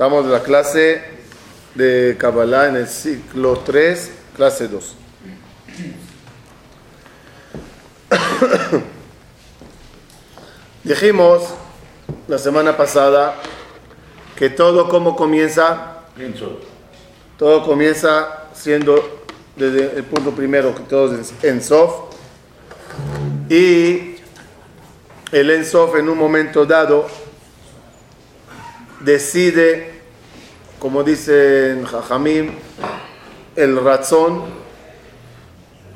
Estamos 0.00 0.24
en 0.24 0.32
la 0.32 0.42
clase 0.42 1.02
de 1.74 2.16
Kabbalah 2.18 2.68
en 2.68 2.76
el 2.76 2.88
ciclo 2.88 3.58
3, 3.58 4.10
clase 4.34 4.66
2. 4.66 4.96
Dijimos 10.84 11.42
la 12.28 12.38
semana 12.38 12.78
pasada 12.78 13.36
que 14.36 14.48
todo 14.48 14.88
como 14.88 15.14
comienza, 15.14 15.98
todo 17.36 17.62
comienza 17.66 18.44
siendo 18.54 19.26
desde 19.54 19.98
el 19.98 20.04
punto 20.04 20.30
primero 20.30 20.74
que 20.74 20.84
todo 20.84 21.14
es 21.14 21.34
en 21.42 21.62
Sof 21.62 22.14
y 23.50 24.16
el 25.30 25.50
Ensof 25.50 25.94
en 25.96 26.08
un 26.08 26.16
momento 26.16 26.64
dado 26.64 27.06
decide, 29.00 29.89
como 30.80 31.04
dicen 31.04 31.84
Jajamim, 31.84 32.52
el 33.54 33.84
razón, 33.84 34.44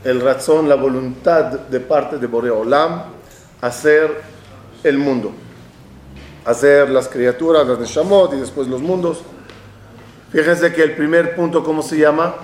el 0.05 0.21
razón, 0.21 0.69
la 0.69 0.75
voluntad 0.75 1.45
de 1.45 1.81
parte 1.81 2.19
de 2.19 2.27
Boreolam, 2.27 3.05
hacer 3.63 4.21
el 4.85 4.99
mundo, 4.99 5.33
hacer 6.45 6.91
las 6.91 7.09
criaturas, 7.09 7.67
las 7.67 7.81
de 7.81 7.87
Shamot 7.87 8.35
y 8.35 8.37
después 8.37 8.69
los 8.69 8.83
mundos. 8.83 9.23
Fíjense 10.31 10.75
que 10.75 10.83
el 10.83 10.95
primer 10.95 11.35
punto, 11.35 11.65
¿cómo 11.65 11.81
se 11.81 11.97
llama? 11.97 12.35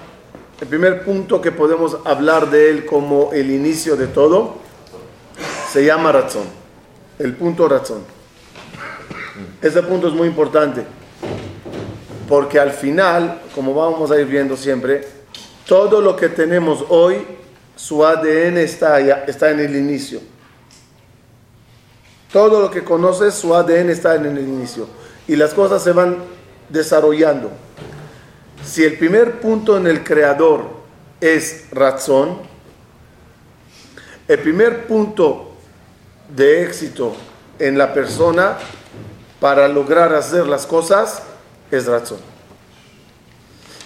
El 0.62 0.66
primer 0.66 1.04
punto 1.04 1.42
que 1.42 1.52
podemos 1.52 1.98
hablar 2.06 2.48
de 2.50 2.70
él 2.70 2.86
como 2.86 3.32
el 3.34 3.50
inicio 3.50 3.96
de 3.96 4.06
todo, 4.06 4.56
se 5.70 5.84
llama 5.84 6.10
razón. 6.10 6.44
El 7.18 7.34
punto 7.34 7.68
razón. 7.68 8.02
Ese 9.60 9.82
punto 9.82 10.08
es 10.08 10.14
muy 10.14 10.26
importante, 10.26 10.86
porque 12.30 12.60
al 12.60 12.70
final, 12.70 13.40
como 13.56 13.74
vamos 13.74 14.08
a 14.12 14.20
ir 14.20 14.26
viendo 14.26 14.56
siempre, 14.56 15.04
todo 15.66 16.00
lo 16.00 16.14
que 16.14 16.28
tenemos 16.28 16.84
hoy, 16.88 17.26
su 17.74 18.06
ADN 18.06 18.56
está, 18.58 18.94
allá, 18.94 19.24
está 19.26 19.50
en 19.50 19.58
el 19.58 19.74
inicio. 19.74 20.20
Todo 22.32 22.60
lo 22.60 22.70
que 22.70 22.84
conoces, 22.84 23.34
su 23.34 23.52
ADN 23.52 23.90
está 23.90 24.14
en 24.14 24.26
el 24.26 24.38
inicio. 24.38 24.86
Y 25.26 25.34
las 25.34 25.52
cosas 25.54 25.82
se 25.82 25.90
van 25.90 26.18
desarrollando. 26.68 27.50
Si 28.64 28.84
el 28.84 28.96
primer 28.96 29.40
punto 29.40 29.76
en 29.76 29.88
el 29.88 30.04
creador 30.04 30.66
es 31.20 31.64
razón, 31.72 32.38
el 34.28 34.38
primer 34.38 34.86
punto 34.86 35.54
de 36.28 36.62
éxito 36.62 37.12
en 37.58 37.76
la 37.76 37.92
persona 37.92 38.56
para 39.40 39.66
lograr 39.66 40.14
hacer 40.14 40.46
las 40.46 40.64
cosas 40.64 41.24
es 41.70 41.86
razón. 41.86 42.18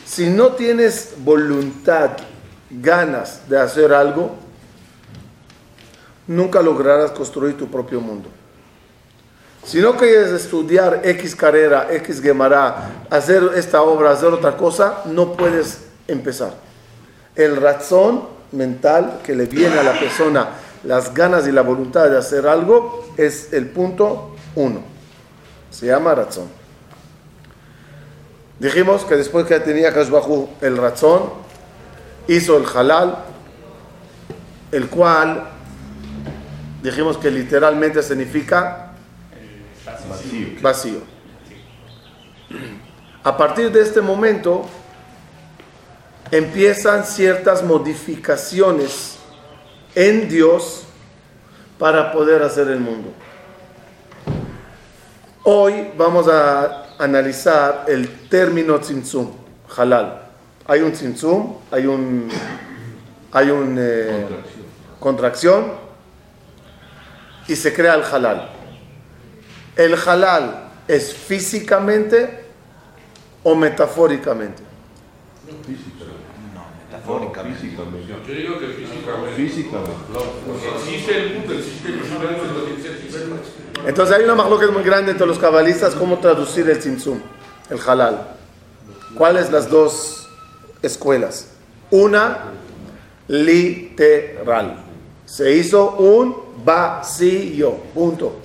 Si 0.06 0.28
no 0.28 0.52
tienes 0.52 1.14
voluntad, 1.18 2.10
ganas 2.70 3.48
de 3.48 3.58
hacer 3.58 3.92
algo, 3.92 4.34
nunca 6.26 6.62
lograrás 6.62 7.10
construir 7.10 7.56
tu 7.56 7.68
propio 7.68 8.00
mundo. 8.00 8.28
Si 9.64 9.80
no 9.80 9.96
quieres 9.96 10.30
estudiar 10.30 11.00
X 11.02 11.34
carrera, 11.34 11.88
X 11.90 12.20
Gemara, 12.20 13.06
hacer 13.08 13.42
esta 13.56 13.80
obra, 13.82 14.10
hacer 14.10 14.28
otra 14.28 14.56
cosa, 14.56 15.02
no 15.06 15.32
puedes 15.32 15.86
empezar. 16.06 16.54
El 17.34 17.56
razón 17.56 18.28
mental 18.52 19.20
que 19.24 19.34
le 19.34 19.46
viene 19.46 19.78
a 19.78 19.82
la 19.82 19.98
persona, 19.98 20.50
las 20.84 21.14
ganas 21.14 21.48
y 21.48 21.52
la 21.52 21.62
voluntad 21.62 22.10
de 22.10 22.18
hacer 22.18 22.46
algo, 22.46 23.06
es 23.16 23.52
el 23.52 23.68
punto 23.68 24.36
uno. 24.54 24.82
Se 25.70 25.86
llama 25.86 26.14
razón. 26.14 26.63
Dijimos 28.58 29.04
que 29.04 29.16
después 29.16 29.46
que 29.46 29.58
tenía 29.60 29.92
Kashbahu 29.92 30.48
el 30.60 30.76
razón, 30.76 31.30
hizo 32.28 32.56
el 32.56 32.64
halal, 32.66 33.16
el 34.70 34.88
cual 34.88 35.48
dijimos 36.82 37.18
que 37.18 37.30
literalmente 37.30 38.02
significa 38.02 38.92
vacío. 40.08 40.48
vacío. 40.62 41.00
A 43.24 43.36
partir 43.36 43.72
de 43.72 43.80
este 43.80 44.00
momento 44.00 44.66
empiezan 46.30 47.04
ciertas 47.04 47.62
modificaciones 47.62 49.16
en 49.94 50.28
Dios 50.28 50.84
para 51.78 52.12
poder 52.12 52.42
hacer 52.42 52.68
el 52.68 52.80
mundo. 52.80 53.12
Hoy 55.42 55.90
vamos 55.96 56.28
a 56.28 56.83
analizar 56.98 57.84
el 57.88 58.28
término 58.28 58.78
tzimtzum, 58.78 59.30
halal. 59.76 60.22
Hay 60.66 60.80
un 60.80 60.92
tzimtzum, 60.92 61.56
hay 61.70 61.86
un, 61.86 62.28
hay 63.32 63.50
un 63.50 63.76
eh, 63.78 64.26
contracción. 64.98 65.84
y 67.46 67.56
se 67.56 67.74
crea 67.74 67.94
el 67.94 68.02
halal. 68.02 68.50
¿El 69.76 69.94
halal 69.94 70.70
es 70.88 71.12
físicamente 71.12 72.44
o 73.42 73.54
metafóricamente? 73.54 74.62
No, 76.54 76.64
metafóricamente. 76.90 78.06
Yo 78.26 78.34
digo 78.34 78.58
que 78.58 78.68
físicamente. 78.68 79.36
Físicamente. 79.36 79.92
Existe 80.78 81.18
el 81.18 81.34
mundo, 81.34 81.52
existe 81.54 81.88
el 81.88 81.94
universo, 82.00 82.44
entonces 83.86 84.16
hay 84.16 84.24
una 84.24 84.34
es 84.34 84.70
muy 84.70 84.82
grande 84.82 85.12
entre 85.12 85.26
los 85.26 85.38
cabalistas 85.38 85.94
cómo 85.94 86.18
traducir 86.18 86.68
el 86.70 86.78
tzimtzum, 86.78 87.20
el 87.70 87.78
halal. 87.86 88.28
¿Cuáles 89.14 89.50
las 89.50 89.68
dos 89.68 90.28
escuelas? 90.82 91.50
Una, 91.90 92.52
literal. 93.28 94.76
Se 95.26 95.54
hizo 95.54 95.92
un 95.96 96.64
vacío, 96.64 97.72
punto. 97.94 98.40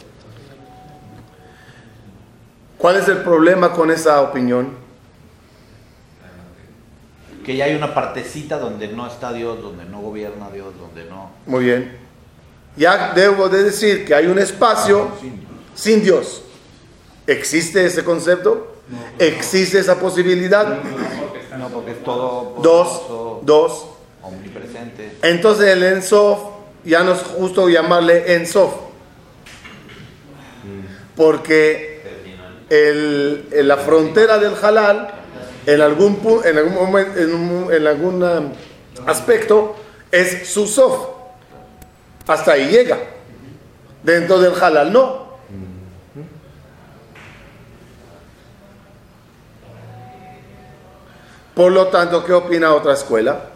¿Cuál 2.77 2.97
es 2.97 3.07
el 3.07 3.17
problema 3.17 3.73
con 3.73 3.91
esa 3.91 4.21
opinión? 4.21 4.77
Que 7.45 7.55
ya 7.55 7.65
hay 7.65 7.75
una 7.75 7.93
partecita 7.93 8.59
donde 8.59 8.89
no 8.89 9.07
está 9.07 9.33
Dios, 9.33 9.61
donde 9.61 9.85
no 9.85 10.01
gobierna 10.01 10.49
Dios, 10.49 10.73
donde 10.77 11.05
no... 11.09 11.31
Muy 11.45 11.63
bien 11.65 12.08
ya 12.79 13.11
debo 13.13 13.49
de 13.49 13.63
decir 13.65 14.05
que 14.05 14.15
hay 14.15 14.27
un 14.27 14.39
espacio 14.39 15.09
sin 15.75 16.01
Dios. 16.01 16.41
¿Existe 17.27 17.85
ese 17.85 18.05
concepto? 18.05 18.77
¿Existe 19.19 19.79
esa 19.79 19.99
posibilidad? 19.99 20.79
No, 21.57 21.67
porque 21.67 21.91
es 21.91 22.03
todo 22.03 22.55
dos, 22.63 23.41
dos. 23.43 23.85
Omnipresente. 24.23 25.17
Entonces 25.21 25.67
el 25.67 25.83
Ensof 25.83 26.39
ya 26.85 27.03
no 27.03 27.13
es 27.13 27.21
justo 27.21 27.67
llamarle 27.67 28.33
Ensof. 28.35 28.73
Porque 31.17 32.01
el, 32.69 33.45
en 33.51 33.67
la 33.67 33.75
frontera 33.75 34.37
del 34.37 34.53
halal, 34.55 35.09
en 35.65 35.81
algún, 35.81 36.17
en 36.45 36.57
algún, 36.57 36.75
momento, 36.75 37.19
en, 37.19 37.73
en 37.73 37.87
algún 37.87 38.23
um, 38.23 38.51
aspecto, 39.05 39.75
es 40.11 40.47
su 40.47 40.65
sof 40.65 41.18
hasta 42.29 42.51
ahí 42.51 42.69
llega. 42.69 42.97
Dentro 44.03 44.39
del 44.39 44.53
halal 44.53 44.93
no. 44.93 45.29
Por 51.55 51.71
lo 51.71 51.87
tanto, 51.87 52.23
¿qué 52.23 52.31
opina 52.31 52.73
otra 52.73 52.93
escuela? 52.93 53.49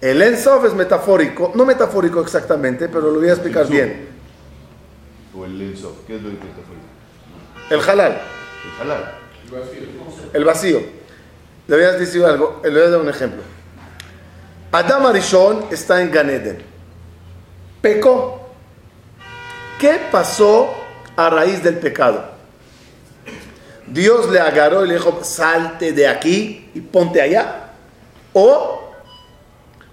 El 0.00 0.20
Ensof 0.20 0.66
es 0.66 0.74
metafórico, 0.74 1.52
no 1.54 1.64
metafórico 1.64 2.20
exactamente, 2.20 2.88
pero 2.88 3.10
lo 3.10 3.20
voy 3.20 3.28
a 3.28 3.32
explicar 3.32 3.68
bien. 3.68 4.08
¿O 5.34 5.44
el 5.46 5.62
Ensof? 5.62 5.92
¿Qué 6.06 6.16
es 6.16 6.22
lo 6.22 6.28
metafórico? 6.28 6.84
El 7.70 7.80
halal. 7.80 8.20
El 8.74 8.90
halal. 8.90 9.14
El 10.32 10.44
vacío. 10.44 10.80
Le 11.68 11.76
voy 11.76 11.84
a 11.84 11.92
decir 11.92 12.24
algo, 12.24 12.60
le 12.64 12.70
voy 12.70 12.80
a 12.82 12.90
dar 12.90 13.00
un 13.00 13.08
ejemplo. 13.08 13.53
Adam 14.74 15.06
Arishon 15.06 15.66
está 15.70 16.02
en 16.02 16.10
Ganeden. 16.10 16.58
Pecó. 17.80 18.40
¿Qué 19.78 20.00
pasó 20.10 20.68
a 21.14 21.30
raíz 21.30 21.62
del 21.62 21.78
pecado? 21.78 22.24
Dios 23.86 24.28
le 24.32 24.40
agarró 24.40 24.84
y 24.84 24.88
le 24.88 24.94
dijo, 24.94 25.20
salte 25.22 25.92
de 25.92 26.08
aquí 26.08 26.72
y 26.74 26.80
ponte 26.80 27.22
allá. 27.22 27.70
O, 28.32 28.90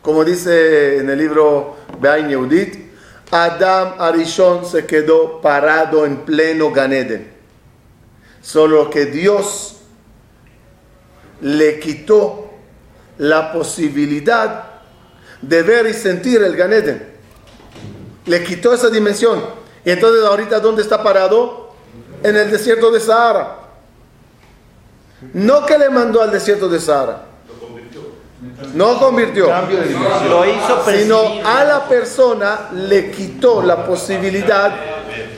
como 0.01 0.25
dice 0.25 0.97
en 0.97 1.11
el 1.11 1.19
libro 1.19 1.77
Be'ain 1.99 2.29
Yehudit, 2.29 2.91
Adam 3.29 3.93
Arishon 3.99 4.65
se 4.65 4.87
quedó 4.87 5.41
parado 5.41 6.07
en 6.07 6.25
pleno 6.25 6.71
Ganeden. 6.71 7.31
Solo 8.41 8.89
que 8.89 9.05
Dios 9.05 9.75
le 11.39 11.79
quitó 11.79 12.49
la 13.19 13.53
posibilidad 13.53 14.70
de 15.41 15.63
ver 15.63 15.87
y 15.87 15.93
sentir 15.93 16.41
el 16.41 16.55
Ganeden. 16.55 17.11
Le 18.25 18.43
quitó 18.43 18.73
esa 18.73 18.89
dimensión. 18.89 19.41
Y 19.83 19.91
entonces 19.91 20.23
ahorita, 20.23 20.59
¿dónde 20.59 20.81
está 20.81 21.01
parado? 21.01 21.73
En 22.23 22.35
el 22.35 22.51
desierto 22.51 22.91
de 22.91 22.99
Sahara. 22.99 23.57
No 25.33 25.65
que 25.65 25.77
le 25.77 25.89
mandó 25.89 26.21
al 26.21 26.31
desierto 26.31 26.69
de 26.69 26.79
Sahara. 26.79 27.25
No 28.73 28.99
convirtió. 28.99 29.47
Cambio 29.47 29.77
de 29.79 29.87
dimensión. 29.87 30.29
Lo 30.29 30.45
hizo 30.45 30.83
Sino 30.85 31.47
a 31.47 31.63
la 31.63 31.87
persona 31.87 32.69
le 32.73 33.11
quitó 33.11 33.61
la 33.61 33.85
posibilidad 33.85 34.73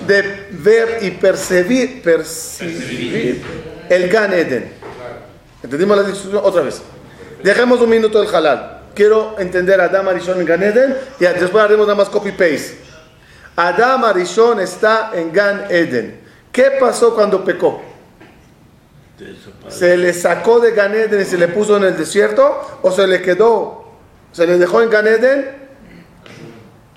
de 0.05 0.47
ver 0.51 0.99
y 1.01 1.11
percibir, 1.11 2.01
percibir 2.01 3.43
el 3.89 4.09
Gan 4.09 4.33
Eden. 4.33 4.73
¿Entendimos 5.61 5.97
la 5.97 6.03
discusión? 6.03 6.41
Otra 6.43 6.61
vez. 6.61 6.81
Dejemos 7.43 7.79
un 7.81 7.89
minuto 7.89 8.21
el 8.21 8.33
halal. 8.33 8.72
Quiero 8.95 9.35
entender 9.39 9.79
a 9.81 9.85
Adam 9.85 10.07
Arishon 10.09 10.39
en 10.39 10.45
Gan 10.45 10.61
Eden 10.63 10.95
y 11.19 11.23
después 11.25 11.63
haremos 11.63 11.87
nada 11.87 11.97
más 11.97 12.09
copy-paste. 12.09 12.77
Adam 13.55 14.03
Arishon 14.05 14.59
está 14.59 15.11
en 15.13 15.31
Gan 15.31 15.65
Eden. 15.69 16.21
¿Qué 16.51 16.71
pasó 16.79 17.13
cuando 17.15 17.43
pecó? 17.43 17.81
¿Se 19.69 19.95
le 19.97 20.13
sacó 20.13 20.59
de 20.59 20.71
Gan 20.71 20.93
Eden 20.93 21.21
y 21.21 21.25
se 21.25 21.37
le 21.37 21.47
puso 21.47 21.77
en 21.77 21.83
el 21.85 21.97
desierto? 21.97 22.79
¿O 22.81 22.91
se 22.91 23.07
le 23.07 23.21
quedó? 23.21 23.85
¿Se 24.31 24.45
le 24.45 24.57
dejó 24.57 24.81
en 24.81 24.89
Gan 24.89 25.07
Eden? 25.07 25.63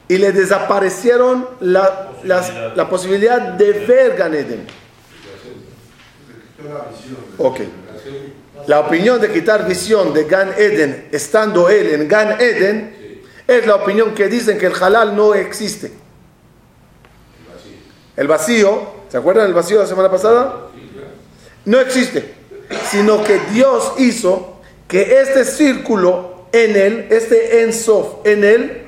Y 0.08 0.19
le 0.19 0.32
desaparecieron 0.32 1.49
la, 1.60 2.10
las- 2.25 2.52
la 2.76 2.88
posibilidad 2.88 3.40
de 3.40 3.72
ver 3.72 4.16
Gan 4.16 4.34
Eden. 4.34 4.66
Ok. 7.38 7.60
La 8.66 8.80
opinión 8.80 9.20
de 9.20 9.32
quitar 9.32 9.66
visión 9.66 10.12
de 10.12 10.24
Gan 10.24 10.52
Eden, 10.56 11.08
estando 11.12 11.68
él 11.68 11.88
en 11.88 12.08
Gan 12.08 12.40
Eden, 12.40 13.22
es 13.46 13.66
la 13.66 13.76
opinión 13.76 14.12
que 14.14 14.26
dicen 14.28 14.58
que 14.58 14.66
el 14.66 14.72
halal 14.82 15.14
no 15.14 15.34
existe. 15.34 15.92
El 18.16 18.26
vacío, 18.26 18.82
¿se 19.08 19.18
acuerdan 19.18 19.44
del 19.44 19.54
vacío 19.54 19.76
de 19.76 19.82
la 19.84 19.88
semana 19.88 20.10
pasada? 20.10 20.68
No 21.64 21.78
existe, 21.80 22.34
sino 22.90 23.22
que 23.22 23.38
Dios 23.52 23.92
hizo 23.98 24.60
que 24.88 25.20
este 25.20 25.44
círculo 25.44 26.46
en 26.52 26.76
él, 26.76 27.06
este 27.10 27.62
ensof 27.62 28.24
en 28.24 28.42
él, 28.44 28.82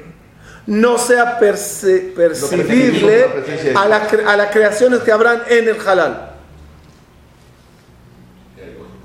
no 0.66 0.98
sea 0.98 1.38
perce- 1.40 2.12
percibible 2.14 3.26
a, 3.74 3.88
la 3.88 4.08
a 4.26 4.36
las 4.36 4.50
creaciones 4.50 5.00
que 5.00 5.12
habrán 5.12 5.42
en 5.48 5.68
el 5.68 5.76
halal. 5.86 6.36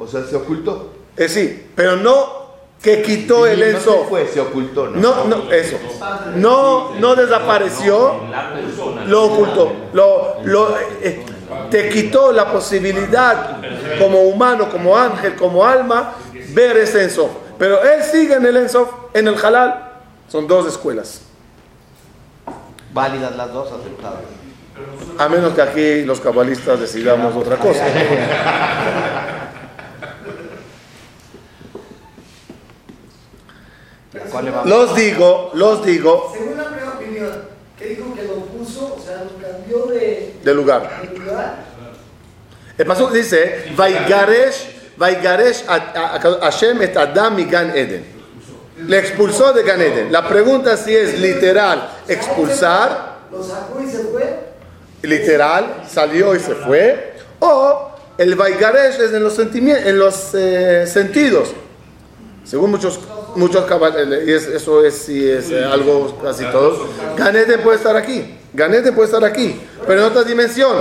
O 0.03 0.07
sea, 0.07 0.23
se 0.23 0.35
ocultó. 0.35 0.91
Eh, 1.15 1.29
sí, 1.29 1.67
pero 1.75 1.95
no 1.95 2.43
que 2.83 3.01
quitó 3.01 3.47
el 3.47 3.59
no 3.59 3.65
se 3.65 3.71
ensof. 3.71 4.09
fue, 4.09 4.27
se 4.27 4.41
ocultó, 4.41 4.89
¿no? 4.89 4.99
No, 4.99 5.23
no, 5.25 5.51
eso. 5.51 5.77
No, 6.35 6.95
no 6.99 7.15
desapareció, 7.15 8.19
lo 9.07 9.23
ocultó. 9.23 9.71
Lo, 9.93 10.41
lo, 10.43 10.77
eh, 11.01 11.23
te 11.71 11.87
quitó 11.87 12.33
la 12.33 12.51
posibilidad 12.51 13.61
como 13.97 14.23
humano, 14.23 14.69
como 14.69 14.97
ángel, 14.97 15.35
como 15.35 15.65
alma, 15.65 16.15
ver 16.49 16.75
ese 16.75 17.03
ensof. 17.03 17.31
Pero 17.57 17.81
él 17.81 18.03
sigue 18.03 18.35
en 18.35 18.45
el 18.45 18.57
ensof, 18.57 18.89
en 19.13 19.29
el 19.29 19.35
halal. 19.43 19.91
Son 20.27 20.45
dos 20.45 20.67
escuelas. 20.67 21.21
Válidas 22.93 23.35
las 23.37 23.53
dos, 23.53 23.71
aceptadas. 23.71 24.19
A 25.17 25.29
menos 25.29 25.53
que 25.53 25.61
aquí 25.61 26.03
los 26.03 26.19
cabalistas 26.19 26.81
decidamos 26.81 27.33
otra 27.35 27.57
cosa. 27.57 27.85
¿Cuál 34.31 34.45
le? 34.45 34.51
Los 34.65 34.95
digo, 34.95 35.51
los 35.55 35.83
digo 35.85 36.31
Según 36.35 36.57
la 36.57 36.65
primera 36.65 36.89
opinión, 36.91 37.31
que 37.77 37.85
dijo 37.87 38.13
que 38.15 38.23
lo 38.23 38.35
puso, 38.45 38.95
o 38.97 39.03
sea, 39.03 39.23
lo 39.23 39.31
cambió 39.41 39.85
de, 39.87 40.35
de 40.43 40.53
lugar. 40.53 41.01
de 41.01 41.17
lugar. 41.19 41.65
El 42.77 42.85
paso 42.85 43.09
dice, 43.09 43.65
Vaigaresh, 43.75 44.95
Vaigaresh 44.97 45.63
a- 45.67 45.73
a- 45.75 46.15
a- 46.15 46.39
Hashem 46.51 46.81
et 46.81 46.95
Adam 46.97 47.35
mi 47.35 47.45
Gan 47.45 47.75
Eden. 47.75 48.05
Le 48.87 48.97
expulsó 48.99 49.53
de 49.53 49.63
Gan 49.63 49.81
Eden. 49.81 50.11
La 50.11 50.27
pregunta 50.27 50.75
si 50.77 50.95
es 50.95 51.19
literal 51.19 51.89
expulsar, 52.07 53.13
Lo 53.31 53.43
sacó 53.43 53.81
y 53.81 53.89
se 53.89 53.99
fue. 54.05 54.39
literal 55.03 55.83
salió 55.89 56.35
y 56.35 56.39
se 56.39 56.55
fue, 56.55 57.13
o 57.39 57.89
el 58.17 58.35
Vaigaresh 58.35 58.99
es 59.01 59.13
en 59.13 59.23
los, 59.23 59.37
en 59.39 59.99
los 59.99 60.29
eh, 60.33 60.85
sentidos. 60.87 61.49
Según 62.43 62.71
muchos, 62.71 62.99
muchos 63.35 63.65
cabal- 63.65 64.13
eh, 64.13 64.23
y 64.27 64.31
es- 64.31 64.47
eso 64.47 64.83
es, 64.85 64.95
sí 64.95 65.27
es 65.29 65.49
eh, 65.51 65.63
algo 65.63 66.17
casi 66.21 66.45
todos. 66.45 66.87
Gan 67.17 67.35
Eden 67.35 67.61
puede 67.61 67.77
estar 67.77 67.95
aquí, 67.95 68.37
Gan 68.53 68.73
Eden 68.73 68.93
puede 68.93 69.07
estar 69.07 69.23
aquí, 69.23 69.59
pero 69.87 70.01
en 70.01 70.07
otra 70.07 70.23
dimensión. 70.23 70.75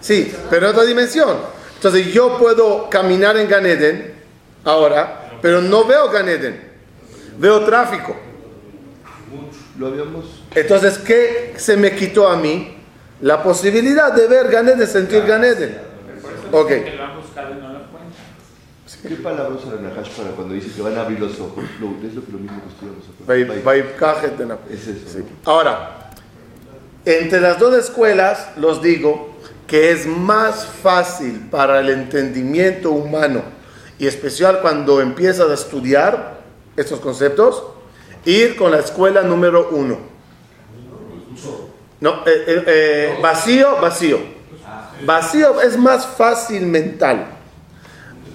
Sí, 0.00 0.34
pero 0.50 0.66
en 0.66 0.72
otra 0.72 0.84
dimensión. 0.84 1.36
Entonces 1.76 2.12
yo 2.12 2.38
puedo 2.38 2.88
caminar 2.90 3.36
en 3.36 3.48
Gan 3.48 3.66
Eden 3.66 4.14
ahora, 4.64 5.38
pero 5.42 5.60
no 5.60 5.84
veo 5.84 6.10
Gan 6.10 6.28
Eden. 6.28 6.72
Veo 7.38 7.64
tráfico. 7.64 8.16
Lo 9.78 9.88
habíamos. 9.88 10.42
Entonces, 10.54 10.98
¿qué 10.98 11.54
se 11.56 11.76
me 11.76 11.94
quitó 11.96 12.28
a 12.28 12.36
mí? 12.36 12.76
La 13.20 13.42
posibilidad 13.42 14.12
de 14.12 14.26
ver 14.28 14.48
Gan 14.48 14.68
Eden, 14.68 14.86
sentir 14.86 15.24
Gan 15.26 15.42
Eden. 15.44 15.78
Ok. 16.52 16.68
Que 16.68 16.94
lo 16.96 17.02
han 17.04 17.16
buscado 17.20 17.50
y 17.50 17.54
no 17.54 17.68
lo 17.72 17.80
encuentran. 17.80 18.12
¿Qué 19.02 19.16
palabra 19.16 19.54
usa 19.54 19.74
la 19.74 19.88
Nahash 19.90 20.10
para 20.10 20.30
cuando 20.30 20.54
dice 20.54 20.70
que 20.74 20.80
van 20.82 20.96
a 20.96 21.02
abrir 21.02 21.20
los 21.20 21.38
ojos? 21.40 21.62
Lo- 21.80 22.06
es 22.06 22.14
lo 22.14 22.24
que 22.24 22.32
lo 22.32 22.38
mismo 22.38 22.60
que 22.62 22.68
estudiamos. 22.70 23.04
Es 24.70 24.86
eso. 24.86 25.06
Sí. 25.18 25.24
Ahora, 25.44 26.10
entre 27.04 27.40
las 27.40 27.58
dos 27.58 27.74
escuelas, 27.74 28.48
los 28.56 28.80
digo 28.80 29.34
que 29.66 29.90
es 29.92 30.06
más 30.06 30.66
fácil 30.66 31.48
para 31.50 31.80
el 31.80 31.90
entendimiento 31.90 32.90
humano, 32.92 33.42
y 33.98 34.06
especial 34.06 34.60
cuando 34.60 35.00
empiezas 35.00 35.50
a 35.50 35.54
estudiar 35.54 36.40
estos 36.76 37.00
conceptos, 37.00 37.62
ir 38.24 38.56
con 38.56 38.70
la 38.72 38.78
escuela 38.78 39.22
número 39.22 39.68
uno. 39.70 39.98
No, 42.00 42.10
eh, 42.26 42.44
eh, 42.46 42.64
eh, 42.66 43.18
vacío, 43.22 43.76
vacío. 43.80 44.18
Vacío 45.04 45.60
es 45.60 45.76
más 45.76 46.06
fácil 46.06 46.66
mental. 46.66 47.33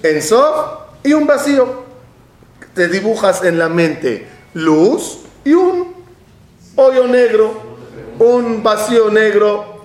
En 0.04 0.22
sof 0.22 0.80
y 1.04 1.14
un 1.14 1.26
vacío. 1.28 1.84
Te 2.74 2.88
dibujas 2.88 3.44
en 3.44 3.58
la 3.60 3.68
mente 3.70 4.28
luz 4.54 5.20
y 5.44 5.54
un 5.54 5.94
hoyo 6.76 7.08
negro, 7.08 7.62
un 8.20 8.64
vacío 8.64 9.10
negro 9.10 9.84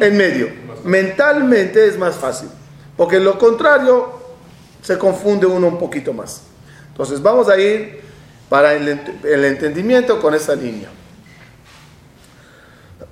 en 0.00 0.16
medio. 0.16 0.48
Mentalmente 0.84 1.86
es 1.86 1.98
más 1.98 2.16
fácil, 2.16 2.48
porque 2.96 3.20
lo 3.20 3.38
contrario 3.38 4.12
se 4.82 4.96
confunde 4.96 5.46
uno 5.46 5.66
un 5.68 5.78
poquito 5.78 6.12
más. 6.14 6.42
Entonces 6.88 7.20
vamos 7.20 7.48
a 7.48 7.58
ir 7.58 8.00
para 8.48 8.72
el, 8.74 8.88
ent- 8.88 9.24
el 9.24 9.44
entendimiento 9.44 10.20
con 10.20 10.34
esa 10.34 10.54
línea. 10.54 10.88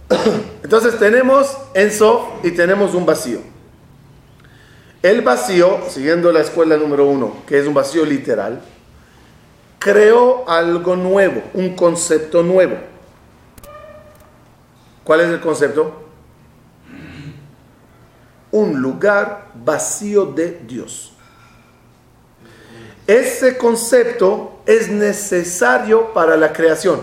Entonces 0.63 0.99
tenemos 0.99 1.57
Ensof 1.75 2.45
y 2.45 2.53
tenemos 2.53 2.95
un 2.95 3.05
vacío. 3.05 3.41
El 5.03 5.23
vacío, 5.23 5.81
siguiendo 5.89 6.33
la 6.33 6.41
escuela 6.41 6.77
número 6.77 7.07
uno, 7.07 7.43
que 7.47 7.59
es 7.59 7.67
un 7.67 7.75
vacío 7.75 8.05
literal, 8.05 8.61
creó 9.79 10.49
algo 10.49 10.97
nuevo, 10.97 11.43
un 11.55 11.77
concepto 11.77 12.43
nuevo. 12.43 12.77
¿Cuál 15.05 15.21
es 15.21 15.29
el 15.29 15.41
concepto? 15.41 16.03
Un 18.51 18.81
lugar 18.81 19.53
vacío 19.55 20.27
de 20.27 20.61
Dios. 20.67 21.13
Ese 23.07 23.57
concepto 23.57 24.61
es 24.67 24.91
necesario 24.91 26.13
para 26.13 26.37
la 26.37 26.53
creación. 26.53 27.01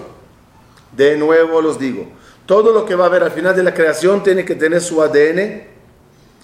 De 0.91 1.17
nuevo 1.17 1.61
los 1.61 1.79
digo, 1.79 2.07
todo 2.45 2.73
lo 2.73 2.85
que 2.85 2.93
va 2.93 3.05
a 3.05 3.07
haber 3.07 3.23
al 3.23 3.31
final 3.31 3.55
de 3.55 3.63
la 3.63 3.73
creación 3.73 4.21
tiene 4.21 4.45
que 4.45 4.55
tener 4.55 4.81
su 4.81 5.01
ADN 5.01 5.63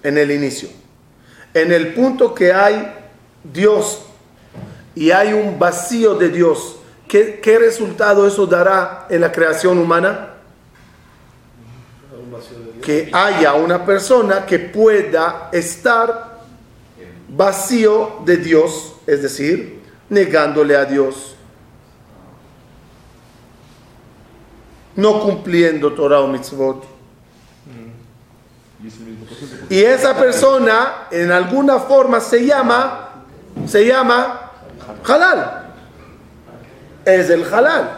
en 0.03 0.17
el 0.17 0.31
inicio. 0.31 0.70
En 1.53 1.72
el 1.72 1.93
punto 1.93 2.34
que 2.34 2.53
hay 2.53 2.93
Dios 3.43 4.01
y 4.96 5.12
hay 5.12 5.34
un 5.34 5.60
vacío 5.60 6.15
de 6.15 6.29
Dios, 6.29 6.77
¿qué, 7.08 7.58
resultado 7.60 8.25
eso 8.25 8.46
dará 8.46 9.08
en 9.10 9.22
la 9.22 9.31
creación 9.31 9.77
humana? 9.77 10.29
Que 12.81 13.10
haya 13.12 13.53
una 13.53 13.86
persona 13.86 14.46
que 14.46 14.60
pueda 14.60 15.50
estar 15.51 16.39
vacío 17.27 18.22
de 18.25 18.38
Dios, 18.38 18.96
es 19.05 19.22
decir, 19.22 19.81
negándole 20.10 20.75
a 20.75 20.86
Dios, 20.86 21.36
no 24.96 25.22
cumpliendo 25.22 25.93
Torah 25.93 26.22
o 26.22 26.27
mitzvot. 26.27 26.90
Y 29.69 29.83
esa 29.83 30.15
persona 30.17 31.07
en 31.11 31.31
alguna 31.31 31.79
forma 31.79 32.19
se 32.19 32.45
llama, 32.45 33.23
se 33.67 33.85
llama 33.85 34.51
halal. 35.07 35.73
Es 37.05 37.29
el 37.29 37.43
halal. 37.53 37.97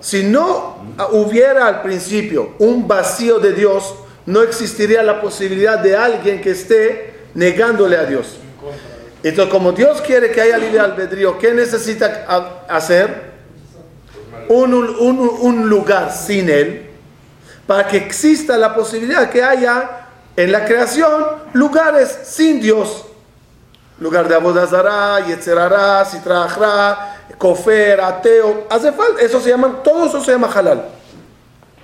Si 0.00 0.22
no 0.24 0.76
hubiera 1.12 1.66
al 1.66 1.82
principio 1.82 2.54
un 2.58 2.86
vacío 2.86 3.38
de 3.40 3.52
Dios, 3.52 3.94
no 4.26 4.42
existiría 4.42 5.02
la 5.02 5.20
posibilidad 5.20 5.78
de 5.78 5.96
alguien 5.96 6.40
que 6.40 6.50
esté 6.52 7.24
negándole 7.34 7.96
a 7.96 8.04
Dios. 8.04 8.36
Entonces, 9.22 9.52
como 9.52 9.72
Dios 9.72 10.00
quiere 10.02 10.30
que 10.30 10.40
haya 10.40 10.56
libre 10.58 10.78
albedrío, 10.78 11.38
¿qué 11.38 11.52
necesita 11.52 12.24
ha- 12.28 12.76
hacer? 12.76 13.27
Un, 14.48 14.72
un- 14.74 15.36
un 15.40 15.68
lugar 15.68 16.12
sin 16.12 16.48
Él, 16.48 16.90
para 17.66 17.86
que 17.86 17.98
exista 17.98 18.56
la 18.56 18.74
posibilidad 18.74 19.28
que 19.30 19.42
haya 19.42 20.06
en 20.36 20.52
la 20.52 20.64
creación 20.64 21.24
lugares 21.52 22.18
sin 22.24 22.60
Dios. 22.60 23.04
Lugar 24.00 24.28
de 24.28 24.36
Abodazara, 24.36 25.26
Yetzerara, 25.26 26.04
Sitrahra, 26.04 27.16
Kofer, 27.36 28.00
Ateo. 28.00 28.66
Hace 28.70 28.92
falta, 28.92 29.20
eso 29.20 29.40
se 29.40 29.50
llama, 29.50 29.82
todo 29.82 30.06
eso 30.06 30.22
se 30.24 30.30
llama 30.32 30.48
halal. 30.54 30.84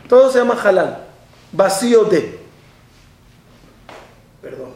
Todo 0.09 0.31
se 0.31 0.39
llama 0.39 0.57
halal. 0.63 0.99
Vacío 1.53 2.05
de. 2.05 2.39
Perdón, 4.41 4.73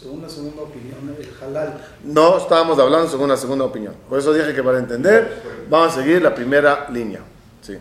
según 0.00 0.22
la 0.22 0.28
segunda 0.28 0.62
opinión, 0.62 1.14
el 1.18 1.44
halal. 1.44 1.78
No 2.04 2.38
estábamos 2.38 2.78
hablando 2.78 3.08
según 3.08 3.28
la 3.28 3.36
segunda 3.36 3.64
opinión. 3.66 3.94
Por 4.08 4.18
eso 4.18 4.32
dije 4.32 4.54
que 4.54 4.62
para 4.62 4.78
entender, 4.78 5.42
vamos 5.68 5.92
a 5.92 5.96
seguir 6.00 6.22
la 6.22 6.34
primera 6.34 6.86
línea. 6.90 7.20
Sí. 7.60 7.76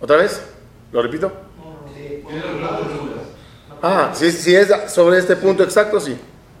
¿Otra 0.00 0.16
vez? 0.16 0.42
¿Lo 0.90 1.00
repito? 1.02 1.30
Ah, 3.82 4.10
si, 4.12 4.30
si 4.32 4.54
es 4.54 4.68
sobre 4.88 5.18
este 5.18 5.36
punto 5.36 5.62
exacto, 5.62 6.00
sí. 6.00 6.16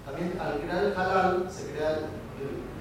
También 0.06 0.32
al 0.40 0.60
crear 0.60 0.84
el 0.84 0.92
halal 0.96 1.46
se 1.50 1.72
crea 1.72 1.98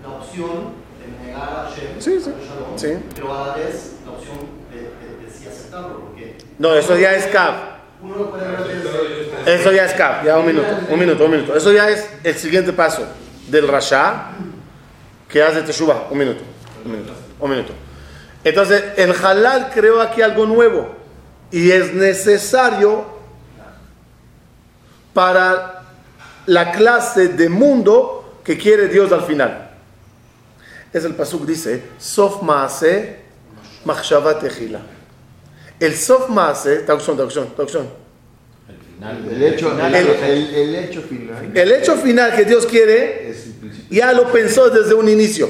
la 0.04 0.10
opción 0.10 0.74
de 1.00 1.26
negar 1.28 1.42
a 1.50 1.70
Hashem, 1.70 2.00
Sí, 2.00 2.20
sí, 2.22 2.32
sí. 2.78 2.98
pero 3.16 3.34
a 3.34 3.48
la 3.48 3.56
vez 3.56 3.96
la 4.06 4.12
opción 4.12 4.38
de, 4.72 4.78
de, 4.78 5.26
de 5.26 5.32
sí 5.32 5.48
aceptarlo, 5.48 6.00
porque 6.06 6.38
No, 6.58 6.74
eso 6.74 6.98
ya 6.98 7.14
es 7.16 7.26
CAP. 7.28 7.56
uno 8.02 8.16
lo 8.16 8.30
puede 8.32 8.48
ver. 8.48 8.79
Eso 9.50 9.72
ya 9.72 9.86
es 9.86 9.94
CAP. 9.94 10.26
Ya 10.26 10.38
un 10.38 10.46
minuto, 10.46 10.68
un 10.90 11.00
minuto, 11.00 11.26
un 11.26 11.32
minuto. 11.32 11.56
Eso 11.56 11.72
ya 11.72 11.90
es 11.90 12.08
el 12.24 12.36
siguiente 12.36 12.72
paso 12.74 13.06
del 13.48 13.68
Rasha 13.68 14.32
que 15.28 15.42
hace 15.42 15.62
Teshuvah. 15.62 16.08
Un 16.12 16.18
minuto, 16.18 16.42
un 16.86 16.92
minuto, 16.92 17.14
un 17.40 17.50
minuto. 17.50 17.74
Entonces, 18.44 18.84
el 18.98 19.12
halal 19.12 19.72
creó 19.74 20.02
aquí 20.02 20.22
algo 20.22 20.46
nuevo 20.46 20.96
y 21.52 21.72
es 21.72 21.94
necesario 21.94 23.06
para 25.14 25.84
la 26.46 26.72
clase 26.72 27.30
de 27.30 27.50
mundo 27.50 28.40
que 28.44 28.58
quiere 28.58 28.88
Dios 28.88 29.12
al 29.12 29.24
final. 29.24 29.72
Es 30.94 31.04
el 31.06 31.16
pasuk 31.16 31.46
dice, 31.46 31.84
Sof 31.98 32.42
Maase 32.42 33.20
Machshavat 33.86 34.44
Ejila. 34.44 34.80
El 35.80 35.96
Sof 35.96 36.30
Maase, 36.30 36.80
traducción, 36.80 37.16
traducción, 37.16 37.48
traducción. 37.56 38.09
El 39.02 39.44
hecho, 39.44 39.72
el, 39.80 39.96
El- 39.96 40.08
el- 40.10 40.54
el 40.56 40.76
hecho 40.76 41.02
final. 41.02 41.52
El 41.56 41.72
hecho 41.72 41.96
final 41.96 42.36
que 42.36 42.44
Dios 42.46 42.66
quiere, 42.66 43.34
ya 43.90 44.12
lo 44.12 44.30
pensó 44.32 44.70
desde 44.70 44.94
un 44.94 45.08
inicio. 45.08 45.50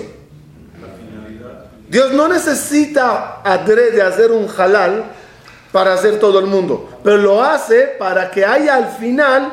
Dios 1.90 2.12
no 2.14 2.28
necesita 2.28 3.42
adrede 3.42 4.02
hacer 4.04 4.32
un 4.32 4.48
halal 4.56 5.06
para 5.72 5.94
hacer 5.96 6.20
todo 6.20 6.38
el 6.40 6.46
mundo, 6.46 7.00
pero 7.04 7.18
lo 7.18 7.44
hace 7.44 7.96
para 7.98 8.30
que 8.30 8.46
haya 8.46 8.76
al 8.76 8.90
final 8.98 9.52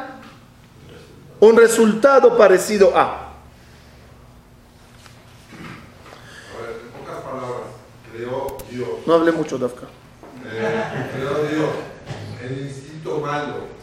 un 1.41 1.57
resultado 1.57 2.37
parecido 2.37 2.93
a. 2.95 3.03
A 6.53 6.62
ver, 6.62 6.71
en 6.85 6.91
pocas 7.00 7.23
palabras, 7.23 7.61
creó 8.15 8.59
Dios, 8.71 8.88
No 9.07 9.15
hablé 9.15 9.33
mucho, 9.33 9.57
Dafka. 9.57 9.87
eh, 10.45 11.11
creó 11.15 11.45
Dios. 11.49 11.71
El 12.45 12.67
instinto 12.67 13.21
malo 13.21 13.75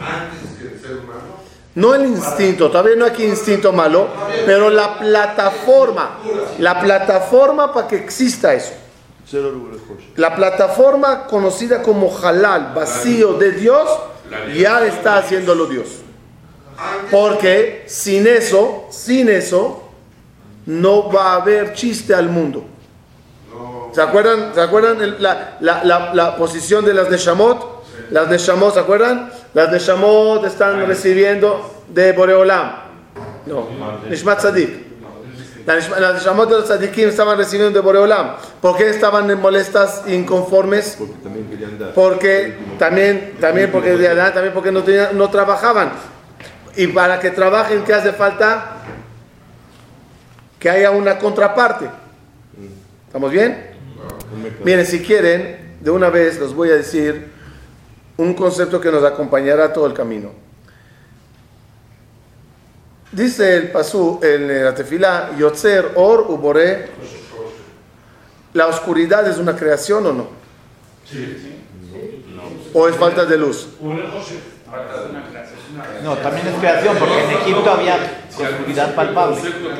antes 0.00 0.58
que 0.58 0.74
el 0.74 0.80
ser 0.80 0.96
humano. 0.98 1.42
No 1.74 1.94
el 1.94 2.04
instinto, 2.06 2.70
todavía 2.70 2.96
no 2.96 3.06
aquí 3.06 3.24
instinto 3.24 3.72
malo, 3.72 4.08
pero 4.44 4.68
la 4.68 4.98
plataforma, 4.98 6.18
la 6.58 6.78
plataforma 6.80 7.72
para 7.72 7.88
que 7.88 7.96
exista 7.96 8.52
eso. 8.52 8.72
La 10.16 10.34
plataforma 10.36 11.26
conocida 11.26 11.82
como 11.82 12.14
halal, 12.22 12.72
vacío 12.74 13.34
de 13.34 13.52
Dios, 13.52 13.88
ya 14.54 14.84
está 14.84 15.16
haciéndolo 15.18 15.64
Dios. 15.66 15.88
Porque 17.10 17.84
sin 17.86 18.26
eso, 18.26 18.84
sin 18.90 19.28
eso, 19.30 19.82
no 20.66 21.10
va 21.10 21.32
a 21.32 21.36
haber 21.36 21.72
chiste 21.72 22.14
al 22.14 22.28
mundo. 22.28 22.64
¿Se 23.92 24.00
acuerdan, 24.02 24.52
¿se 24.54 24.60
acuerdan 24.60 25.00
el- 25.02 25.22
la, 25.22 25.56
la- 25.60 25.84
la- 25.84 26.14
la 26.14 26.36
posición 26.36 26.84
de 26.84 26.94
las 26.94 27.10
Neshamot? 27.10 27.81
Las 28.10 28.28
Neshamot, 28.28 28.74
¿se 28.74 28.80
acuerdan? 28.80 29.30
Las 29.54 29.70
Neshamot 29.70 30.44
están 30.44 30.86
recibiendo 30.86 31.82
de 31.88 32.12
Boreolam. 32.12 32.72
No, 33.46 33.68
Nishmat 34.08 34.38
Tzadik. 34.38 34.92
Las 35.66 35.88
Neshamot 36.14 36.48
de 36.48 36.56
los 36.56 36.64
Tzadikim 36.64 37.08
estaban 37.08 37.38
recibiendo 37.38 37.78
de 37.78 37.84
Boreolam. 37.84 38.36
¿Por 38.60 38.76
qué 38.76 38.90
estaban 38.90 39.40
molestas, 39.40 40.02
inconformes? 40.08 40.96
Porque 40.98 41.14
también 41.22 41.46
querían 41.48 41.78
dar. 41.78 41.92
porque 41.94 42.56
también, 42.78 43.34
también 43.40 43.70
porque 43.70 43.96
también 43.96 44.52
porque 44.52 44.72
no, 44.72 44.82
tenían- 44.82 45.16
no 45.16 45.30
trabajaban. 45.30 45.92
Y 46.76 46.88
para 46.88 47.20
que 47.20 47.30
trabajen, 47.30 47.84
¿qué 47.84 47.94
hace 47.94 48.12
falta? 48.12 48.76
Que 50.58 50.70
haya 50.70 50.90
una 50.90 51.18
contraparte. 51.18 51.86
¿Estamos 53.06 53.30
bien? 53.30 53.70
Miren, 54.64 54.86
si 54.86 55.00
quieren, 55.00 55.76
de 55.80 55.90
una 55.90 56.08
vez 56.08 56.40
les 56.40 56.54
voy 56.54 56.70
a 56.70 56.74
decir 56.74 57.30
un 58.22 58.34
concepto 58.34 58.80
que 58.80 58.90
nos 58.90 59.04
acompañará 59.04 59.72
todo 59.72 59.86
el 59.86 59.92
camino. 59.92 60.30
Dice 63.10 63.56
el 63.56 63.70
pasú 63.70 64.20
en 64.22 64.64
la 64.64 64.74
tefilá, 64.74 65.36
Yotzer 65.36 65.92
or 65.96 66.20
ubore, 66.28 66.88
¿la 68.54 68.68
oscuridad 68.68 69.28
es 69.28 69.36
una 69.36 69.54
creación 69.54 70.06
o 70.06 70.12
no? 70.12 70.28
¿O 72.72 72.88
es 72.88 72.96
falta 72.96 73.26
de 73.26 73.36
luz? 73.36 73.68
No, 76.02 76.16
también 76.16 76.46
es 76.48 76.54
creación, 76.54 76.96
porque 76.98 77.24
en 77.24 77.30
Egipto 77.30 77.70
había 77.70 77.96
oscuridad 78.36 78.94
palpable. 78.94 79.36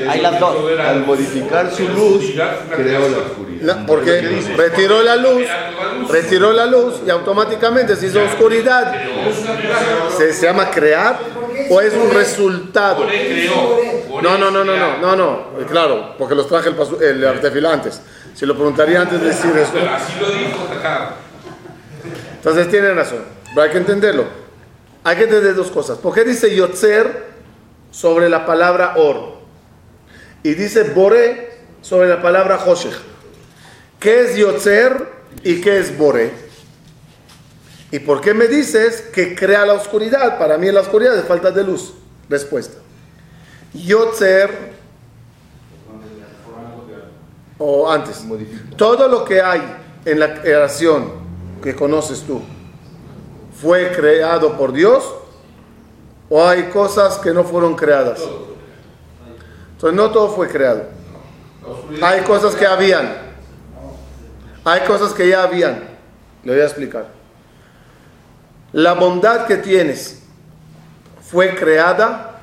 Hay 0.09 0.21
las 0.21 0.41
dos. 0.41 0.57
Al 0.81 1.05
modificar 1.05 1.71
su 1.71 1.89
luz, 1.89 2.25
creó 2.75 3.09
la 3.09 3.19
oscuridad. 3.19 3.77
No, 3.77 3.87
porque 3.87 4.21
retiró 4.57 5.03
la 5.03 5.17
luz, 5.17 5.45
retiró 6.09 6.53
la 6.53 6.67
luz 6.67 7.01
y 7.07 7.11
automáticamente 7.11 7.97
se 7.97 8.07
hizo 8.07 8.23
oscuridad. 8.23 8.95
¿Se, 10.17 10.33
se 10.33 10.47
llama 10.47 10.71
crear 10.71 11.19
o 11.71 11.81
es 11.81 11.95
un 11.95 12.11
resultado? 12.13 13.07
No, 14.23 14.39
no, 14.39 14.51
no, 14.51 14.65
no, 14.65 14.77
no, 14.77 14.99
no, 14.99 15.17
no, 15.17 15.67
claro, 15.69 16.15
porque 16.17 16.35
los 16.35 16.47
traje 16.47 16.71
el, 16.71 17.03
el 17.03 17.27
artefila 17.27 17.73
antes. 17.73 18.01
Si 18.35 18.47
lo 18.47 18.55
preguntaría 18.55 19.03
antes 19.03 19.21
de 19.21 19.27
decir 19.29 19.51
eso. 19.57 19.73
Así 19.95 20.19
lo 20.21 20.31
dijo. 20.31 20.69
Entonces 22.37 22.69
tienen 22.71 22.97
razón, 22.97 23.25
pero 23.55 23.63
hay 23.63 23.71
que 23.71 23.79
entenderlo. 23.79 24.42
Hay 25.05 25.17
que 25.17 25.25
entender 25.25 25.55
dos 25.55 25.71
cosas. 25.71 25.99
¿Por 25.99 26.15
qué 26.15 26.25
dice 26.25 26.55
Yotzer 26.55 27.27
sobre 27.91 28.29
la 28.29 28.47
palabra 28.47 28.95
or? 28.97 29.35
Y 30.43 30.55
dice 30.55 30.85
Bore 30.85 31.59
sobre 31.81 32.09
la 32.09 32.23
palabra 32.23 32.59
Hoshech. 32.65 32.95
¿Qué 33.99 34.21
es 34.21 34.37
Yotzer 34.37 35.09
y 35.43 35.61
qué 35.61 35.79
es 35.79 35.97
Bore? 35.97 36.31
¿Y 37.91 37.99
por 37.99 38.21
qué 38.21 38.33
me 38.33 38.47
dices 38.47 39.03
que 39.13 39.35
crea 39.35 39.67
la 39.67 39.75
oscuridad? 39.75 40.39
Para 40.39 40.57
mí 40.57 40.71
la 40.71 40.81
oscuridad 40.81 41.17
es 41.17 41.25
falta 41.25 41.51
de 41.51 41.63
luz. 41.63 41.93
Respuesta. 42.29 42.79
Yotzer, 43.75 44.73
o 47.59 47.91
antes, 47.91 48.25
todo 48.77 49.09
lo 49.09 49.25
que 49.25 49.41
hay 49.41 49.63
en 50.05 50.19
la 50.19 50.41
creación 50.41 51.13
que 51.63 51.75
conoces 51.75 52.23
tú, 52.23 52.43
¿fue 53.63 53.93
creado 53.93 54.57
por 54.57 54.73
Dios? 54.73 55.05
¿O 56.29 56.45
hay 56.45 56.65
cosas 56.65 57.19
que 57.19 57.33
no 57.33 57.45
fueron 57.45 57.77
creadas? 57.77 58.21
Entonces 59.75 59.97
no 59.97 60.11
todo 60.11 60.31
fue 60.31 60.49
creado. 60.49 60.85
Hay 62.03 62.23
cosas 62.23 62.57
que 62.57 62.67
habían. 62.67 63.17
Hay 64.65 64.81
cosas 64.81 65.13
que 65.13 65.29
ya 65.29 65.45
habían. 65.45 65.85
Le 66.43 66.53
voy 66.53 66.61
a 66.61 66.65
explicar. 66.65 67.07
La 68.73 68.95
bondad 68.95 69.47
que 69.47 69.57
tienes 69.57 70.23
fue 71.21 71.55
creada 71.55 72.41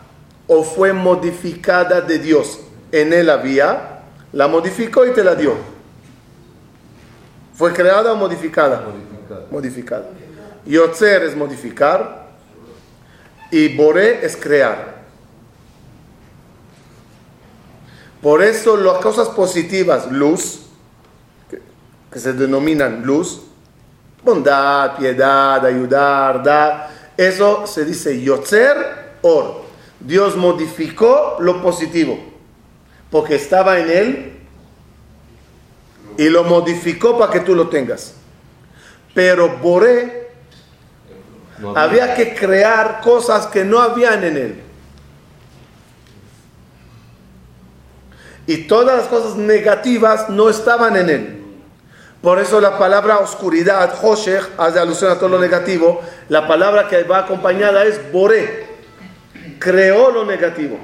o 0.48 0.64
fue 0.64 0.94
modificada 0.94 2.02
de 2.02 2.20
Dios. 2.20 2.60
En 2.92 3.14
él 3.14 3.30
había, 3.30 4.04
la 4.32 4.48
modificó 4.48 5.06
y 5.06 5.12
te 5.12 5.24
la 5.24 5.36
dio. 5.36 5.54
¿Fue 7.54 7.74
creada 7.74 8.14
o 8.14 8.16
modificada? 8.16 8.82
Modificada. 8.82 9.46
Modificada. 9.52 10.19
Yotzer 10.70 11.24
es 11.24 11.36
modificar 11.36 12.30
y 13.50 13.76
Boré 13.76 14.24
es 14.24 14.38
crear. 14.38 15.00
Por 18.22 18.44
eso 18.44 18.78
las 18.78 19.00
cosas 19.00 19.30
positivas, 19.30 20.12
luz, 20.12 20.62
que, 21.50 22.20
se 22.20 22.34
denominan 22.34 23.04
luz, 23.04 23.42
Bondad, 24.22 24.98
piedad, 24.98 25.66
ayudar, 25.66 26.44
dar. 26.44 26.90
Eso 27.16 27.66
se 27.66 27.86
dice 27.86 28.22
Yotzer 28.22 29.16
Or. 29.22 29.62
Dios 30.00 30.36
modificó 30.36 31.38
lo 31.40 31.62
positivo 31.62 32.20
porque 33.10 33.36
estaba 33.36 33.80
en 33.80 33.90
él 33.90 34.40
y 36.18 36.30
lo 36.30 36.44
modificó 36.44 37.18
para 37.18 37.32
que 37.32 37.40
tú 37.40 37.56
lo 37.56 37.70
tengas. 37.70 38.14
Pero 39.14 39.58
Boré 39.58 40.29
Había 41.76 42.16
que 42.16 42.36
crear 42.36 43.02
cosas 43.02 43.48
que 43.48 43.66
no 43.66 43.80
habían 43.80 44.24
en 44.24 44.38
él. 44.38 44.64
Y 48.48 48.68
todas 48.68 48.98
las 48.98 49.08
cosas 49.08 49.36
negativas 49.36 50.30
no 50.30 50.50
estaban 50.50 50.96
en 50.96 51.10
él. 51.10 51.44
Por 52.22 52.40
eso 52.40 52.60
la 52.60 52.78
palabra 52.78 53.20
oscuridad, 53.20 53.94
Hoshech, 54.02 54.44
hace 54.58 54.80
alusión 54.80 55.12
a 55.12 55.16
todo 55.16 55.30
lo 55.30 55.40
negativo. 55.40 56.02
La 56.30 56.48
palabra 56.48 56.88
que 56.88 57.04
va 57.04 57.20
acompañada 57.20 57.86
es 57.86 58.12
Boré. 58.12 58.68
Creó 59.60 60.12
lo 60.12 60.26
negativo. 60.26 60.80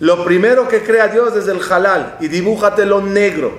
Lo 0.00 0.24
primero 0.24 0.68
que 0.68 0.82
crea 0.82 1.08
Dios 1.08 1.34
es 1.36 1.48
el 1.48 1.60
halal 1.70 2.16
y 2.20 2.28
dibújate 2.28 2.84
lo 2.84 3.00
negro. 3.00 3.58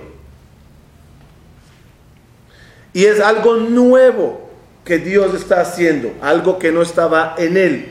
Y 2.94 3.06
es 3.06 3.20
algo 3.20 3.56
nuevo 3.56 4.47
que 4.88 5.00
Dios 5.00 5.36
está 5.36 5.60
haciendo, 5.60 6.14
algo 6.22 6.58
que 6.58 6.72
no 6.72 6.82
estaba 6.82 7.36
en 7.38 7.58
él. 7.58 7.90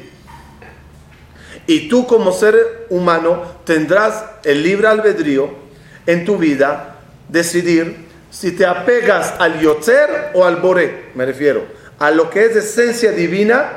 Y 1.67 1.89
tú 1.91 2.07
como 2.07 2.33
ser 2.33 2.87
humano 2.89 3.43
tendrás 3.65 4.25
el 4.45 4.63
libre 4.63 4.89
albedrío 4.89 5.51
en 6.07 6.25
tu 6.25 6.39
vida 6.39 7.01
decidir 7.29 8.07
si 8.31 8.53
te 8.53 8.65
apegas 8.65 9.35
al 9.39 9.61
Yotzer 9.61 10.31
o 10.33 10.47
al 10.47 10.57
Boré, 10.57 11.11
me 11.15 11.27
refiero, 11.27 11.67
a 11.99 12.11
lo 12.11 12.31
que 12.31 12.47
es 12.47 12.57
esencia 12.57 13.13
divina 13.13 13.73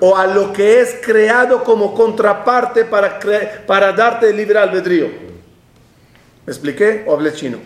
o 0.00 0.18
a 0.18 0.26
lo 0.26 0.52
que 0.52 0.80
es 0.80 0.96
creado 1.02 1.64
como 1.64 1.94
contraparte 1.94 2.84
para, 2.84 3.92
darte 3.92 4.28
el 4.28 4.36
libre 4.36 4.58
albedrío. 4.58 5.08
¿Me 6.44 6.52
expliqué 6.52 7.04
o 7.06 7.14
hablé 7.14 7.32
chino? 7.32 7.58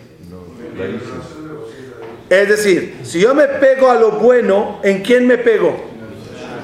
Es 2.29 2.47
decir, 2.47 2.99
si 3.03 3.19
yo 3.19 3.33
me 3.33 3.47
pego 3.47 3.89
a 3.89 3.95
lo 3.95 4.11
bueno, 4.11 4.79
¿en 4.83 5.01
quién 5.01 5.25
me 5.25 5.37
pego? 5.37 5.75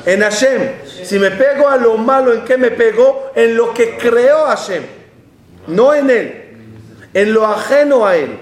En 0.05 0.21
Hashem. 0.21 0.61
Si 1.03 1.17
me 1.19 1.31
pego 1.31 1.67
a 1.67 1.77
lo 1.77 1.97
malo, 1.97 2.33
¿en 2.33 2.43
qué 2.43 2.57
me 2.57 2.71
pego? 2.71 3.31
En 3.35 3.55
lo 3.55 3.73
que 3.73 3.97
creó 3.97 4.45
Hashem. 4.45 4.83
No 5.67 5.93
en 5.93 6.09
él. 6.09 6.43
En 7.13 7.33
lo 7.33 7.45
ajeno 7.47 8.05
a 8.05 8.15
él. 8.15 8.37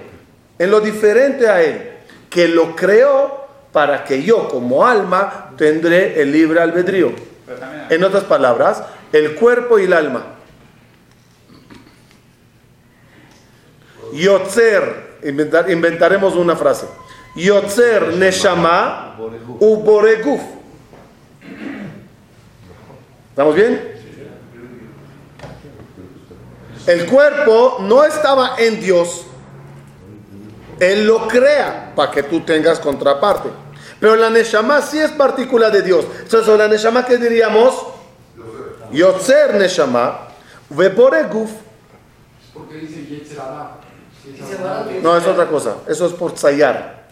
En 0.60 0.70
lo 0.72 0.82
diferente 0.82 1.48
a 1.48 1.62
él. 1.62 1.92
Que 2.30 2.48
lo 2.48 2.76
creó 2.76 3.48
para 3.72 4.04
que 4.04 4.22
yo 4.24 4.48
como 4.50 4.86
alma 4.86 5.52
tendré 5.58 6.22
el 6.22 6.32
libre 6.32 6.60
albedrío. 6.62 7.12
En 7.90 8.04
otras 8.04 8.24
palabras, 8.26 8.84
el 9.12 9.36
cuerpo 9.36 9.80
y 9.80 9.86
el 9.86 9.94
alma. 9.94 10.26
Yotzer, 14.14 15.18
inventar- 15.24 15.70
inventaremos 15.72 16.36
una 16.36 16.56
frase. 16.56 16.86
Yotzer 17.36 18.14
neshama 18.14 19.16
u 19.60 19.78
boreguf. 19.78 20.42
¿Estamos 23.30 23.56
bien? 23.56 23.94
El 26.86 27.06
cuerpo 27.08 27.78
no 27.82 28.04
estaba 28.04 28.56
en 28.58 28.80
Dios. 28.80 29.26
Él 30.80 31.08
lo 31.08 31.28
crea 31.28 31.94
para 31.96 32.12
que 32.12 32.24
tú 32.24 32.42
tengas 32.42 32.80
contraparte. 32.80 33.50
Pero 34.00 34.16
la 34.18 34.30
Neshama 34.30 34.82
sí 34.82 35.00
es 35.00 35.12
partícula 35.12 35.70
de 35.70 35.82
Dios. 35.82 36.06
Entonces, 36.24 36.58
la 36.58 36.68
Neshama, 36.68 37.06
¿qué 37.06 37.18
diríamos? 37.18 37.86
Yotzer 38.92 39.56
Neshama, 39.56 40.28
Vebore 40.70 41.24
Guf. 41.24 41.52
No, 45.02 45.18
es 45.18 45.26
otra 45.26 45.48
cosa. 45.48 45.78
Eso 45.88 46.06
es 46.06 46.14
por 46.14 46.38
Zayar. 46.38 47.03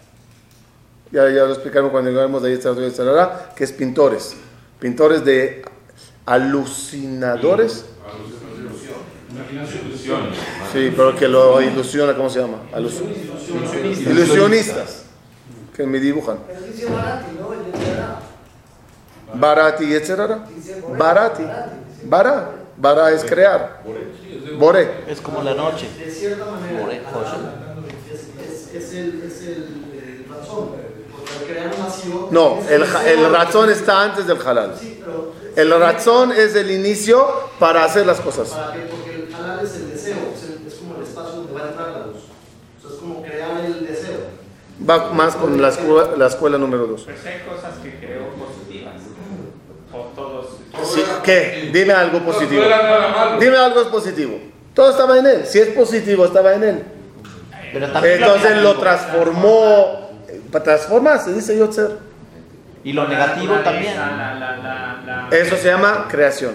Ya, 1.12 1.28
ya 1.28 1.44
lo 1.44 1.52
explicamos 1.52 1.90
cuando 1.90 2.10
llegamos 2.10 2.42
de 2.42 2.50
Yetzirah, 2.56 3.52
que 3.54 3.64
es 3.64 3.72
pintores. 3.72 4.34
Pintores 4.80 5.22
de 5.24 5.62
alucinadores. 6.24 7.84
Sí, 10.72 10.92
pero 10.96 11.14
que 11.16 11.28
lo 11.28 11.60
ilusiona, 11.60 12.16
¿cómo 12.16 12.30
se 12.30 12.40
llama? 12.40 12.58
Alus- 12.72 13.02
Ilusionistas. 14.00 15.02
Que 15.76 15.84
me 15.86 16.00
dibujan. 16.00 16.38
Barati, 16.88 17.26
¿no? 17.38 17.52
El 17.52 17.60
Yetzirah. 19.90 20.46
Barati 20.98 21.42
Boré. 21.42 21.54
Bara. 22.04 22.50
Bara 22.76 23.10
es 23.12 23.24
crear. 23.24 23.82
Boré. 24.58 24.90
Es 25.08 25.20
como 25.20 25.42
la 25.42 25.54
noche. 25.54 25.88
De 25.98 26.10
cierta 26.10 26.44
manera, 26.46 26.80
es, 28.12 28.50
es, 28.50 28.74
es 28.74 28.94
el, 28.94 29.22
es 29.22 29.42
el, 29.42 29.84
eh, 29.94 30.26
razón. 30.28 30.70
Crear. 31.46 31.70
No, 32.30 32.58
el, 32.68 32.82
el 33.06 33.32
razón 33.32 33.70
está 33.70 34.02
antes 34.02 34.26
del 34.26 34.38
halal. 34.46 34.74
Sí, 34.78 35.00
pero. 35.04 35.32
El 35.54 35.70
razón 35.78 36.32
es 36.32 36.54
el 36.56 36.70
inicio 36.70 37.26
para 37.58 37.84
hacer 37.84 38.06
las 38.06 38.20
cosas. 38.20 38.48
Para 38.48 38.72
que, 38.72 38.78
porque 38.80 39.26
el 39.28 39.34
halal 39.34 39.64
es 39.64 39.74
el 39.76 39.90
deseo, 39.90 40.16
es, 40.34 40.44
el- 40.50 40.66
es 40.66 40.74
como 40.74 40.96
el 40.96 41.02
espacio 41.02 41.32
donde 41.36 41.52
va 41.52 41.60
a 41.60 41.68
entrar 41.68 41.88
la 41.90 42.06
luz. 42.06 42.16
O 42.78 42.80
sea, 42.80 42.90
es 42.90 42.96
como 43.00 43.22
crear 43.22 43.64
el 43.64 43.86
deseo. 43.86 44.20
Va 44.88 45.12
más 45.12 45.36
con 45.36 45.60
la 45.60 45.68
escuela, 45.68 46.10
la 46.16 46.26
escuela 46.26 46.58
número 46.58 46.86
2. 46.86 47.02
Pues 47.02 47.16
hay 47.26 47.40
cosas 47.46 47.78
que 47.82 47.98
creo 47.98 48.28
positivas. 48.30 48.94
O 49.92 49.98
todos. 50.16 50.46
¿Qué? 51.22 51.70
Dime 51.72 51.92
algo 51.92 52.20
positivo. 52.20 52.62
Dime 53.38 53.56
algo 53.58 53.90
positivo. 53.90 54.38
Todo 54.74 54.90
estaba 54.90 55.18
en 55.18 55.26
él. 55.26 55.46
Si 55.46 55.58
es 55.58 55.68
positivo, 55.68 56.24
estaba 56.24 56.54
en 56.54 56.64
él. 56.64 56.84
Pero 57.72 57.86
Entonces 58.06 58.56
lo 58.62 58.78
transformó. 58.78 60.01
Para 60.50 60.64
transformarse, 60.64 61.32
dice 61.32 61.56
Yotzer. 61.58 61.90
Y 62.84 62.92
lo 62.92 63.06
negativo 63.06 63.54
también. 63.60 63.96
naturaleza, 63.96 64.16
La, 64.16 64.34
la, 64.34 64.56
la, 65.04 65.28
la- 65.30 65.36
Eso 65.36 65.56
se 65.56 65.68
llama 65.68 66.06
creación. 66.10 66.54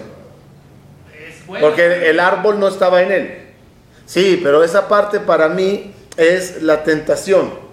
es 1.12 1.46
bueno. 1.46 1.66
Porque 1.66 2.10
el 2.10 2.20
árbol 2.20 2.58
no 2.60 2.68
estaba 2.68 3.02
en 3.02 3.12
él. 3.12 3.38
Sí, 4.06 4.40
pero 4.42 4.62
esa 4.64 4.88
parte 4.88 5.20
para 5.20 5.48
mí 5.48 5.92
es 6.16 6.62
la 6.62 6.82
tentación. 6.84 7.66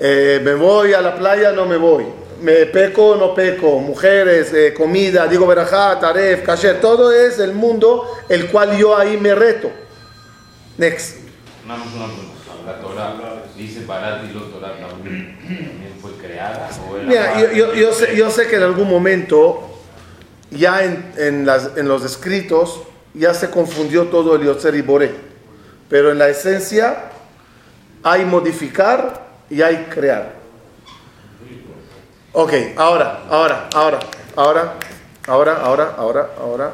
Eh, 0.00 0.40
me 0.42 0.54
voy 0.54 0.92
a 0.92 1.00
la 1.00 1.14
playa, 1.14 1.52
no 1.52 1.66
me 1.66 1.76
voy. 1.76 2.04
Me 2.42 2.66
peco, 2.66 3.10
o 3.10 3.16
no 3.16 3.32
peco. 3.34 3.78
Mujeres, 3.78 4.52
eh, 4.52 4.74
comida, 4.74 5.26
digo 5.28 5.46
verajá, 5.46 5.98
taref, 6.00 6.44
kasher. 6.44 6.80
Todo 6.80 7.12
es 7.12 7.38
el 7.38 7.52
mundo 7.54 8.04
el 8.28 8.48
cual 8.50 8.76
yo 8.76 8.96
ahí 8.96 9.16
me 9.16 9.34
reto. 9.34 9.70
Next. 10.76 11.18
Una 11.64 11.76
pregunta. 11.76 12.33
La 12.66 12.80
Torah 12.80 13.14
dice 13.56 13.84
Barat 13.86 14.24
y 14.24 14.32
lo 14.32 14.40
Torah 14.42 14.72
también 14.78 15.36
fue 16.00 16.12
creada 16.12 16.68
o 16.90 16.96
era 16.96 17.06
Mira, 17.06 17.52
yo, 17.52 17.92
sé, 17.92 18.16
yo 18.16 18.30
sé 18.30 18.46
que 18.48 18.56
en 18.56 18.62
algún 18.62 18.88
momento, 18.88 19.70
ya 20.50 20.82
en, 20.84 21.12
en 21.16 21.46
las- 21.46 21.76
en 21.76 21.88
los 21.88 22.04
escritos, 22.04 22.80
ya 23.14 23.34
se 23.34 23.50
confundió 23.50 24.04
todo 24.08 24.36
el 24.36 24.42
Yotzer 24.44 24.74
y 24.74 24.82
Boré. 24.82 25.10
Pero 25.88 26.10
en 26.10 26.18
la 26.18 26.28
esencia 26.28 27.10
hay 28.02 28.24
modificar 28.24 29.26
y 29.50 29.62
hay 29.62 29.86
crear. 29.90 30.32
Ok, 32.32 32.52
ahora, 32.76 33.20
ahora, 33.30 33.68
ahora, 33.74 34.00
ahora, 34.34 34.74
ahora, 35.26 35.56
ahora, 35.62 35.94
ahora, 35.96 36.28
ahora. 36.40 36.72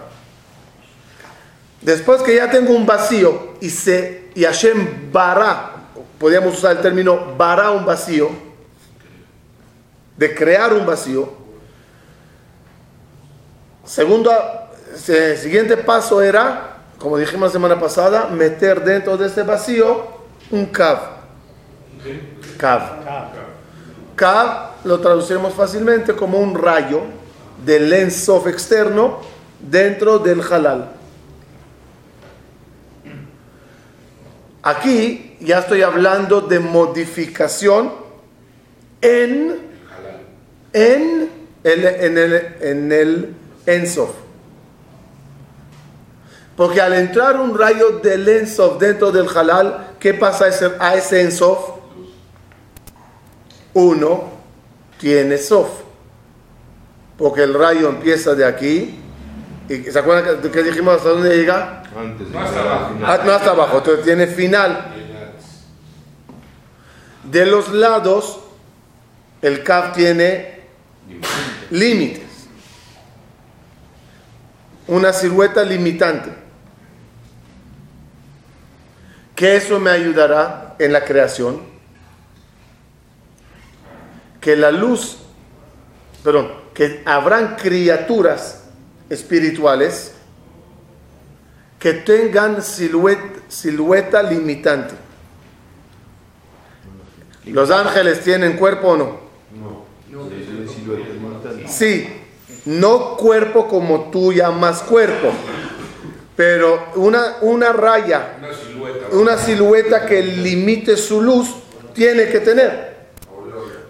Después 1.82 2.22
que 2.22 2.36
ya 2.36 2.50
tengo 2.50 2.74
un 2.74 2.86
vacío 2.86 3.54
y, 3.60 3.70
se, 3.70 4.28
y 4.34 4.44
Hashem 4.44 5.10
bará, 5.12 5.79
podríamos 6.20 6.58
usar 6.58 6.76
el 6.76 6.82
término 6.82 7.34
bará 7.38 7.70
un 7.70 7.86
vacío, 7.86 8.28
de 10.18 10.34
crear 10.34 10.74
un 10.74 10.84
vacío. 10.84 11.32
Segundo, 13.86 14.30
eh, 15.08 15.38
siguiente 15.40 15.78
paso 15.78 16.20
era, 16.20 16.76
como 16.98 17.16
dijimos 17.16 17.48
la 17.48 17.52
semana 17.52 17.80
pasada, 17.80 18.26
meter 18.26 18.84
dentro 18.84 19.16
de 19.16 19.28
ese 19.28 19.44
vacío 19.44 20.08
un 20.50 20.66
cav. 20.66 20.98
Cav. 22.58 22.82
Cav 24.14 24.70
lo 24.84 25.00
traduciremos 25.00 25.54
fácilmente 25.54 26.14
como 26.14 26.38
un 26.38 26.54
rayo 26.54 27.00
del 27.64 27.90
ensof 27.94 28.46
externo 28.46 29.20
dentro 29.58 30.18
del 30.18 30.42
halal. 30.42 30.90
Aquí 34.62 35.29
ya 35.40 35.60
estoy 35.60 35.82
hablando 35.82 36.40
de 36.42 36.60
modificación 36.60 37.92
en, 39.00 39.56
en 40.72 41.30
el, 41.64 41.84
en 41.84 42.18
el, 42.18 42.34
en 42.60 42.92
el 42.92 43.34
Ensof. 43.66 44.10
Porque 46.56 46.80
al 46.80 46.92
entrar 46.92 47.40
un 47.40 47.56
rayo 47.58 48.00
del 48.02 48.28
Ensof 48.28 48.78
dentro 48.78 49.10
del 49.10 49.26
halal, 49.34 49.94
¿qué 49.98 50.12
pasa 50.14 50.44
a 50.44 50.48
ese, 50.48 50.70
a 50.78 50.94
ese 50.94 51.22
Ensof? 51.22 51.80
uno 53.72 54.24
tiene 54.98 55.38
sof. 55.38 55.68
Porque 57.16 57.44
el 57.44 57.54
rayo 57.54 57.88
empieza 57.88 58.34
de 58.34 58.44
aquí. 58.44 58.98
¿Y 59.68 59.82
¿Se 59.84 59.96
acuerdan 59.96 60.40
que, 60.40 60.50
que 60.50 60.62
dijimos 60.64 60.96
hasta 60.96 61.10
dónde 61.10 61.36
llega? 61.36 61.84
Antes 61.96 62.28
No 62.30 62.40
hasta 62.40 62.60
abajo. 62.60 62.94
final. 62.94 63.10
Ah, 63.20 63.22
no 63.24 63.32
hasta 63.32 63.50
abajo, 63.52 63.78
entonces 63.78 64.04
tiene 64.04 64.26
final. 64.26 64.99
De 67.24 67.46
los 67.46 67.72
lados, 67.72 68.40
el 69.42 69.62
CAF 69.62 69.94
tiene 69.94 70.60
límites. 71.70 72.22
Una 74.86 75.12
silueta 75.12 75.62
limitante. 75.62 76.32
Que 79.34 79.56
eso 79.56 79.78
me 79.78 79.90
ayudará 79.90 80.76
en 80.78 80.92
la 80.92 81.04
creación. 81.04 81.60
Que 84.40 84.56
la 84.56 84.70
luz, 84.70 85.18
perdón, 86.24 86.52
que 86.74 87.02
habrán 87.04 87.56
criaturas 87.56 88.64
espirituales 89.10 90.14
que 91.78 91.94
tengan 91.94 92.62
silueta, 92.62 93.40
silueta 93.48 94.22
limitante. 94.22 94.94
¿Los 97.46 97.70
ángeles 97.70 98.20
tienen 98.20 98.56
cuerpo 98.56 98.88
o 98.88 98.96
no? 98.96 99.20
Limitante. 100.10 101.68
Sí, 101.68 102.08
no 102.66 103.16
cuerpo 103.16 103.66
como 103.68 104.10
tú 104.10 104.32
llamas 104.32 104.82
cuerpo, 104.82 105.30
pero 106.36 106.88
una, 106.96 107.36
una 107.42 107.72
raya, 107.72 108.36
Una 108.38 108.52
silueta. 108.54 109.16
una 109.16 109.38
silueta 109.38 110.06
que 110.06 110.22
limite 110.22 110.96
su 110.96 111.22
luz, 111.22 111.48
tiene 111.94 112.28
que 112.28 112.40
tener. 112.40 112.90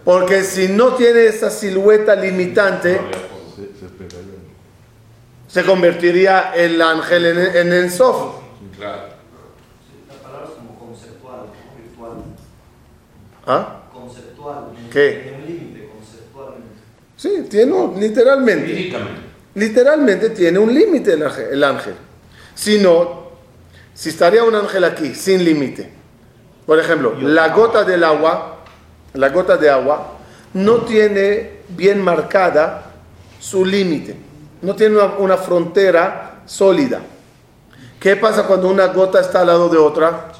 Porque 0.05 0.45
si 0.45 0.69
no 0.69 0.95
tiene 0.95 1.27
esa 1.27 1.51
silueta 1.51 2.15
limitante, 2.15 3.01
Se, 5.49 5.61
se 5.61 5.67
convertiría 5.67 6.53
el 6.55 6.81
ángel 6.81 7.27
en, 7.27 7.39
en 7.57 7.73
el 7.73 7.91
sof. 7.91 8.37
Claro. 8.79 9.11
¿Ah? 13.47 13.83
Conceptual. 13.93 14.65
¿Qué? 14.93 15.21
Tiene 15.23 15.39
un 15.39 15.47
límite 15.47 15.89
conceptualmente. 15.95 16.69
Sí, 17.17 17.47
tiene 17.49 17.73
un- 17.73 18.01
literalmente. 18.01 18.93
Literalmente 19.55 20.31
tiene 20.31 20.59
un 20.59 20.73
límite 20.73 21.13
el 21.15 21.23
ángel, 21.25 21.47
el 21.53 21.65
ángel. 21.65 21.95
Si 22.55 22.79
no, 22.79 23.31
si 23.95 24.11
estaría 24.11 24.45
un 24.45 24.55
ángel 24.55 24.85
aquí 24.85 25.15
sin 25.15 25.45
límite, 25.45 25.91
por 26.67 26.79
ejemplo, 26.79 27.15
la 27.21 27.49
gota 27.49 27.83
del 27.85 28.05
agua, 28.05 28.59
la 29.15 29.29
gota 29.31 29.57
de 29.57 29.69
agua, 29.71 30.19
no 30.55 30.83
tiene 30.83 31.61
bien 31.71 32.01
marcada 32.01 32.93
su 33.41 33.65
límite, 33.65 34.15
no 34.63 34.75
tiene 34.77 34.97
una, 34.97 35.07
una 35.17 35.37
frontera 35.37 36.43
sólida. 36.47 37.01
¿Qué 37.99 38.17
pasa 38.17 38.45
cuando 38.45 38.69
una 38.69 38.87
gota 38.87 39.21
está 39.21 39.41
al 39.41 39.49
lado 39.49 39.69
de 39.69 39.79
otra? 39.79 40.33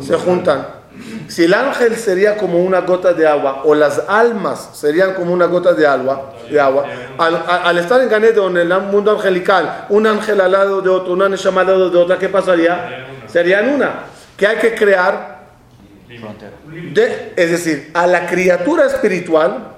Se 0.00 0.14
juntan. 0.16 0.66
Si 1.32 1.44
el 1.44 1.54
ángel 1.54 1.96
sería 1.96 2.36
como 2.36 2.58
una 2.62 2.80
gota 2.82 3.14
de 3.14 3.26
agua, 3.26 3.62
o 3.64 3.74
las 3.74 4.02
almas 4.06 4.68
serían 4.74 5.14
como 5.14 5.32
una 5.32 5.46
gota 5.46 5.72
de 5.72 5.86
agua, 5.86 6.34
de 6.50 6.60
agua 6.60 6.84
al, 7.16 7.78
estar 7.78 8.02
en 8.02 8.10
Ganedon, 8.10 8.58
en 8.58 8.70
el 8.70 8.80
mundo 8.82 9.12
angelical, 9.12 9.86
un 9.88 10.06
ángel 10.06 10.42
al 10.42 10.52
lado 10.52 10.82
de 10.82 10.90
otro, 10.90 11.14
una 11.14 11.30
Neshama 11.30 11.62
al 11.62 11.90
de 11.90 11.96
otra, 11.96 12.18
¿qué 12.18 12.28
pasaría? 12.28 13.06
Serían 13.28 13.70
una. 13.70 14.04
Que 14.36 14.46
hay 14.46 14.58
que 14.58 14.74
crear, 14.74 15.46
de- 16.92 17.32
es 17.34 17.50
decir, 17.50 17.90
a 17.94 18.06
la 18.06 18.26
criatura 18.26 18.84
espiritual, 18.84 19.68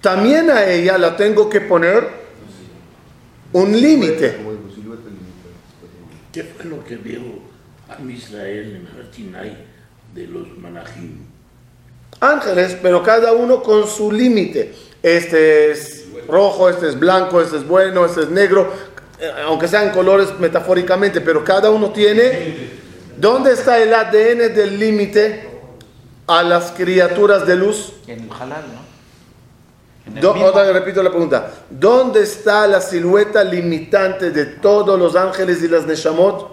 también 0.00 0.50
a 0.50 0.64
ella 0.64 0.96
la 0.96 1.18
tengo 1.18 1.50
que 1.50 1.60
poner 1.60 2.08
un 3.52 3.72
límite. 3.78 4.38
¿Qué 6.32 6.44
fue 6.44 6.64
lo 6.64 6.82
que 6.82 6.96
vio 6.96 7.20
a 7.90 8.00
Israel 8.10 8.76
en 8.88 8.98
Hartinai 8.98 9.69
de 10.14 10.26
los 10.26 10.48
Manajim? 10.58 11.18
ángeles, 12.20 12.76
pero 12.82 13.02
cada 13.02 13.32
uno 13.32 13.62
con 13.62 13.86
su 13.88 14.12
límite. 14.12 14.74
Este 15.02 15.70
es 15.70 16.06
rojo, 16.28 16.68
este 16.68 16.88
es 16.88 16.98
blanco, 16.98 17.40
este 17.40 17.56
es 17.56 17.66
bueno, 17.66 18.04
este 18.04 18.20
es 18.22 18.28
negro, 18.30 18.70
eh, 19.18 19.30
aunque 19.46 19.66
sean 19.68 19.90
colores 19.90 20.28
metafóricamente, 20.38 21.20
pero 21.20 21.42
cada 21.44 21.70
uno 21.70 21.90
tiene... 21.90 22.78
¿Dónde 23.16 23.52
está 23.52 23.78
el 23.78 23.92
ADN 23.92 24.54
del 24.54 24.78
límite 24.78 25.48
a 26.26 26.42
las 26.42 26.70
criaturas 26.72 27.46
de 27.46 27.56
luz? 27.56 27.92
En 28.06 28.20
el 28.24 28.30
halal, 28.32 28.64
¿no? 28.72 30.10
En 30.10 30.16
el 30.16 30.22
Do- 30.22 30.32
mismo- 30.34 30.46
otra 30.48 30.62
vez 30.64 30.72
repito 30.72 31.02
la 31.02 31.10
pregunta. 31.10 31.50
¿Dónde 31.68 32.22
está 32.22 32.66
la 32.66 32.80
silueta 32.80 33.44
limitante 33.44 34.30
de 34.30 34.46
todos 34.46 34.98
los 34.98 35.16
ángeles 35.16 35.62
y 35.62 35.68
las 35.68 35.84
Neshamot? 35.86 36.50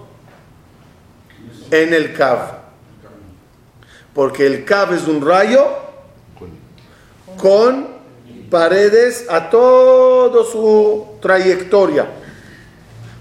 En 1.72 1.94
el 1.94 2.14
Kav. 2.14 2.67
Porque 4.18 4.48
el 4.48 4.66
Kav 4.66 4.96
es 4.96 5.08
un 5.08 5.24
rayo 5.24 5.64
con 7.38 7.88
paredes 8.50 9.28
a 9.30 9.48
toda 9.52 10.44
su 10.44 11.06
trayectoria. 11.22 12.08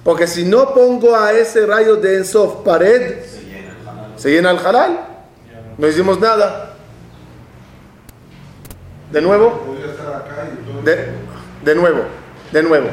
Porque 0.03 0.27
si 0.27 0.47
no 0.47 0.73
pongo 0.73 1.15
a 1.15 1.35
ese 1.35 1.67
rayo 1.67 1.97
de 1.97 2.17
Ensof 2.17 2.65
pared, 2.65 3.17
se 4.17 4.31
llena 4.31 4.53
el 4.53 4.59
halal. 4.59 5.01
No 5.77 5.87
hicimos 5.87 6.19
nada. 6.19 6.77
De 9.13 9.21
nuevo. 9.21 9.77
De, 10.83 11.09
de 11.63 11.75
nuevo, 11.75 12.05
de 12.53 12.63
nuevo. 12.63 12.89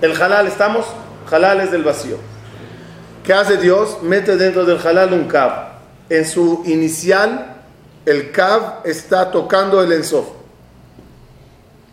El 0.00 0.22
halal, 0.22 0.46
¿estamos? 0.46 0.86
Halal 1.30 1.60
es 1.60 1.70
del 1.70 1.84
vacío. 1.84 2.16
¿Qué 3.22 3.34
hace 3.34 3.58
Dios? 3.58 3.98
Mete 4.00 4.38
dentro 4.38 4.64
del 4.64 4.78
halal 4.78 5.12
un 5.12 5.28
cab. 5.28 5.73
En 6.08 6.24
su 6.26 6.62
inicial, 6.66 7.56
el 8.04 8.30
cab 8.30 8.82
está 8.84 9.30
tocando 9.30 9.82
el 9.82 9.92
ensof. 9.92 10.26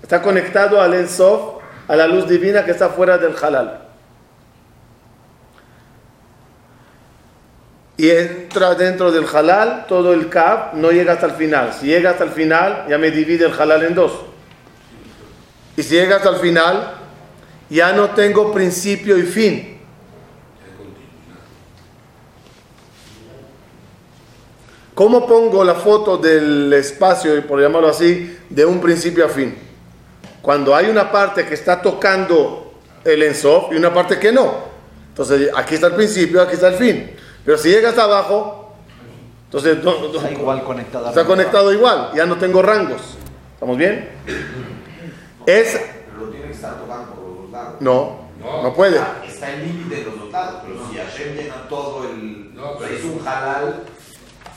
Está 0.01 0.21
conectado 0.21 0.81
al 0.81 0.93
ensof, 0.93 1.61
a 1.87 1.95
la 1.95 2.07
luz 2.07 2.27
divina 2.27 2.65
que 2.65 2.71
está 2.71 2.89
fuera 2.89 3.17
del 3.17 3.35
halal. 3.41 3.81
Y 7.97 8.09
entra 8.09 8.73
dentro 8.75 9.11
del 9.11 9.25
halal, 9.31 9.85
todo 9.87 10.13
el 10.13 10.27
cab 10.27 10.73
no 10.73 10.91
llega 10.91 11.13
hasta 11.13 11.27
el 11.27 11.33
final. 11.33 11.73
Si 11.79 11.85
llega 11.85 12.11
hasta 12.11 12.23
el 12.23 12.31
final, 12.31 12.85
ya 12.89 12.97
me 12.97 13.11
divide 13.11 13.45
el 13.45 13.53
halal 13.53 13.83
en 13.83 13.93
dos. 13.93 14.11
Y 15.77 15.83
si 15.83 15.95
llega 15.95 16.17
hasta 16.17 16.29
el 16.29 16.37
final, 16.37 16.95
ya 17.69 17.93
no 17.93 18.09
tengo 18.09 18.51
principio 18.51 19.17
y 19.17 19.23
fin. 19.23 19.80
¿Cómo 24.93 25.25
pongo 25.25 25.63
la 25.63 25.75
foto 25.75 26.17
del 26.17 26.71
espacio, 26.73 27.45
por 27.47 27.61
llamarlo 27.61 27.87
así, 27.89 28.37
de 28.49 28.65
un 28.65 28.81
principio 28.81 29.25
a 29.25 29.29
fin? 29.29 29.55
Cuando 30.41 30.75
hay 30.75 30.89
una 30.89 31.11
parte 31.11 31.45
que 31.45 31.53
está 31.53 31.81
tocando 31.81 32.73
el 33.03 33.23
ensof 33.23 33.71
y 33.71 33.75
una 33.75 33.93
parte 33.93 34.19
que 34.19 34.31
no. 34.31 34.53
Entonces, 35.09 35.49
aquí 35.55 35.75
está 35.75 35.87
el 35.87 35.93
principio, 35.95 36.41
aquí 36.41 36.55
está 36.55 36.69
el 36.69 36.75
fin. 36.75 37.11
Pero 37.45 37.57
si 37.57 37.69
llega 37.69 37.89
hasta 37.89 38.03
abajo, 38.03 38.73
entonces 39.45 39.83
no- 39.83 39.99
no- 39.99 40.13
Está 40.15 40.31
igual 40.31 40.63
conectada. 40.63 41.09
está 41.09 41.25
conectado 41.25 41.71
igual, 41.73 42.11
ya 42.15 42.25
no 42.25 42.37
tengo 42.37 42.61
rangos. 42.61 43.01
¿Estamos 43.53 43.77
bien? 43.77 44.09
Es 45.45 45.73
Pero 46.13 46.25
lo 46.25 46.31
tiene 46.31 46.47
que 46.47 46.53
estar 46.53 46.75
tocando 46.79 47.13
por 47.13 47.23
los 47.27 47.37
dos 47.43 47.51
lados. 47.51 47.75
no, 47.79 48.19
No. 48.39 48.63
no 48.63 48.73
puede. 48.73 48.99
Ah, 48.99 49.21
Está 49.27 49.53
el 49.53 49.61
límite 49.67 49.95
de 49.97 50.03
los 50.05 50.19
dos 50.19 50.31
lados, 50.31 50.61
pero 50.65 50.75
si 50.91 50.97
Hashem 50.97 51.35
llena 51.35 51.55
todo 51.69 52.03
el. 52.09 52.53
No, 52.55 52.77
pero- 52.77 52.93
es 52.93 53.03
un 53.03 53.27
halal. 53.27 53.83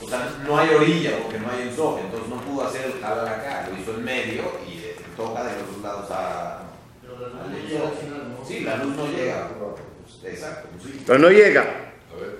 O 0.05 0.07
sea, 0.07 0.29
no 0.45 0.59
hay 0.59 0.69
orilla 0.69 1.17
porque 1.23 1.39
no 1.39 1.49
hay 1.49 1.67
ensoje, 1.67 2.01
entonces 2.01 2.29
no 2.29 2.35
pudo 2.41 2.67
hacer 2.67 2.93
el 2.95 3.03
halal 3.03 3.27
acá, 3.27 3.67
lo 3.71 3.81
hizo 3.81 3.91
en 3.95 4.03
medio 4.03 4.43
y 4.67 4.77
eh, 4.77 4.95
toca 5.17 5.43
de 5.43 5.53
los 5.53 5.73
dos 5.73 5.81
lados 5.81 6.11
a. 6.11 6.59
Pero 7.01 7.19
la 7.19 7.27
luz 7.27 7.41
al 7.41 8.29
no. 8.29 8.45
Sí, 8.45 8.59
la 8.59 8.75
luz 8.77 8.95
no 8.95 9.07
llega. 9.07 9.47
Pues, 9.47 10.33
Exacto, 10.35 10.67
sí. 10.83 11.03
Pero 11.07 11.19
no 11.19 11.29
llega. 11.29 11.61
A 11.61 12.21
ver. 12.21 12.39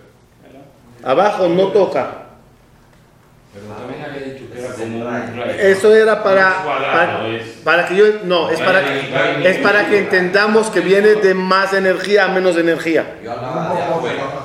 Abajo 1.04 1.50
no 1.50 1.70
toca. 1.70 2.26
Pero 3.52 3.66
también 3.74 4.04
había 4.04 4.34
dicho 4.34 4.46
que 4.52 4.60
era 4.60 4.74
como 4.76 4.98
un 5.00 5.06
rayo. 5.06 5.52
Eso 5.58 5.96
era 5.96 6.24
para, 6.24 6.64
para, 7.64 7.88
que 7.88 7.96
yo 7.96 8.06
no, 8.26 8.52
es 8.52 8.60
para, 8.60 8.82
es 9.44 9.58
para 9.58 9.88
que 9.88 9.98
entendamos 9.98 10.70
que 10.70 10.82
viene 10.82 11.16
de 11.16 11.34
más 11.34 11.74
energía 11.74 12.26
a 12.26 12.28
menos 12.28 12.58
energía. 12.58 13.16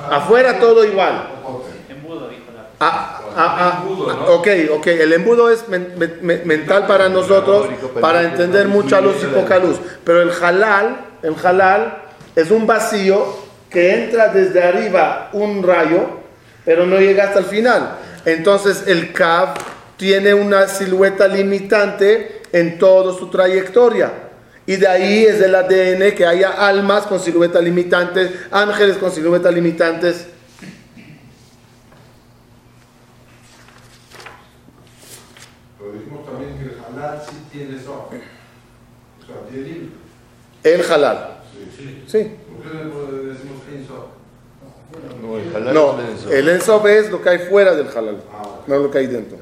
Afuera 0.09 0.57
todo 0.57 0.83
igual. 0.85 1.30
Ah, 2.83 3.21
ah, 3.37 3.83
ah, 3.85 4.25
ok, 4.29 4.47
ok. 4.71 4.87
El 4.87 5.13
embudo 5.13 5.51
es 5.51 5.67
men- 5.67 5.93
men- 5.97 6.17
men- 6.23 6.41
mental 6.45 6.87
para 6.87 7.09
nosotros 7.09 7.67
para 8.01 8.23
entender 8.23 8.67
mucha 8.67 8.99
luz 8.99 9.17
y 9.21 9.27
poca 9.27 9.59
luz. 9.59 9.77
Pero 10.03 10.23
el 10.23 10.31
halal, 10.31 10.97
el 11.21 11.35
halal 11.43 12.01
es 12.35 12.49
un 12.49 12.65
vacío 12.65 13.23
que 13.69 14.03
entra 14.03 14.29
desde 14.29 14.63
arriba 14.63 15.29
un 15.33 15.61
rayo, 15.61 16.09
pero 16.65 16.87
no 16.87 16.97
llega 16.97 17.25
hasta 17.25 17.39
el 17.39 17.45
final. 17.45 17.97
Entonces 18.25 18.85
el 18.87 19.13
Kav 19.13 19.53
tiene 19.97 20.33
una 20.33 20.67
silueta 20.67 21.27
limitante 21.27 22.41
en 22.51 22.79
toda 22.79 23.13
su 23.13 23.29
trayectoria. 23.29 24.11
Y 24.65 24.77
de 24.77 24.87
ahí 24.87 25.23
es 25.25 25.39
del 25.39 25.53
ADN 25.53 26.15
que 26.15 26.25
haya 26.25 26.49
almas 26.67 27.03
con 27.05 27.19
siluetas 27.19 27.63
limitantes, 27.63 28.31
ángeles 28.49 28.97
con 28.97 29.11
siluetas 29.11 29.53
limitantes. 29.53 30.25
Pero 35.79 35.91
dijimos 35.93 36.25
también 36.25 36.57
que 36.57 36.63
el 36.65 36.77
halal 37.01 37.21
sí 37.27 37.35
tiene 37.51 37.77
eso. 37.77 37.93
O 37.93 39.25
sea, 39.25 39.35
tiene 39.49 39.67
límite. 39.67 39.95
El 40.63 40.91
halal. 40.91 41.37
Sí. 41.77 42.03
Sí. 42.07 42.35
¿Por 42.57 42.71
qué 42.71 42.77
le 42.77 43.23
decimos 43.33 43.57
Ensof? 43.73 44.05
No, 45.21 45.37
el 45.37 45.55
halal 45.55 45.73
No, 45.73 45.99
es 46.01 46.25
el 46.25 46.49
es 46.49 47.09
lo 47.11 47.21
que 47.21 47.29
hay 47.29 47.39
fuera 47.49 47.73
del 47.75 47.87
halal, 47.87 48.21
Ah, 48.33 48.41
bueno. 48.43 48.63
no 48.67 48.77
lo 48.87 48.91
que 48.91 48.97
hay 48.99 49.07
dentro. 49.07 49.37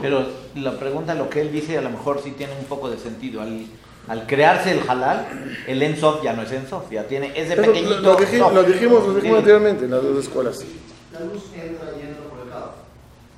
Pero 0.00 0.26
la 0.54 0.78
pregunta, 0.78 1.14
lo 1.14 1.28
que 1.28 1.40
él 1.40 1.52
dice, 1.52 1.76
a 1.78 1.80
lo 1.82 1.90
mejor 1.90 2.20
sí 2.22 2.30
tiene 2.32 2.52
un 2.58 2.64
poco 2.66 2.88
de 2.88 2.98
sentido. 2.98 3.40
Al, 3.42 3.66
al 4.08 4.26
crearse 4.26 4.72
el 4.72 4.88
halal, 4.88 5.26
el 5.66 5.82
ensof 5.82 6.22
ya 6.22 6.32
no 6.32 6.42
es 6.42 6.52
ensof, 6.52 6.90
ya 6.90 7.04
tiene, 7.04 7.32
es 7.36 7.48
de 7.48 7.54
Eso 7.54 7.62
pequeñito. 7.62 8.00
lo, 8.00 8.12
lo 8.12 8.16
dijimos, 8.16 8.52
lo 8.54 8.62
dijimos 9.14 9.38
anteriormente 9.38 9.84
en 9.86 9.90
las 9.90 10.02
dos 10.02 10.24
escuelas. 10.24 10.58
La 11.12 11.20
luz 11.20 11.42
entra 11.54 11.88
y 11.98 12.06
entra 12.06 12.24
por 12.30 12.40
el 12.46 12.48
cabo. 12.50 12.72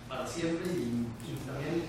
Para 0.09 0.27
siempre 0.41 0.67
y, 0.73 1.07
y 1.29 1.47
también 1.47 1.85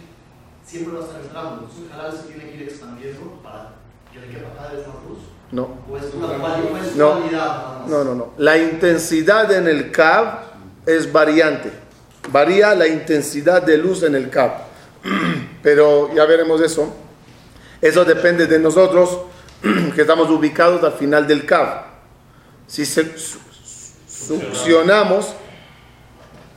siempre 0.65 0.93
va 0.93 0.99
a 1.01 1.07
estar 1.07 1.21
entrando. 1.21 1.69
El 1.85 1.91
halal 1.99 2.11
se 2.17 2.23
tiene 2.27 2.49
que 2.49 2.55
ir 2.57 2.61
expandiendo 2.63 3.39
para 3.43 3.73
que 4.11 4.19
le 4.19 4.27
quepa 4.27 4.53
cada 4.55 4.71
vez 4.73 4.85
más 4.87 4.95
luz. 5.07 5.19
No, 5.51 5.77
O 5.89 5.97
es 5.97 6.13
una 6.13 6.27
cualidad, 6.27 6.71
o 6.71 6.77
es 6.77 6.95
No. 6.95 7.11
cualidad 7.19 7.45
nada 7.45 7.79
más. 7.79 7.87
no, 7.89 8.03
no, 8.03 8.15
no. 8.15 8.33
La 8.37 8.57
intensidad 8.57 9.51
en 9.51 9.67
el 9.67 9.91
cab 9.91 10.39
es 10.85 11.11
variante. 11.11 11.71
Varía 12.31 12.73
la 12.75 12.87
intensidad 12.87 13.61
de 13.63 13.77
luz 13.77 14.03
en 14.03 14.15
el 14.15 14.29
cab. 14.29 14.51
Pero 15.63 16.13
ya 16.13 16.25
veremos 16.25 16.61
eso. 16.61 16.93
Eso 17.81 18.05
depende 18.05 18.47
de 18.47 18.59
nosotros, 18.59 19.17
que 19.95 20.01
estamos 20.01 20.29
ubicados 20.29 20.83
al 20.83 20.93
final 20.93 21.27
del 21.27 21.45
cab. 21.45 21.83
Si 22.67 22.85
se- 22.85 23.17
su- 23.17 23.39
succionamos, 24.07 25.33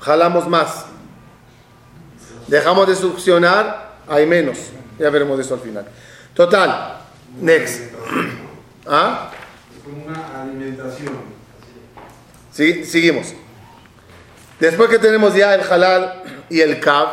jalamos 0.00 0.48
más. 0.48 0.86
Dejamos 2.46 2.86
de 2.86 2.96
succionar, 2.96 3.98
hay 4.06 4.26
menos. 4.26 4.58
Ya 4.98 5.10
veremos 5.10 5.38
eso 5.40 5.54
al 5.54 5.60
final. 5.60 5.86
Total. 6.34 6.98
Next. 7.40 7.92
¿Ah? 8.86 9.30
Como 9.82 10.04
una 10.06 10.42
alimentación. 10.42 11.14
Sí, 12.52 12.84
seguimos. 12.84 13.34
Después 14.60 14.88
que 14.88 14.98
tenemos 14.98 15.34
ya 15.34 15.54
el 15.54 15.62
halal 15.62 16.22
y 16.48 16.60
el 16.60 16.78
kab, 16.80 17.08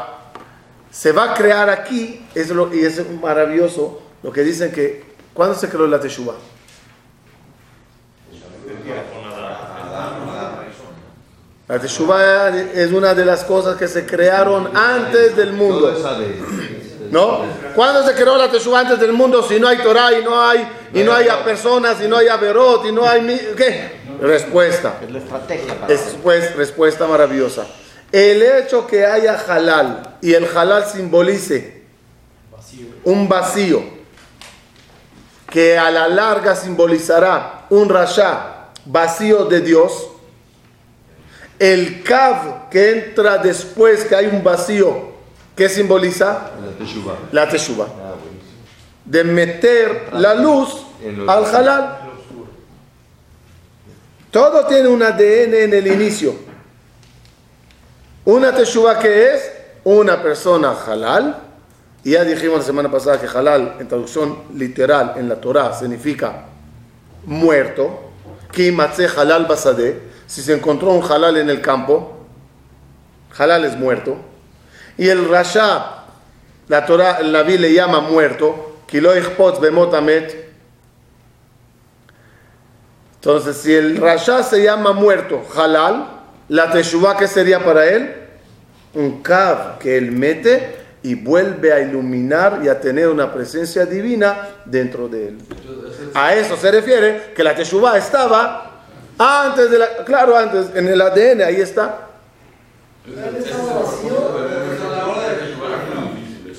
se 0.91 1.11
va 1.11 1.31
a 1.31 1.33
crear 1.33 1.69
aquí, 1.69 2.25
es 2.35 2.49
lo, 2.49 2.73
y 2.73 2.85
es 2.85 3.01
maravilloso, 3.09 4.03
lo 4.21 4.31
que 4.31 4.43
dicen 4.43 4.71
que, 4.71 5.03
¿cuándo 5.33 5.55
se 5.55 5.69
creó 5.69 5.87
la 5.87 5.99
teshuva? 5.99 6.35
La 11.71 11.79
teshuva 11.79 12.49
es 12.49 12.91
una 12.91 13.13
de 13.13 13.23
las 13.23 13.45
cosas 13.45 13.77
que 13.77 13.87
se 13.87 14.05
crearon 14.05 14.75
antes 14.75 15.37
del 15.37 15.53
mundo. 15.53 15.95
¿No? 17.09 17.45
¿Cuándo 17.73 18.05
se 18.05 18.13
creó 18.13 18.37
la 18.37 18.51
Teshuvah 18.51 18.81
antes 18.81 18.99
del 18.99 19.13
mundo 19.13 19.41
si 19.41 19.57
no 19.57 19.69
hay 19.69 19.77
Torah 19.77 20.11
y 20.19 20.21
no 20.21 20.41
hay, 20.41 20.67
y 20.93 21.01
no 21.01 21.13
hay 21.13 21.29
a 21.29 21.45
personas 21.45 22.01
y 22.01 22.09
no 22.09 22.17
hay 22.17 22.27
Averot 22.27 22.85
y 22.87 22.91
no 22.91 23.07
hay... 23.07 23.53
¿Qué? 23.55 24.01
Respuesta. 24.19 24.99
Es 25.01 25.11
la 25.11 25.19
estrategia 25.19 25.75
para 25.75 25.87
Después, 25.87 26.57
respuesta 26.57 27.07
maravillosa. 27.07 27.65
El 28.11 28.41
hecho 28.41 28.85
que 28.85 29.05
haya 29.05 29.41
halal 29.47 30.17
y 30.21 30.33
el 30.33 30.45
halal 30.53 30.83
simbolice 30.85 31.83
un 33.05 33.29
vacío 33.29 33.81
que 35.49 35.77
a 35.77 35.89
la 35.89 36.09
larga 36.09 36.53
simbolizará 36.53 37.67
un 37.69 37.87
rasha 37.87 38.71
vacío 38.83 39.45
de 39.45 39.61
Dios, 39.61 40.09
el 41.61 42.01
kav 42.01 42.69
que 42.71 42.89
entra 42.89 43.37
después 43.37 44.03
que 44.05 44.15
hay 44.15 44.25
un 44.25 44.43
vacío, 44.43 45.11
¿qué 45.55 45.69
simboliza? 45.69 46.49
La 47.31 47.47
teshuva. 47.47 47.85
Ah. 47.85 48.15
De 49.05 49.23
meter 49.23 50.09
la 50.13 50.33
luz 50.33 50.87
al 51.27 51.45
halal. 51.45 51.99
Todo 54.31 54.65
tiene 54.65 54.87
un 54.87 55.03
ADN 55.03 55.53
en 55.53 55.73
el 55.75 55.85
inicio. 55.85 56.33
Una 58.25 58.55
teshuva 58.55 58.97
que 58.97 59.35
es 59.35 59.51
una 59.83 60.23
persona 60.23 60.75
halal. 60.87 61.43
Y 62.03 62.13
ya 62.13 62.23
dijimos 62.23 62.61
la 62.61 62.65
semana 62.65 62.89
pasada 62.89 63.21
que 63.21 63.27
halal 63.27 63.75
en 63.79 63.87
traducción 63.87 64.45
literal 64.55 65.13
en 65.17 65.29
la 65.29 65.35
Torah 65.35 65.77
significa 65.77 66.45
muerto. 67.23 68.09
Ki 68.51 68.75
halal 69.15 69.45
basade. 69.45 70.10
Si 70.31 70.41
se 70.41 70.53
encontró 70.53 70.91
un 70.91 71.03
halal 71.03 71.35
en 71.35 71.49
el 71.49 71.59
campo, 71.59 72.25
halal 73.37 73.65
es 73.65 73.75
muerto. 73.75 74.15
Y 74.97 75.09
el 75.09 75.27
rasha, 75.27 76.05
la 76.69 76.85
Torah, 76.85 77.17
el 77.19 77.33
Naví 77.33 77.57
le 77.57 77.73
llama 77.73 77.99
muerto. 77.99 78.77
Entonces, 83.15 83.57
si 83.57 83.73
el 83.73 83.97
rasha 83.97 84.41
se 84.43 84.63
llama 84.63 84.93
muerto, 84.93 85.43
halal, 85.53 86.21
la 86.47 86.71
teshuva 86.71 87.17
que 87.17 87.27
sería 87.27 87.65
para 87.65 87.87
él, 87.87 88.15
un 88.93 89.21
kav 89.21 89.79
que 89.79 89.97
él 89.97 90.13
mete 90.13 90.77
y 91.03 91.15
vuelve 91.15 91.73
a 91.73 91.81
iluminar 91.81 92.61
y 92.63 92.69
a 92.69 92.79
tener 92.79 93.09
una 93.09 93.33
presencia 93.33 93.85
divina 93.85 94.47
dentro 94.63 95.09
de 95.09 95.27
él. 95.27 95.39
A 96.13 96.35
eso 96.35 96.55
se 96.55 96.71
refiere 96.71 97.33
que 97.35 97.43
la 97.43 97.53
teshuva 97.53 97.97
estaba 97.97 98.70
antes 99.21 99.69
de 99.69 99.77
la, 99.77 99.87
claro, 100.03 100.35
antes 100.35 100.75
en 100.75 100.87
el 100.87 100.99
ADN, 100.99 101.41
ahí 101.41 101.61
está. 101.61 102.07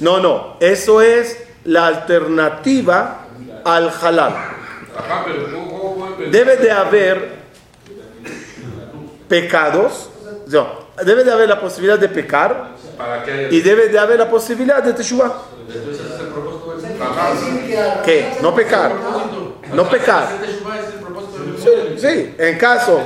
No, 0.00 0.20
no, 0.20 0.56
eso 0.60 1.00
es 1.00 1.38
la 1.64 1.88
alternativa 1.88 3.26
al 3.64 3.90
halal. 3.90 4.34
Debe 6.30 6.56
de 6.56 6.70
haber 6.70 7.42
pecados, 9.28 10.10
no, 10.48 10.68
debe 11.04 11.24
de 11.24 11.32
haber 11.32 11.48
la 11.48 11.60
posibilidad 11.60 11.98
de 11.98 12.08
pecar 12.08 12.72
y 13.50 13.60
debe 13.60 13.88
de 13.88 13.98
haber 13.98 14.18
la 14.18 14.30
posibilidad 14.30 14.82
de 14.82 14.92
teshuva. 14.92 15.42
¿Qué? 18.04 18.38
No 18.40 18.54
pecar. 18.54 18.92
No 19.72 19.88
pecar. 19.88 20.28
Ese 20.34 20.52
Teshuvah 20.52 20.78
es 20.78 20.86
el 20.86 21.00
propósito 21.00 21.38
del 21.38 21.51
Sí, 21.96 22.34
en 22.38 22.58
caso 22.58 23.00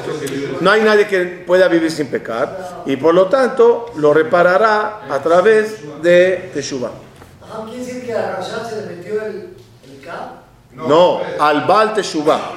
no 0.61 0.71
hay 0.71 0.83
nadie 0.83 1.07
que 1.07 1.45
pueda 1.47 1.69
vivir 1.69 1.91
sin 1.91 2.07
pecar 2.09 2.83
y 2.87 2.97
por 2.97 3.15
lo 3.15 3.27
tanto 3.27 3.93
lo 3.97 4.13
reparará 4.13 5.01
a 5.09 5.19
través 5.23 6.03
de 6.03 6.51
teshuva. 6.53 6.91
Ajá, 7.43 7.65
quiere 7.65 7.85
decir 7.85 8.07
que 8.07 8.13
a 8.13 8.37
Rashad 8.37 8.69
se 8.69 8.77
le 8.83 8.97
metió 8.97 9.23
el, 9.23 9.57
el 9.85 10.05
K. 10.05 10.43
No, 10.73 11.21
al 11.39 11.65
Baal 11.67 11.95
teshuva. 11.95 12.53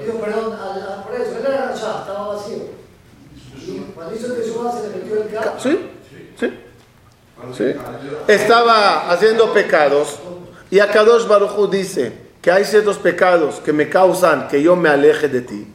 Digo, 0.00 0.20
perdón, 0.20 0.52
al, 0.52 1.04
por 1.04 1.14
eso, 1.14 1.38
él 1.38 1.44
era 1.46 1.70
Rashad, 1.70 2.00
estaba 2.00 2.34
vacío. 2.34 2.74
Cuando 3.94 4.14
hizo 4.14 4.32
Teshuvah 4.32 4.72
se 4.72 4.88
le 4.88 4.96
metió 4.96 5.22
el 5.22 5.28
K. 5.30 5.54
Sí, 5.58 5.90
sí. 6.38 6.60
Sí. 7.56 7.74
Estaba 8.26 9.10
haciendo 9.10 9.52
pecados 9.52 10.18
y 10.70 10.80
Akadosh 10.80 11.26
Baruj 11.26 11.58
Hu 11.58 11.66
dice 11.66 12.23
que 12.44 12.52
hay 12.52 12.66
ciertos 12.66 12.98
pecados 12.98 13.54
que 13.54 13.72
me 13.72 13.88
causan 13.88 14.48
que 14.48 14.62
yo 14.62 14.76
me 14.76 14.90
aleje 14.90 15.28
de 15.28 15.40
ti. 15.40 15.66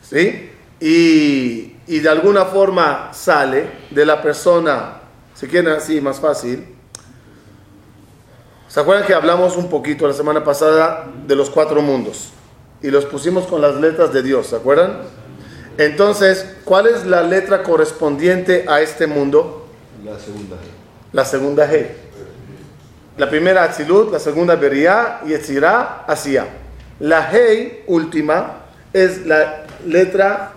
¿Sí? 0.00 0.48
Y, 0.78 1.76
y 1.88 1.98
de 1.98 2.08
alguna 2.08 2.44
forma 2.44 3.10
sale 3.12 3.68
de 3.90 4.06
la 4.06 4.22
persona, 4.22 5.00
si 5.34 5.48
quieren 5.48 5.72
así 5.72 6.00
más 6.00 6.20
fácil. 6.20 6.64
¿Se 8.68 8.78
acuerdan 8.78 9.04
que 9.04 9.12
hablamos 9.12 9.56
un 9.56 9.68
poquito 9.68 10.06
la 10.06 10.14
semana 10.14 10.44
pasada 10.44 11.08
de 11.26 11.34
los 11.34 11.50
cuatro 11.50 11.82
mundos? 11.82 12.30
Y 12.80 12.92
los 12.92 13.06
pusimos 13.06 13.48
con 13.48 13.60
las 13.60 13.74
letras 13.74 14.12
de 14.12 14.22
Dios, 14.22 14.46
¿se 14.46 14.54
acuerdan? 14.54 14.98
Entonces, 15.78 16.58
¿cuál 16.64 16.86
es 16.86 17.04
la 17.04 17.24
letra 17.24 17.64
correspondiente 17.64 18.66
a 18.68 18.80
este 18.82 19.08
mundo? 19.08 19.66
La 20.04 20.16
segunda. 20.20 20.56
La 21.12 21.24
segunda 21.24 21.68
G. 21.68 22.05
La 23.16 23.30
primera 23.30 23.64
Atzilut, 23.64 24.12
la 24.12 24.18
segunda 24.18 24.56
Beria, 24.56 25.20
Yetzirah, 25.24 26.04
Asiyah. 26.06 26.46
La 27.00 27.30
G 27.30 27.84
última 27.86 28.58
es 28.92 29.26
la 29.26 29.64
letra 29.86 30.52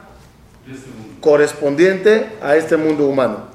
correspondiente 1.22 2.38
a 2.42 2.58
este 2.58 2.76
mundo 2.76 3.06
humano. 3.06 3.48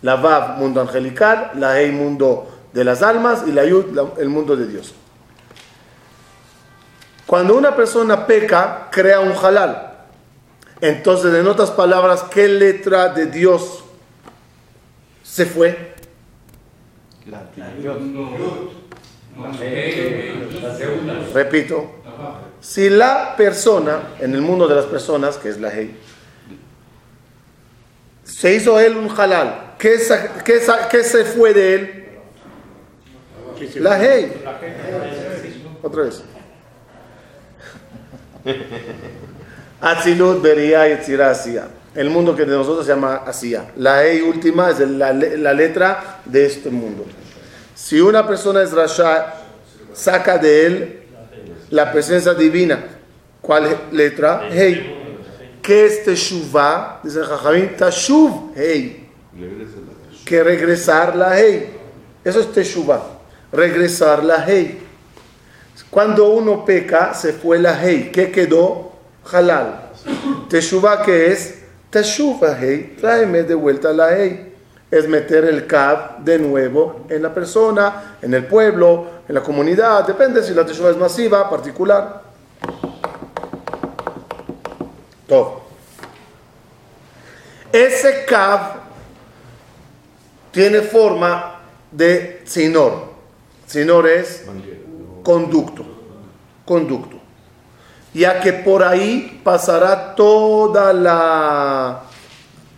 La 0.00 0.16
Vav, 0.16 0.58
mundo 0.58 0.80
angelical, 0.80 1.50
la 1.56 1.78
Hey, 1.78 1.92
mundo 1.92 2.48
de 2.72 2.84
las 2.84 3.02
almas, 3.02 3.44
y 3.46 3.52
la 3.52 3.64
Yud, 3.64 3.98
el 4.18 4.28
mundo 4.28 4.56
de 4.56 4.66
Dios. 4.66 4.94
Cuando 7.26 7.56
una 7.56 7.74
persona 7.74 8.26
peca, 8.26 8.88
crea 8.90 9.20
un 9.20 9.32
halal. 9.32 9.94
Entonces, 10.80 11.34
en 11.34 11.46
otras 11.46 11.70
palabras, 11.70 12.22
¿qué 12.30 12.48
letra 12.48 13.08
de 13.08 13.26
Dios 13.26 13.84
se 15.22 15.44
fue? 15.44 15.95
La, 17.26 17.42
Repito, 21.34 21.90
si 22.60 22.88
la 22.88 23.34
persona, 23.36 24.00
en 24.20 24.34
el 24.34 24.40
mundo 24.40 24.68
de 24.68 24.76
las 24.76 24.84
personas, 24.86 25.36
que 25.36 25.48
es 25.48 25.60
la 25.60 25.68
Hei, 25.68 25.96
se 28.22 28.54
hizo 28.54 28.78
él 28.78 28.96
un 28.96 29.10
halal, 29.10 29.74
¿qué, 29.78 29.98
qué 30.44 30.60
qué 30.90 31.04
se 31.04 31.24
fue 31.24 31.52
de 31.52 31.74
él? 31.74 32.06
La 33.76 34.00
Hei. 34.02 34.32
Otra 35.82 36.02
vez. 36.04 36.22
Atzilut, 39.80 40.42
Beria, 40.42 40.88
Yetzirah, 40.88 41.30
Asiya. 41.30 41.68
El 41.96 42.10
mundo 42.10 42.36
que 42.36 42.44
de 42.44 42.54
nosotros 42.54 42.84
se 42.84 42.92
llama 42.92 43.22
Asiya. 43.26 43.72
La 43.76 44.04
Hei 44.04 44.20
última 44.20 44.70
es 44.70 44.80
la, 44.80 45.14
la 45.14 45.54
letra 45.54 46.20
de 46.26 46.44
este 46.44 46.68
mundo. 46.68 47.06
Si 47.74 47.98
una 48.00 48.26
persona 48.26 48.62
es 48.62 48.72
Rasha, 48.72 49.34
saca 49.94 50.36
de 50.36 50.66
él 50.66 51.00
la 51.70 51.90
presencia 51.90 52.34
divina. 52.34 52.84
¿Cuál 53.40 53.78
letra? 53.92 54.46
Hei. 54.50 54.94
¿Qué 55.62 55.86
es 55.86 56.04
Teshuvah? 56.04 57.00
Dice 57.02 57.22
Jajamín, 57.22 57.76
Tashuv, 57.76 58.52
Hei. 58.54 59.08
Que 60.24 60.42
regresar 60.42 61.16
la 61.16 61.40
Hei. 61.40 61.70
Eso 62.22 62.40
es 62.40 62.52
Teshuvah. 62.52 63.02
Regresar 63.52 64.22
la 64.22 64.44
Hei. 64.46 64.80
Cuando 65.88 66.28
uno 66.28 66.62
peca, 66.62 67.14
se 67.14 67.32
fue 67.32 67.58
la 67.58 67.82
Hei. 67.82 68.12
¿Qué 68.12 68.30
quedó? 68.30 68.92
Halal. 69.32 69.92
Teshuvah, 70.50 71.02
¿qué 71.02 71.32
es? 71.32 71.65
Teshuvah, 71.90 72.56
Hei. 72.60 72.96
Tráeme 72.96 73.42
de 73.42 73.54
vuelta 73.54 73.92
la 73.92 74.16
Hei. 74.16 74.54
Es 74.90 75.08
meter 75.08 75.44
el 75.44 75.66
Kab 75.66 76.18
de 76.24 76.38
nuevo 76.38 77.06
en 77.08 77.22
la 77.22 77.34
persona, 77.34 78.16
en 78.22 78.34
el 78.34 78.46
pueblo, 78.46 79.06
en 79.28 79.34
la 79.34 79.42
comunidad. 79.42 80.06
Depende 80.06 80.42
si 80.42 80.54
la 80.54 80.64
Teshuvah 80.64 80.90
es 80.90 80.96
masiva, 80.96 81.50
particular. 81.50 82.22
Todo. 85.26 85.62
Ese 87.72 88.24
Kab 88.24 88.86
tiene 90.52 90.80
forma 90.82 91.60
de 91.90 92.42
sinor. 92.44 93.10
Sinor 93.66 94.06
es 94.06 94.44
conducto. 95.22 95.84
Conducto. 96.64 97.15
Ya 98.16 98.40
que 98.40 98.54
por 98.54 98.82
ahí 98.82 99.42
pasará 99.44 100.14
toda 100.14 100.94
la 100.94 102.00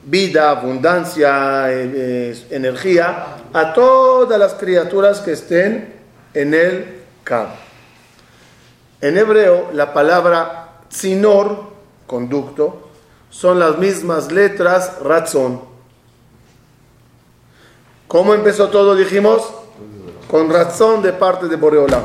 vida, 0.02 0.50
abundancia, 0.50 1.70
eh, 1.70 1.92
eh, 1.94 2.46
energía 2.50 3.36
a 3.52 3.72
todas 3.72 4.36
las 4.36 4.54
criaturas 4.54 5.20
que 5.20 5.30
estén 5.30 5.94
en 6.34 6.54
el 6.54 7.02
Kab. 7.22 7.50
En 9.00 9.16
hebreo, 9.16 9.70
la 9.72 9.92
palabra 9.92 10.80
sinor, 10.88 11.70
conducto, 12.08 12.90
son 13.30 13.60
las 13.60 13.78
mismas 13.78 14.32
letras 14.32 14.98
razón. 15.04 15.60
¿Cómo 18.08 18.34
empezó 18.34 18.70
todo? 18.70 18.96
Dijimos, 18.96 19.52
con 20.28 20.50
razón 20.50 21.00
de 21.00 21.12
parte 21.12 21.46
de 21.46 21.54
Boreolam. 21.54 22.02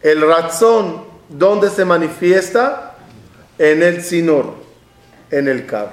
El 0.00 0.26
razón, 0.26 1.12
¿dónde 1.28 1.70
se 1.70 1.84
manifiesta? 1.84 2.96
En 3.58 3.82
el 3.82 4.02
sinor, 4.02 4.54
en 5.30 5.48
el 5.48 5.66
cab. 5.66 5.88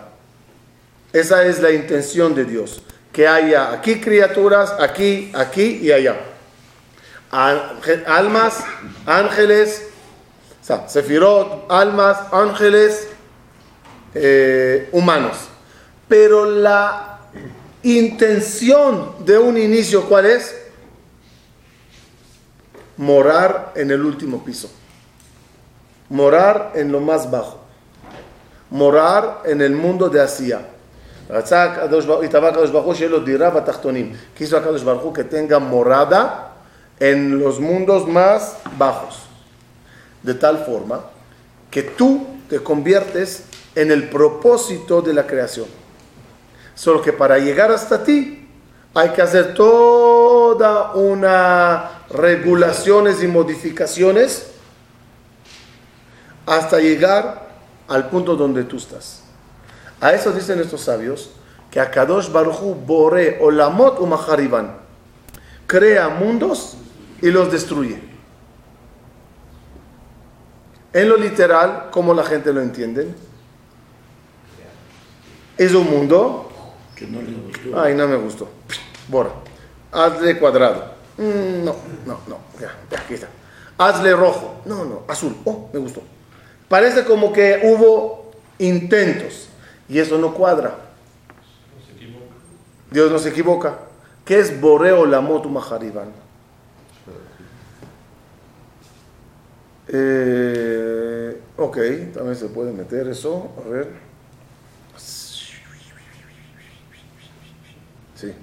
Esa 1.13 1.45
es 1.45 1.59
la 1.59 1.71
intención 1.71 2.33
de 2.33 2.45
Dios. 2.45 2.81
Que 3.11 3.27
haya 3.27 3.71
aquí 3.71 3.99
criaturas, 3.99 4.73
aquí, 4.79 5.31
aquí 5.33 5.79
y 5.81 5.91
allá. 5.91 6.17
Almas, 7.31 8.63
ángeles, 9.05 9.87
o 10.61 10.65
sea, 10.65 10.87
sefirot, 10.87 11.65
almas, 11.69 12.17
ángeles, 12.31 13.07
eh, 14.13 14.89
humanos. 14.91 15.37
Pero 16.07 16.45
la 16.45 17.19
intención 17.83 19.25
de 19.25 19.37
un 19.37 19.57
inicio, 19.57 20.03
¿cuál 20.05 20.25
es? 20.25 20.55
Morar 22.97 23.73
en 23.75 23.91
el 23.91 24.03
último 24.03 24.43
piso 24.43 24.69
morar 26.11 26.73
en 26.75 26.91
lo 26.91 26.99
más 26.99 27.31
bajo, 27.31 27.57
morar 28.69 29.41
en 29.45 29.61
el 29.61 29.73
mundo 29.73 30.09
de 30.09 30.21
Asia. 30.21 30.67
Quiso 31.29 31.55
a 34.57 34.61
Kadosh 34.61 34.83
Baruj 34.83 35.13
que 35.13 35.23
tenga 35.23 35.59
morada 35.59 36.51
en 36.99 37.39
los 37.39 37.61
mundos 37.61 38.05
más 38.07 38.57
bajos, 38.77 39.21
de 40.21 40.33
tal 40.33 40.65
forma 40.65 41.05
que 41.71 41.83
tú 41.83 42.27
te 42.49 42.61
conviertes 42.61 43.45
en 43.73 43.89
el 43.89 44.09
propósito 44.09 45.01
de 45.01 45.13
la 45.13 45.25
creación. 45.25 45.67
Solo 46.75 47.01
que 47.01 47.13
para 47.13 47.37
llegar 47.37 47.71
hasta 47.71 48.03
ti 48.03 48.49
hay 48.93 49.09
que 49.11 49.21
hacer 49.21 49.53
toda 49.53 50.91
una 50.91 52.01
regulaciones 52.09 53.23
y 53.23 53.27
modificaciones 53.27 54.50
hasta 56.45 56.79
llegar 56.79 57.49
al 57.87 58.09
punto 58.09 58.35
donde 58.35 58.63
tú 58.63 58.77
estás. 58.77 59.23
A 59.99 60.13
eso 60.13 60.31
dicen 60.31 60.59
estos 60.59 60.81
sabios 60.81 61.31
que 61.69 61.79
Akadosh 61.79 62.31
Baruchu 62.31 62.75
Bore 62.75 63.39
Olamot 63.41 63.99
Umahariban 63.99 64.77
crea 65.67 66.09
mundos 66.09 66.77
y 67.21 67.29
los 67.29 67.51
destruye. 67.51 68.01
En 70.93 71.07
lo 71.07 71.15
literal, 71.15 71.89
como 71.91 72.13
la 72.13 72.23
gente 72.23 72.51
lo 72.51 72.61
entiende, 72.61 73.13
es 75.57 75.73
un 75.73 75.89
mundo 75.89 76.49
Que 76.95 77.07
no 77.07 77.21
le 77.21 77.33
gustó. 77.33 77.79
Ay, 77.79 77.95
no 77.95 78.07
me 78.07 78.17
gustó. 78.17 78.49
Bora. 79.07 79.29
Hazle 79.91 80.37
cuadrado. 80.37 80.93
Mm, 81.17 81.63
no, 81.63 81.75
no, 82.05 82.19
no. 82.27 82.37
Ya, 82.59 82.75
ya, 82.89 82.99
aquí 82.99 83.13
está. 83.13 83.27
Hazle 83.77 84.13
rojo. 84.13 84.61
No, 84.65 84.85
no, 84.85 85.03
azul. 85.07 85.35
Oh, 85.45 85.69
me 85.71 85.79
gustó. 85.79 86.01
Parece 86.71 87.03
como 87.03 87.33
que 87.33 87.59
hubo 87.63 88.31
intentos 88.57 89.49
y 89.89 89.99
eso 89.99 90.17
no 90.17 90.33
cuadra. 90.33 90.73
Dios 92.89 93.11
no 93.11 93.19
se 93.19 93.27
equivoca. 93.27 93.77
¿Qué 94.23 94.39
es 94.39 94.61
Boreo 94.61 95.05
la 95.05 95.19
motu 95.19 95.49
mahariban? 95.49 96.13
Eh, 99.89 101.41
ok, 101.57 101.77
también 102.13 102.37
se 102.37 102.45
puede 102.45 102.71
meter 102.71 103.09
eso. 103.09 103.51
A 103.65 103.67
ver. 103.67 103.89
Sí. 108.15 108.33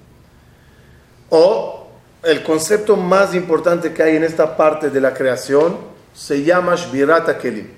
O 1.31 1.89
el 2.25 2.43
concepto 2.43 2.95
más 2.95 3.35
importante 3.35 3.95
que 3.95 4.03
hay 4.03 4.17
en 4.17 4.25
esta 4.25 4.55
parte 4.55 4.91
de 4.91 5.01
la 5.01 5.15
creación 5.15 5.79
se 6.13 6.45
llama 6.45 6.75
Shvirata 6.75 7.39
Kelim. 7.39 7.78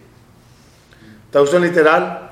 Traducción 1.31 1.63
literal, 1.63 2.31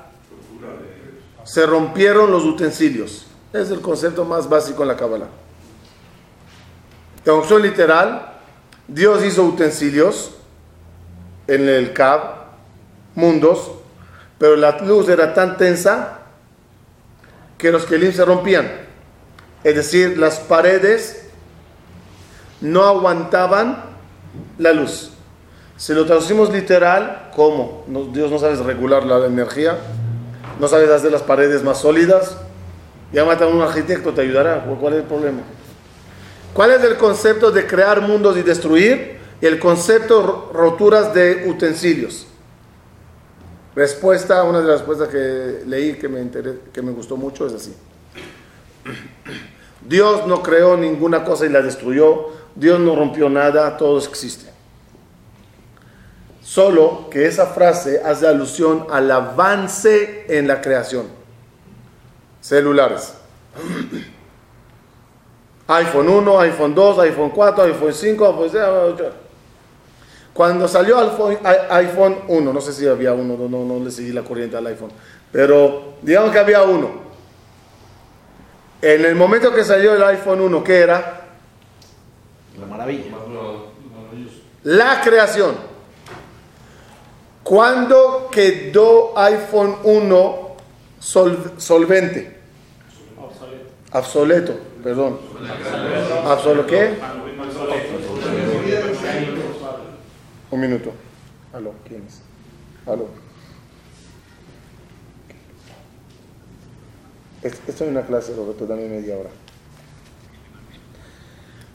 se 1.43 1.65
rompieron 1.65 2.31
los 2.31 2.43
utensilios. 2.43 3.25
Es 3.53 3.71
el 3.71 3.81
concepto 3.81 4.25
más 4.25 4.47
básico 4.47 4.83
en 4.83 4.89
la 4.89 4.95
Kabbalah. 4.95 5.27
Traducción 7.23 7.61
literal, 7.61 8.33
Dios 8.87 9.23
hizo 9.23 9.43
utensilios 9.43 10.31
en 11.47 11.67
el 11.67 11.93
Kab, 11.93 12.21
mundos, 13.15 13.71
pero 14.37 14.55
la 14.55 14.77
luz 14.79 15.09
era 15.09 15.33
tan 15.33 15.57
tensa 15.57 16.19
que 17.57 17.71
los 17.71 17.85
Kelim 17.85 18.13
se 18.13 18.23
rompían. 18.23 18.69
Es 19.63 19.75
decir, 19.75 20.17
las 20.17 20.39
paredes 20.39 21.29
no 22.61 22.83
aguantaban 22.83 23.83
la 24.57 24.73
luz. 24.73 25.11
Si 25.79 25.93
lo 25.93 26.05
traducimos 26.05 26.51
literal, 26.51 27.31
¿cómo? 27.33 27.85
Dios 28.11 28.29
no 28.29 28.37
sabe 28.37 28.57
regular 28.57 29.05
la 29.05 29.25
energía, 29.25 29.77
no 30.59 30.67
sabes 30.67 30.89
hacer 30.89 31.09
las 31.09 31.21
paredes 31.21 31.63
más 31.63 31.79
sólidas. 31.79 32.35
Llámate 33.13 33.45
a 33.45 33.47
un 33.47 33.61
arquitecto, 33.61 34.13
te 34.13 34.19
ayudará. 34.19 34.65
¿Cuál 34.65 34.95
es 34.95 34.99
el 34.99 35.05
problema? 35.05 35.39
¿Cuál 36.53 36.71
es 36.71 36.83
el 36.83 36.97
concepto 36.97 37.49
de 37.49 37.65
crear 37.65 38.01
mundos 38.01 38.35
y 38.35 38.41
destruir? 38.41 39.19
Y 39.39 39.45
el 39.45 39.57
concepto 39.57 40.21
ro- 40.21 40.51
roturas 40.53 41.13
de 41.13 41.45
utensilios. 41.47 42.27
Respuesta, 43.73 44.43
una 44.43 44.59
de 44.59 44.65
las 44.67 44.79
respuestas 44.79 45.07
que 45.07 45.61
leí 45.65 45.93
que 45.93 46.09
me, 46.09 46.29
que 46.73 46.81
me 46.81 46.91
gustó 46.91 47.15
mucho 47.15 47.47
es 47.47 47.53
así. 47.53 47.73
Dios 49.87 50.27
no 50.27 50.43
creó 50.43 50.75
ninguna 50.75 51.23
cosa 51.23 51.45
y 51.45 51.49
la 51.49 51.61
destruyó. 51.61 52.27
Dios 52.53 52.81
no 52.81 52.97
rompió 52.97 53.29
nada, 53.29 53.77
todo 53.77 53.97
existe. 53.97 54.58
Solo 56.49 57.11
que 57.11 57.27
esa 57.27 57.45
frase 57.45 58.01
hace 58.03 58.27
alusión 58.27 58.87
al 58.89 59.11
avance 59.11 60.25
en 60.27 60.47
la 60.47 60.61
creación. 60.61 61.05
Celulares. 62.41 63.13
iPhone 65.67 66.09
1, 66.09 66.39
iPhone 66.39 66.73
2, 66.73 66.99
iPhone 67.01 67.29
4, 67.29 67.63
iPhone 67.65 67.93
5, 67.93 68.25
iPhone 68.25 68.49
6, 68.97 69.09
Cuando 70.33 70.67
salió 70.67 70.97
iPhone, 70.97 71.33
i- 71.33 71.37
iPhone 71.73 72.17
1, 72.27 72.51
no 72.51 72.61
sé 72.61 72.73
si 72.73 72.87
había 72.87 73.13
uno, 73.13 73.37
no, 73.37 73.47
no, 73.47 73.63
no 73.65 73.85
le 73.85 73.91
seguí 73.91 74.11
la 74.11 74.23
corriente 74.23 74.57
al 74.57 74.65
iPhone, 74.65 74.89
pero 75.31 75.97
digamos 76.01 76.31
que 76.31 76.39
había 76.39 76.63
uno. 76.63 76.89
En 78.81 79.05
el 79.05 79.13
momento 79.15 79.53
que 79.53 79.63
salió 79.63 79.93
el 79.93 80.03
iPhone 80.03 80.41
1, 80.41 80.63
¿qué 80.63 80.79
era? 80.79 81.21
La 82.59 82.65
maravilla. 82.65 83.03
La 84.63 85.01
creación. 85.01 85.68
¿Cuándo 87.53 88.29
quedó 88.31 89.17
iPhone 89.17 89.77
1 89.83 90.55
sol- 90.99 91.53
solvente? 91.57 92.37
Obsoleto, 93.91 94.53
perdón. 94.83 95.17
¿Absolo 96.27 96.67
qué? 96.67 96.93
Un 100.51 100.59
minuto. 100.61 100.91
Aló, 101.51 101.73
¿quién 101.87 102.05
es? 102.07 102.21
Aló. 102.85 103.07
Es- 107.41 107.59
Estoy 107.67 107.87
en 107.87 107.93
una 107.97 108.05
clase, 108.05 108.35
Roberto, 108.35 108.67
dame 108.67 108.87
media 108.87 109.17
hora. 109.17 109.31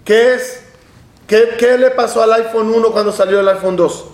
¿Qué 0.04 0.34
es? 0.34 0.62
¿Qué, 1.26 1.56
qué 1.58 1.76
le 1.78 1.90
pasó 1.90 2.22
al 2.22 2.32
iPhone 2.34 2.68
1 2.70 2.92
cuando 2.92 3.10
salió 3.10 3.40
el 3.40 3.48
iPhone 3.48 3.74
2? 3.74 4.04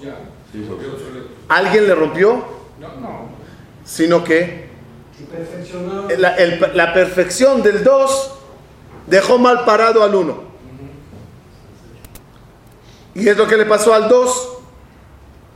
¿Alguien 1.51 1.87
le 1.87 1.95
rompió? 1.95 2.43
Sino 3.85 4.25
que 4.25 4.69
la, 6.19 6.35
el- 6.37 6.71
la 6.75 6.95
perfección 6.95 7.63
del 7.63 7.83
2 7.85 8.31
dejó 9.07 9.39
mal 9.39 9.65
parado 9.65 10.03
al 10.03 10.15
1. 10.15 10.51
Y 13.15 13.29
es 13.29 13.37
lo 13.37 13.47
que 13.47 13.57
le 13.57 13.67
pasó 13.67 13.93
al 13.93 14.09
2 14.09 14.49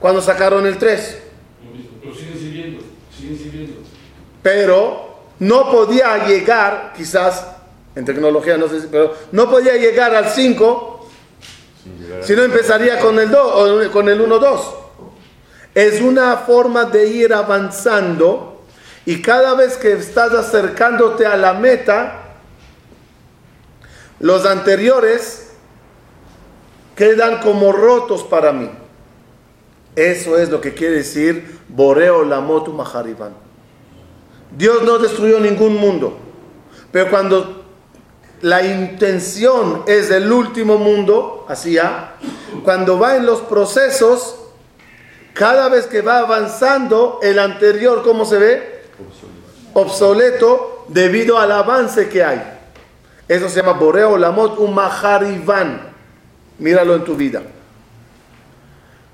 cuando 0.00 0.20
sacaron 0.20 0.66
el 0.66 0.76
3. 0.78 1.18
Pero 2.02 2.14
siguen 2.14 2.38
sirviendo, 2.38 2.84
siguen 3.16 3.38
sirviendo. 3.38 3.76
Pero 4.42 5.14
no 5.38 5.70
podía 5.70 6.26
llegar, 6.26 6.92
quizás 6.96 7.46
en 7.94 8.04
tecnología, 8.04 8.56
no 8.56 8.68
sé 8.68 8.80
si, 8.82 8.88
pero 8.88 9.14
no 9.32 9.48
podía 9.48 9.74
llegar 9.76 10.14
al 10.14 10.28
5 10.28 11.08
si 12.22 12.34
no 12.34 12.42
empezaría 12.42 12.98
con 12.98 13.18
el 13.18 13.30
2 13.30 13.86
o 13.88 13.90
con 13.92 14.08
el 14.08 14.20
1 14.20 14.38
2. 14.38 14.74
Es 15.74 16.00
una 16.00 16.36
forma 16.38 16.84
de 16.84 17.08
ir 17.08 17.34
avanzando 17.34 18.62
y 19.06 19.20
cada 19.20 19.54
vez 19.54 19.76
que 19.76 19.92
estás 19.92 20.32
acercándote 20.32 21.26
a 21.26 21.36
la 21.36 21.54
meta, 21.54 22.20
los 24.20 24.46
anteriores 24.46 25.50
quedan 26.94 27.40
como 27.40 27.72
rotos 27.72 28.22
para 28.22 28.52
mí. 28.52 28.70
Eso 29.96 30.38
es 30.38 30.48
lo 30.48 30.60
que 30.60 30.74
quiere 30.74 30.96
decir 30.96 31.58
Boreo 31.68 32.24
Lamotu 32.24 32.72
Mahariban. 32.72 33.34
Dios 34.56 34.82
no 34.84 34.98
destruyó 34.98 35.40
ningún 35.40 35.76
mundo, 35.76 36.16
pero 36.92 37.10
cuando 37.10 37.64
la 38.40 38.64
intención 38.64 39.82
es 39.86 40.10
el 40.10 40.30
último 40.30 40.78
mundo, 40.78 41.44
así 41.48 41.72
ya, 41.72 42.16
cuando 42.62 42.98
va 42.98 43.16
en 43.16 43.26
los 43.26 43.40
procesos, 43.40 44.36
cada 45.34 45.68
vez 45.68 45.86
que 45.86 46.00
va 46.00 46.18
avanzando, 46.18 47.18
el 47.22 47.38
anterior, 47.38 48.02
¿cómo 48.02 48.24
se 48.24 48.38
ve? 48.38 48.82
Obsoleto 49.74 50.86
debido 50.88 51.38
al 51.38 51.50
avance 51.52 52.08
que 52.08 52.24
hay. 52.24 52.42
Eso 53.28 53.48
se 53.48 53.56
llama 53.60 53.72
Boreo 53.72 54.16
Lamot 54.16 54.58
Umaharivan. 54.58 55.92
Míralo 56.58 56.94
en 56.94 57.04
tu 57.04 57.14
vida. 57.16 57.42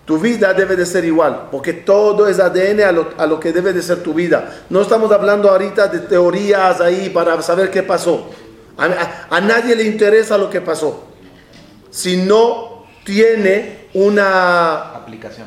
Tu 0.05 0.19
vida 0.19 0.53
debe 0.53 0.75
de 0.77 0.85
ser 0.85 1.05
igual, 1.05 1.49
porque 1.53 1.73
todo 1.73 2.27
es 2.27 2.41
ADN 2.41 2.81
a 2.83 2.91
lo, 2.93 3.11
a 3.17 3.27
lo 3.27 3.39
que 3.39 3.53
debe 3.53 3.73
de 3.73 3.81
ser 3.81 4.03
tu 4.03 4.13
vida. 4.13 4.65
No 4.69 4.81
estamos 4.83 5.13
hablando 5.13 5.49
ahorita 5.49 5.87
de 5.87 6.01
teorías 6.01 6.81
ahí 6.81 7.11
para 7.11 7.41
saber 7.43 7.71
qué 7.71 7.83
pasó. 7.85 8.29
A, 8.77 8.87
a- 8.87 9.37
a 9.37 9.41
nadie 9.41 9.77
le 9.77 9.85
interesa 9.85 10.37
lo 10.37 10.51
que 10.51 10.61
pasó. 10.61 11.05
Si 11.91 12.17
no 12.17 12.87
tiene 13.05 13.87
una 13.95 14.97
Aplicación. 14.97 15.47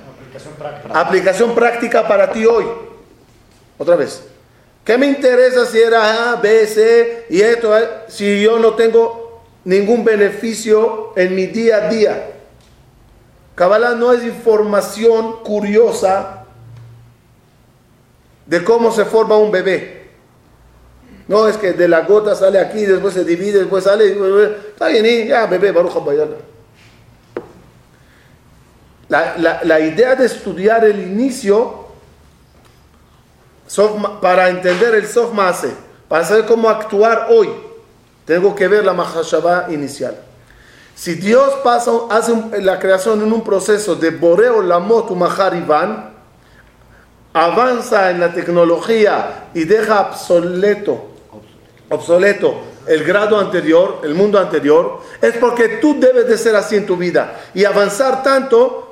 Aplicación 0.93 1.55
práctica 1.55 2.07
para 2.07 2.31
ti 2.31 2.45
hoy. 2.45 2.65
Otra 3.77 3.95
vez. 3.95 4.23
¿Qué 4.83 4.97
me 4.97 5.07
interesa 5.07 5.65
si 5.65 5.79
era 5.79 6.33
A, 6.33 6.35
B, 6.35 6.67
C 6.67 7.25
y 7.29 7.41
esto? 7.41 7.73
Si 8.07 8.41
yo 8.41 8.59
no 8.59 8.73
tengo 8.73 9.41
ningún 9.63 10.03
beneficio 10.03 11.13
en 11.15 11.35
mi 11.35 11.47
día 11.47 11.77
a 11.77 11.89
día. 11.89 12.31
Kabbalah 13.55 13.95
no 13.95 14.11
es 14.11 14.23
información 14.23 15.43
curiosa 15.43 16.45
de 18.45 18.63
cómo 18.63 18.91
se 18.91 19.05
forma 19.05 19.37
un 19.37 19.51
bebé. 19.51 20.03
No 21.27 21.47
es 21.47 21.55
que 21.55 21.71
de 21.71 21.87
la 21.87 22.01
gota 22.01 22.35
sale 22.35 22.59
aquí, 22.59 22.85
después 22.85 23.13
se 23.13 23.23
divide, 23.23 23.59
después 23.59 23.85
sale. 23.85 24.17
Está 24.67 24.89
bien, 24.89 25.27
ya, 25.27 25.45
bebé, 25.45 25.71
Baruch 25.71 25.95
Habayala. 25.95 26.35
La, 29.13 29.59
la- 29.63 29.79
idea 29.79 30.15
de 30.15 30.25
estudiar 30.25 30.83
el 30.85 30.99
inicio 30.99 31.85
para 34.19 34.49
entender 34.49 34.95
el 34.95 35.07
Sof 35.07 35.31
Maase, 35.33 35.71
para 36.07 36.25
saber 36.25 36.47
cómo 36.47 36.67
actuar 36.67 37.27
hoy, 37.29 37.47
tengo 38.25 38.55
que 38.55 38.67
ver 38.67 38.83
la 38.83 38.93
Mahashabah 38.93 39.71
inicial. 39.71 40.17
Si 40.95 41.13
Dios 41.13 41.53
pasa, 41.63 41.91
hace 42.09 42.33
la 42.61 42.79
creación 42.79 43.21
en 43.21 43.31
un 43.31 43.43
proceso 43.43 43.93
de 43.95 44.09
Boreo 44.09 44.63
Lamot 44.63 45.11
Maharivan, 45.11 46.11
avanza 47.33 48.09
en 48.09 48.19
la 48.19 48.33
tecnología 48.33 49.49
y 49.53 49.65
deja 49.65 50.09
obsoleto, 50.09 51.11
obsoleto 51.89 52.61
el 52.87 53.03
grado 53.03 53.39
anterior, 53.39 54.01
el 54.03 54.15
mundo 54.15 54.39
anterior, 54.39 55.01
es 55.21 55.37
porque 55.37 55.77
tú 55.79 55.99
debes 55.99 56.27
de 56.27 56.37
ser 56.37 56.55
así 56.55 56.77
en 56.77 56.87
tu 56.87 56.97
vida 56.97 57.41
y 57.53 57.63
avanzar 57.63 58.23
tanto 58.23 58.82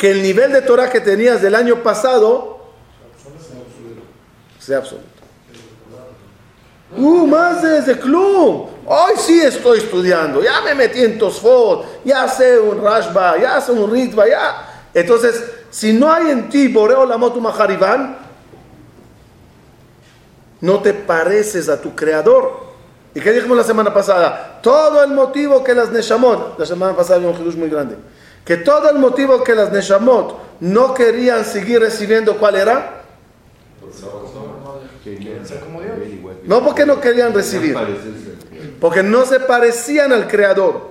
que 0.00 0.10
el 0.10 0.22
nivel 0.22 0.50
de 0.50 0.62
Torah 0.62 0.88
que 0.88 0.98
tenías 0.98 1.42
del 1.42 1.54
año 1.54 1.82
pasado 1.82 2.58
sea 4.58 4.78
absoluto. 4.78 5.06
Uh, 6.96 7.26
más 7.26 7.60
desde 7.60 7.98
club. 8.00 8.70
Hoy 8.86 9.12
sí 9.18 9.42
estoy 9.42 9.80
estudiando. 9.80 10.42
Ya 10.42 10.62
me 10.62 10.74
metí 10.74 11.04
en 11.04 11.18
Tosfot. 11.18 12.02
Ya 12.02 12.26
sé 12.28 12.58
un 12.58 12.82
Rashba. 12.82 13.38
Ya 13.38 13.60
sé 13.60 13.72
un 13.72 13.92
Ritva. 13.92 14.26
Ya. 14.26 14.86
Entonces, 14.94 15.44
si 15.68 15.92
no 15.92 16.10
hay 16.10 16.30
en 16.30 16.48
ti 16.48 16.68
Boreo 16.68 17.04
Lamotu 17.04 17.38
Maharivan, 17.38 18.16
no 20.62 20.80
te 20.80 20.94
pareces 20.94 21.68
a 21.68 21.78
tu 21.78 21.94
creador. 21.94 22.70
¿Y 23.14 23.20
qué 23.20 23.32
dijimos 23.32 23.58
la 23.58 23.64
semana 23.64 23.92
pasada? 23.92 24.60
Todo 24.62 25.04
el 25.04 25.10
motivo 25.10 25.62
que 25.62 25.74
las 25.74 25.90
Neshamot, 25.90 26.58
la 26.58 26.64
semana 26.64 26.96
pasada 26.96 27.16
había 27.16 27.28
un 27.28 27.36
Jesús 27.36 27.54
muy 27.54 27.68
grande, 27.68 27.96
que 28.44 28.56
todo 28.56 28.90
el 28.90 28.98
motivo 28.98 29.44
que 29.44 29.54
las 29.54 29.72
Neshamot 29.72 30.60
no 30.60 30.94
querían 30.94 31.44
seguir 31.44 31.80
recibiendo, 31.80 32.36
¿cuál 32.38 32.56
era? 32.56 33.02
No 36.44 36.64
porque 36.64 36.86
no 36.86 37.00
querían 37.00 37.32
recibir, 37.32 37.76
porque 38.80 39.02
no 39.02 39.24
se 39.24 39.40
parecían 39.40 40.12
al 40.12 40.26
Creador. 40.26 40.90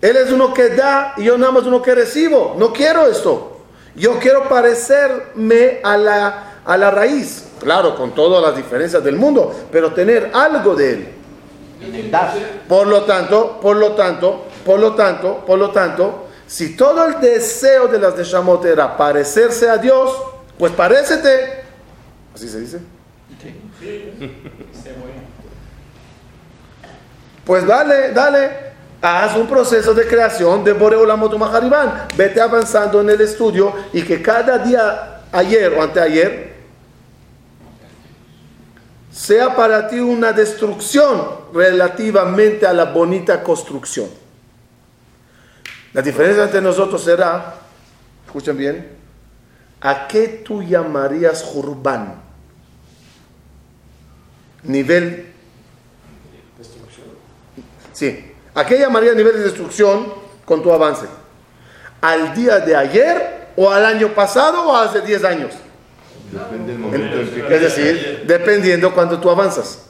Él 0.00 0.16
es 0.16 0.30
uno 0.30 0.52
que 0.52 0.68
da 0.68 1.14
y 1.16 1.24
yo 1.24 1.38
nada 1.38 1.52
más 1.52 1.64
uno 1.64 1.80
que 1.80 1.94
recibo. 1.94 2.54
No 2.58 2.74
quiero 2.74 3.06
esto. 3.06 3.52
Yo 3.96 4.18
quiero 4.18 4.48
parecerme 4.50 5.80
a 5.82 5.96
la, 5.96 6.60
a 6.62 6.76
la 6.76 6.90
raíz. 6.90 7.44
Claro, 7.58 7.96
con 7.96 8.14
todas 8.14 8.42
las 8.42 8.54
diferencias 8.54 9.02
del 9.02 9.16
mundo, 9.16 9.54
pero 9.72 9.94
tener 9.94 10.30
algo 10.34 10.74
de 10.74 10.90
él. 10.90 11.08
Por 12.68 12.86
lo 12.86 13.04
tanto, 13.04 13.58
por 13.62 13.76
lo 13.76 13.92
tanto, 13.92 14.44
por 14.64 14.80
lo 14.80 14.94
tanto, 14.94 15.44
por 15.44 15.58
lo 15.58 15.70
tanto, 15.70 16.28
si 16.46 16.76
todo 16.76 17.06
el 17.06 17.20
deseo 17.20 17.88
de 17.88 17.98
las 17.98 18.16
de 18.16 18.24
Shamot 18.24 18.64
era 18.64 18.96
parecerse 18.96 19.68
a 19.68 19.78
Dios, 19.78 20.10
pues 20.58 20.72
parécete. 20.72 21.64
¿Así 22.34 22.48
se 22.48 22.60
dice? 22.60 22.80
Pues 27.44 27.66
dale, 27.66 28.12
dale, 28.12 28.50
haz 29.02 29.36
un 29.36 29.46
proceso 29.46 29.92
de 29.92 30.06
creación 30.06 30.64
de 30.64 30.72
Boreolamot 30.72 31.36
Mahariban. 31.36 32.08
Vete 32.16 32.40
avanzando 32.40 33.00
en 33.00 33.10
el 33.10 33.20
estudio 33.20 33.72
y 33.92 34.02
que 34.02 34.22
cada 34.22 34.58
día, 34.58 35.22
ayer 35.30 35.72
o 35.74 35.82
anteayer, 35.82 36.54
sea 39.12 39.54
para 39.54 39.86
ti 39.88 40.00
una 40.00 40.32
destrucción 40.32 41.22
relativamente 41.52 42.66
a 42.66 42.72
la 42.72 42.86
bonita 42.86 43.42
construcción. 43.42 44.23
La 45.94 46.02
diferencia 46.02 46.42
entre 46.42 46.60
nosotros 46.60 47.02
será, 47.04 47.54
escuchen 48.26 48.56
bien, 48.56 48.88
¿a 49.80 50.08
qué 50.08 50.42
tú 50.44 50.60
llamarías 50.60 51.42
Jurban? 51.42 52.16
Nivel... 54.64 55.32
Sí. 57.92 58.32
¿A 58.56 58.66
qué 58.66 58.76
llamarías 58.76 59.14
nivel 59.14 59.34
de 59.34 59.44
destrucción 59.44 60.12
con 60.44 60.64
tu 60.64 60.72
avance? 60.72 61.06
¿Al 62.00 62.34
día 62.34 62.58
de 62.58 62.74
ayer 62.74 63.50
o 63.54 63.70
al 63.70 63.86
año 63.86 64.08
pasado 64.14 64.68
o 64.68 64.76
hace 64.76 65.00
10 65.00 65.24
años? 65.24 65.52
Depende 66.32 66.72
del 66.72 66.80
momento 66.80 67.16
Es 67.48 67.60
decir, 67.60 68.24
dependiendo 68.26 68.92
cuando 68.92 69.20
tú 69.20 69.30
avanzas. 69.30 69.86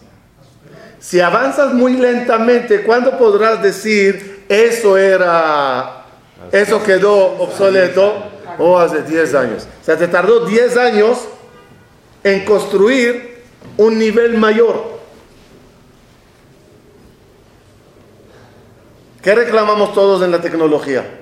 Si 1.01 1.19
avanzas 1.21 1.73
muy 1.73 1.95
lentamente, 1.95 2.83
¿cuándo 2.83 3.17
podrás 3.17 3.63
decir 3.63 4.34
eso 4.49 4.97
era, 4.97 6.05
eso 6.53 6.83
quedó 6.83 7.15
obsoleto? 7.41 8.13
O 8.59 8.79
hace 8.79 9.03
10 9.03 9.35
años. 9.35 9.67
O 9.83 9.85
sea, 9.85 9.97
te 9.97 10.07
tardó 10.09 10.47
10 10.47 10.77
años 10.77 11.19
en 12.23 12.45
construir 12.45 13.43
un 13.77 13.99
nivel 13.99 14.37
mayor. 14.39 14.95
¿Qué 19.23 19.35
reclamamos 19.35 19.93
todos 19.95 20.23
en 20.23 20.31
la 20.31 20.41
tecnología? 20.41 21.21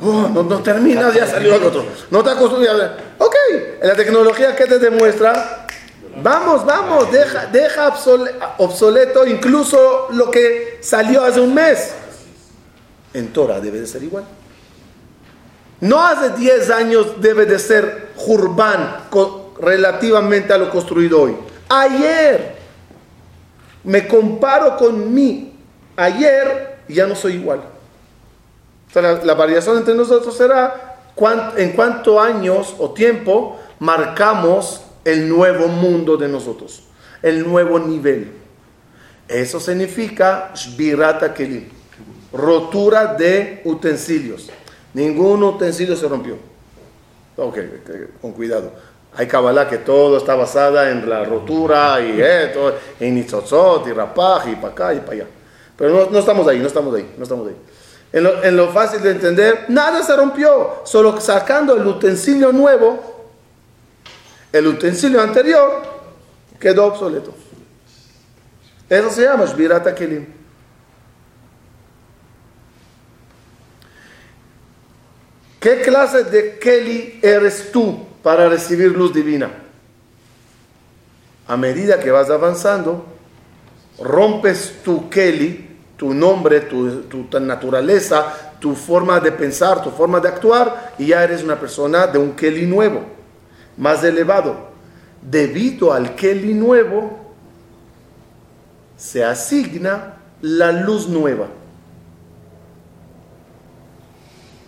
Oh, 0.00 0.28
no, 0.32 0.62
terminas, 0.62 1.12
ya 1.14 1.26
salió 1.26 1.54
el 1.54 1.62
otro. 1.64 1.84
No 2.10 2.22
te 2.22 2.30
acostumbras. 2.30 2.92
Ok, 3.18 3.34
en 3.80 3.88
la 3.88 3.94
tecnología, 3.96 4.54
¿qué 4.54 4.66
te 4.66 4.78
demuestra? 4.78 5.66
Vamos, 6.22 6.64
vamos, 6.64 7.10
deja, 7.10 7.46
deja 7.46 7.92
obsole- 7.92 8.32
obsoleto 8.58 9.26
incluso 9.26 10.06
lo 10.12 10.30
que 10.30 10.78
salió 10.82 11.24
hace 11.24 11.40
un 11.40 11.52
mes. 11.54 11.92
En 13.16 13.32
Torah 13.32 13.60
debe 13.60 13.80
de 13.80 13.86
ser 13.86 14.02
igual. 14.02 14.24
No 15.80 16.00
hace 16.04 16.30
10 16.30 16.70
años 16.70 17.20
debe 17.20 17.46
de 17.46 17.58
ser 17.58 18.08
Jurban 18.16 19.04
co- 19.10 19.54
relativamente 19.60 20.52
a 20.52 20.58
lo 20.58 20.68
construido 20.70 21.22
hoy. 21.22 21.36
Ayer 21.68 22.56
me 23.84 24.06
comparo 24.06 24.76
con 24.76 25.12
mí. 25.14 25.54
Ayer 25.96 26.78
ya 26.88 27.06
no 27.06 27.14
soy 27.14 27.34
igual. 27.34 27.62
La, 28.94 29.34
variación 29.34 29.78
entre 29.78 29.94
nosotros 29.94 30.36
será 30.36 30.96
en 31.56 31.72
cuántos 31.72 32.18
años 32.22 32.74
o 32.78 32.90
tiempo 32.92 33.58
marcamos 33.78 34.82
el 35.04 35.28
nuevo 35.28 35.68
mundo 35.68 36.16
de 36.16 36.28
nosotros, 36.28 36.82
el 37.22 37.46
nuevo 37.46 37.78
nivel. 37.78 38.32
Eso 39.28 39.60
significa 39.60 40.52
Shbirata 40.54 41.34
Kelim, 41.34 41.68
rotura 42.36 43.14
de 43.14 43.62
utensilios. 43.64 44.50
Ningún 44.94 45.42
utensilio 45.42 45.96
se 45.96 46.08
rompió. 46.08 46.36
Ok, 47.36 47.58
ok, 47.58 48.20
con 48.20 48.32
cuidado. 48.32 48.72
Hay 49.14 49.26
Kabbalah 49.26 49.68
que 49.68 49.78
todo 49.78 50.18
está 50.18 50.34
basada 50.34 50.90
en 50.90 51.08
la 51.08 51.24
rotura 51.24 52.00
y 52.00 52.20
esto, 52.20 52.74
en 53.00 53.14
Nitzotzot 53.14 53.86
y 53.86 53.92
Rapaj 53.92 54.48
y 54.48 54.56
para 54.56 54.72
acá 54.72 54.94
y 54.94 55.00
para 55.00 55.12
allá. 55.12 55.26
Pero 55.76 55.90
no, 55.92 56.10
no 56.10 56.18
estamos 56.18 56.46
ahí, 56.48 56.58
no 56.58 56.66
estamos 56.66 56.94
ahí, 56.94 57.14
no 57.16 57.22
estamos 57.22 57.48
ahí. 57.48 57.56
En 58.12 58.22
lo, 58.22 58.42
en 58.42 58.56
lo 58.56 58.68
fácil 58.68 59.02
de 59.02 59.10
entender, 59.10 59.66
nada 59.68 60.02
se 60.02 60.14
rompió, 60.16 60.80
solo 60.84 61.20
sacando 61.20 61.74
el 61.76 61.86
utensilio 61.86 62.52
nuevo, 62.52 63.16
el 64.52 64.66
utensilio 64.66 65.20
anterior 65.20 65.82
quedó 66.58 66.86
obsoleto. 66.86 67.34
Eso 68.88 69.10
se 69.10 69.22
llama 69.22 69.44
Shbirata 69.46 69.94
Kelim. 69.94 70.35
¿Qué 75.66 75.80
clase 75.80 76.22
de 76.22 76.60
Keli 76.60 77.18
eres 77.20 77.72
tú 77.72 78.06
para 78.22 78.48
recibir 78.48 78.92
luz 78.92 79.12
divina? 79.12 79.50
A 81.48 81.56
medida 81.56 81.98
que 81.98 82.12
vas 82.12 82.30
avanzando, 82.30 83.04
rompes 83.98 84.74
tu 84.84 85.10
Keli, 85.10 85.68
tu 85.96 86.14
nombre, 86.14 86.60
tu, 86.60 87.02
tu 87.08 87.40
naturaleza, 87.40 88.54
tu 88.60 88.76
forma 88.76 89.18
de 89.18 89.32
pensar, 89.32 89.82
tu 89.82 89.90
forma 89.90 90.20
de 90.20 90.28
actuar, 90.28 90.94
y 91.00 91.06
ya 91.06 91.24
eres 91.24 91.42
una 91.42 91.58
persona 91.58 92.06
de 92.06 92.18
un 92.18 92.36
Keli 92.36 92.64
nuevo, 92.64 93.00
más 93.76 94.04
elevado. 94.04 94.68
Debido 95.20 95.92
al 95.92 96.14
Keli 96.14 96.54
nuevo, 96.54 97.34
se 98.96 99.24
asigna 99.24 100.14
la 100.42 100.70
luz 100.70 101.08
nueva. 101.08 101.48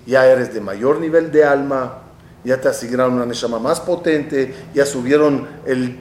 Ya 0.08 0.26
eres 0.26 0.54
de 0.54 0.62
mayor 0.62 1.00
nivel 1.00 1.30
de 1.30 1.44
alma, 1.44 1.98
ya 2.42 2.58
te 2.58 2.68
asignaron 2.68 3.12
una 3.12 3.26
Neshama 3.26 3.58
más 3.58 3.78
potente, 3.78 4.54
ya 4.72 4.86
subieron 4.86 5.46
el 5.66 5.98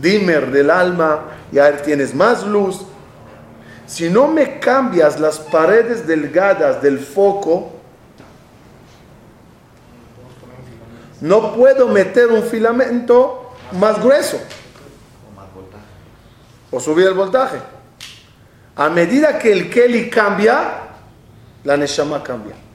dimmer 0.00 0.52
del 0.52 0.70
alma, 0.70 1.24
ya 1.50 1.76
tienes 1.82 2.14
más 2.14 2.46
luz. 2.46 2.82
Si 3.84 4.08
no 4.08 4.28
me 4.28 4.60
cambias 4.60 5.18
las 5.18 5.40
paredes 5.40 6.06
delgadas 6.06 6.80
del 6.80 7.00
foco, 7.00 7.72
no 11.20 11.52
puedo 11.56 11.88
meter 11.88 12.28
un 12.28 12.44
filamento 12.44 13.54
más 13.72 14.00
grueso 14.00 14.40
o 16.70 16.78
subir 16.78 17.08
el 17.08 17.14
voltaje. 17.14 17.58
A 18.76 18.88
medida 18.88 19.36
que 19.36 19.50
el 19.50 19.68
Keli 19.68 20.08
cambia, 20.08 20.74
la 21.64 21.76
Neshama 21.76 22.22
cambia. 22.22 22.69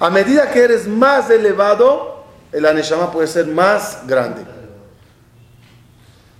A 0.00 0.08
medida 0.08 0.50
que 0.50 0.64
eres 0.64 0.88
más 0.88 1.28
elevado, 1.28 2.24
el 2.52 2.64
Aneshama 2.64 3.12
puede 3.12 3.28
ser 3.28 3.46
más 3.46 4.00
grande. 4.06 4.42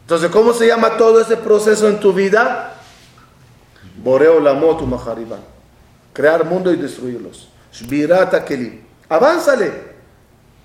Entonces, 0.01 0.31
¿cómo 0.31 0.55
se 0.55 0.67
llama 0.67 0.97
todo 0.97 1.21
ese 1.21 1.37
proceso 1.37 1.87
en 1.87 2.01
tu 2.01 2.13
vida? 2.15 2.75
Boreo 4.03 4.41
la 4.41 4.55
motu 4.55 4.87
mahariban. 4.87 5.41
Crear 6.15 6.45
mundo 6.47 6.73
y 6.73 6.77
destruirlos. 6.77 7.51
Shbirata 7.71 8.45
kelim. 8.45 8.81
Avánzale. 9.11 9.91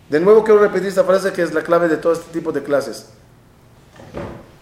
De 0.09 0.19
nuevo 0.19 0.43
quiero 0.43 0.61
repetir 0.61 0.87
esta 0.87 1.03
frase 1.03 1.33
que 1.33 1.41
es 1.41 1.53
la 1.53 1.61
clave 1.61 1.89
de 1.89 1.97
todo 1.97 2.13
este 2.13 2.31
tipo 2.31 2.51
de 2.53 2.63
clases. 2.63 3.09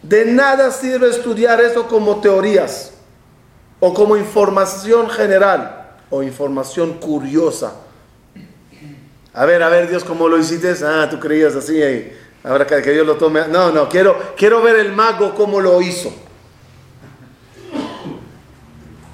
De 0.02 0.26
nada 0.26 0.72
sirve 0.72 1.10
estudiar 1.10 1.62
eso 1.62 1.88
como 1.88 2.20
teorías 2.20 2.94
o 3.80 3.94
como 3.94 4.18
información 4.18 5.10
general 5.10 5.98
o 6.10 6.24
información 6.24 6.94
curiosa. 6.94 7.74
A 9.34 9.46
ver, 9.46 9.64
a 9.64 9.70
ver, 9.70 9.90
Dios, 9.90 10.04
¿cómo 10.04 10.28
lo 10.28 10.38
hiciste? 10.38 10.74
Ah, 10.86 11.08
tú 11.10 11.20
creías 11.20 11.56
así, 11.56 11.78
y 11.78 12.14
ahora 12.44 12.68
que, 12.68 12.82
Dios 12.82 13.06
lo 13.06 13.16
tome. 13.16 13.48
No, 13.48 13.72
no, 13.72 13.90
quiero, 13.90 14.34
quiero 14.38 14.62
ver 14.62 14.76
el 14.76 14.92
mago 14.92 15.34
cómo 15.34 15.60
lo 15.60 15.82
hizo. 15.82 16.14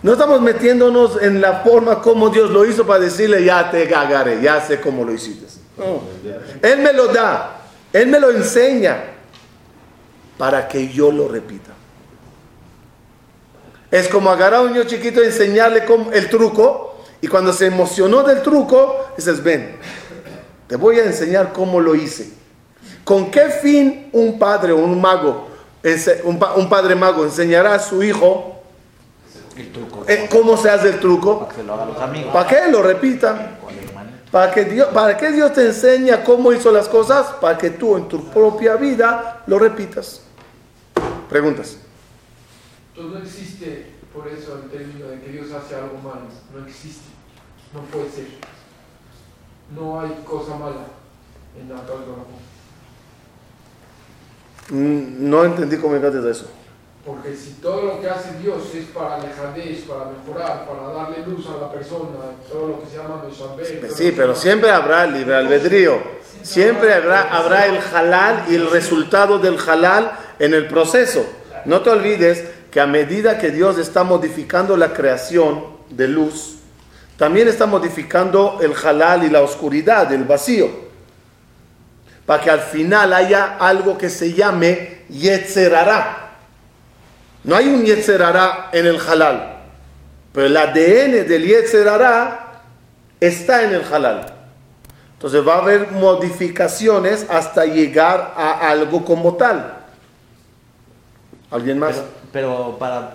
No 0.02 0.14
estamos 0.14 0.42
metiéndonos 0.42 1.22
en 1.22 1.42
la 1.42 1.60
forma 1.60 2.02
como 2.02 2.30
Dios 2.30 2.50
lo 2.50 2.66
hizo 2.66 2.86
para 2.86 3.00
decirle, 3.00 3.44
ya 3.44 3.70
te 3.70 3.88
cagaré, 3.88 4.42
ya 4.42 4.62
sé 4.62 4.80
cómo 4.80 5.04
lo 5.04 5.14
hiciste. 5.14 5.46
Él 6.62 6.80
me 6.80 6.92
lo 6.94 7.08
da, 7.08 7.62
Él 7.94 8.08
me 8.08 8.20
lo 8.20 8.32
enseña 8.32 8.98
para 10.38 10.68
que 10.68 10.90
yo 10.90 11.12
lo 11.12 11.28
repita. 11.28 11.72
Es 13.92 14.08
como 14.08 14.30
agarrar 14.30 14.60
a 14.60 14.64
un 14.64 14.74
niño 14.74 14.84
chiquito 14.84 15.22
y 15.22 15.28
enseñarle 15.28 15.84
el 16.14 16.30
truco, 16.30 17.04
y 17.22 17.28
cuando 17.28 17.52
se 17.52 17.66
emocionó 17.66 18.24
del 18.24 18.42
truco, 18.42 19.10
dices, 19.18 19.44
ven, 19.44 19.78
te 20.70 20.78
voy 20.78 21.00
a 21.00 21.04
enseñar 21.04 21.52
cómo 21.52 21.82
lo 21.82 21.96
hice. 21.96 22.32
¿Con 23.04 23.30
qué 23.30 23.50
fin 23.50 24.10
un 24.14 24.40
padre 24.40 24.72
o 24.72 24.78
un 24.78 25.02
mago, 25.02 25.50
un, 26.24 26.40
pa- 26.40 26.54
un 26.54 26.70
padre 26.70 26.96
mago 26.96 27.26
enseñará 27.26 27.74
a 27.74 27.80
su 27.80 28.02
hijo 28.04 28.62
El 29.58 29.72
truco. 29.74 30.06
eh, 30.08 30.28
cómo 30.32 30.56
se 30.56 30.70
hace 30.70 30.90
el 30.90 31.00
truco? 31.00 31.40
Para 31.40 31.50
que 31.50 31.56
se 31.58 31.64
lo 31.64 31.74
hagan 31.74 31.88
los 31.90 31.98
amigos. 32.00 32.32
¿Para 32.34 32.48
qué 32.48 32.72
lo 32.72 32.82
hermanito. 32.88 34.00
¿Para 34.32 34.52
que, 34.52 34.66
Dios, 34.66 34.88
¿Para 34.94 35.18
qué 35.18 35.32
Dios 35.32 35.52
te 35.54 35.66
enseña 35.66 36.24
cómo 36.24 36.54
hizo 36.54 36.72
las 36.72 36.88
cosas? 36.88 37.26
Para 37.42 37.58
que 37.58 37.72
tú 37.72 37.98
en 37.98 38.08
tu 38.08 38.24
propia 38.30 38.76
vida 38.76 39.42
lo 39.48 39.58
repitas. 39.58 40.22
Preguntas. 41.30 41.78
No 42.96 43.18
existe 43.18 43.88
por 44.14 44.28
eso 44.28 44.60
el 44.64 44.70
término 44.70 45.08
de 45.08 45.20
que 45.22 45.32
Dios 45.32 45.48
hace 45.52 45.74
algo 45.76 45.98
malo. 45.98 46.28
No 46.54 46.64
existe. 46.68 47.06
No 47.74 47.82
puede 47.82 48.12
ser. 48.12 48.26
No 49.76 50.02
hay 50.02 50.24
cosa 50.26 50.56
mala 50.56 50.88
en 51.60 51.70
la. 51.70 51.76
Mm, 54.72 55.30
No 55.30 55.46
entendí 55.46 55.78
cómo 55.78 55.96
llegaste 55.96 56.20
a 56.20 56.32
eso. 56.32 56.50
Porque 57.06 57.36
si 57.36 57.54
todo 57.54 57.82
lo 57.84 58.02
que 58.02 58.10
hace 58.10 58.38
Dios 58.40 58.58
es 58.76 58.86
para 58.88 59.16
alejarles, 59.16 59.80
para 59.82 60.12
mejorar, 60.12 60.68
para 60.68 60.94
darle 60.94 61.26
luz 61.26 61.48
a 61.48 61.60
la 61.62 61.72
persona, 61.72 62.10
todo 62.52 62.68
lo 62.68 62.82
que 62.82 62.88
se 62.88 62.98
llama 62.98 63.24
Meshaber, 63.28 63.82
todo 63.82 63.96
Sí, 63.96 64.14
pero 64.16 64.36
siempre 64.36 64.70
habrá 64.70 65.08
libre 65.08 65.36
albedrío. 65.36 65.98
Siempre 66.44 66.94
habrá, 66.94 67.36
habrá 67.36 67.66
el 67.66 67.80
halal 67.94 68.46
y 68.50 68.56
el 68.56 68.70
resultado 68.70 69.40
del 69.40 69.58
halal 69.58 70.12
en 70.40 70.54
el 70.54 70.68
proceso. 70.68 71.26
No 71.66 71.82
te 71.82 71.90
olvides 71.90 72.44
que 72.70 72.80
a 72.80 72.86
medida 72.86 73.40
que 73.40 73.50
Dios 73.52 73.78
está 73.78 74.04
modificando 74.04 74.78
la 74.78 74.94
creación 74.94 75.66
de 75.90 76.08
luz, 76.08 76.59
también 77.20 77.50
está 77.50 77.66
modificando 77.66 78.60
el 78.62 78.74
halal 78.74 79.26
y 79.26 79.30
la 79.30 79.42
oscuridad, 79.42 80.10
el 80.14 80.24
vacío, 80.24 80.70
para 82.26 82.42
que 82.42 82.50
al 82.50 82.62
final 82.62 83.12
haya 83.12 83.58
algo 83.60 83.98
que 83.98 84.10
se 84.10 84.34
llame 84.34 85.00
Yetzerara. 85.10 86.30
No 87.44 87.58
hay 87.58 87.68
un 87.68 87.84
Yetzerara 87.84 88.70
en 88.72 88.86
el 88.86 88.98
halal, 89.02 89.58
pero 90.32 90.48
el 90.48 90.56
ADN 90.56 91.28
del 91.28 91.46
Yetzerara 91.46 92.62
está 93.20 93.64
en 93.64 93.74
el 93.74 93.84
halal. 93.94 94.34
Entonces 95.16 95.46
va 95.46 95.56
a 95.56 95.58
haber 95.58 95.92
modificaciones 95.92 97.28
hasta 97.30 97.66
llegar 97.66 98.34
a 98.38 98.70
algo 98.70 99.04
como 99.04 99.36
tal. 99.36 99.74
¿Alguien 101.52 101.80
más? 101.80 102.02
Pero 102.32 102.78
para, 102.80 103.12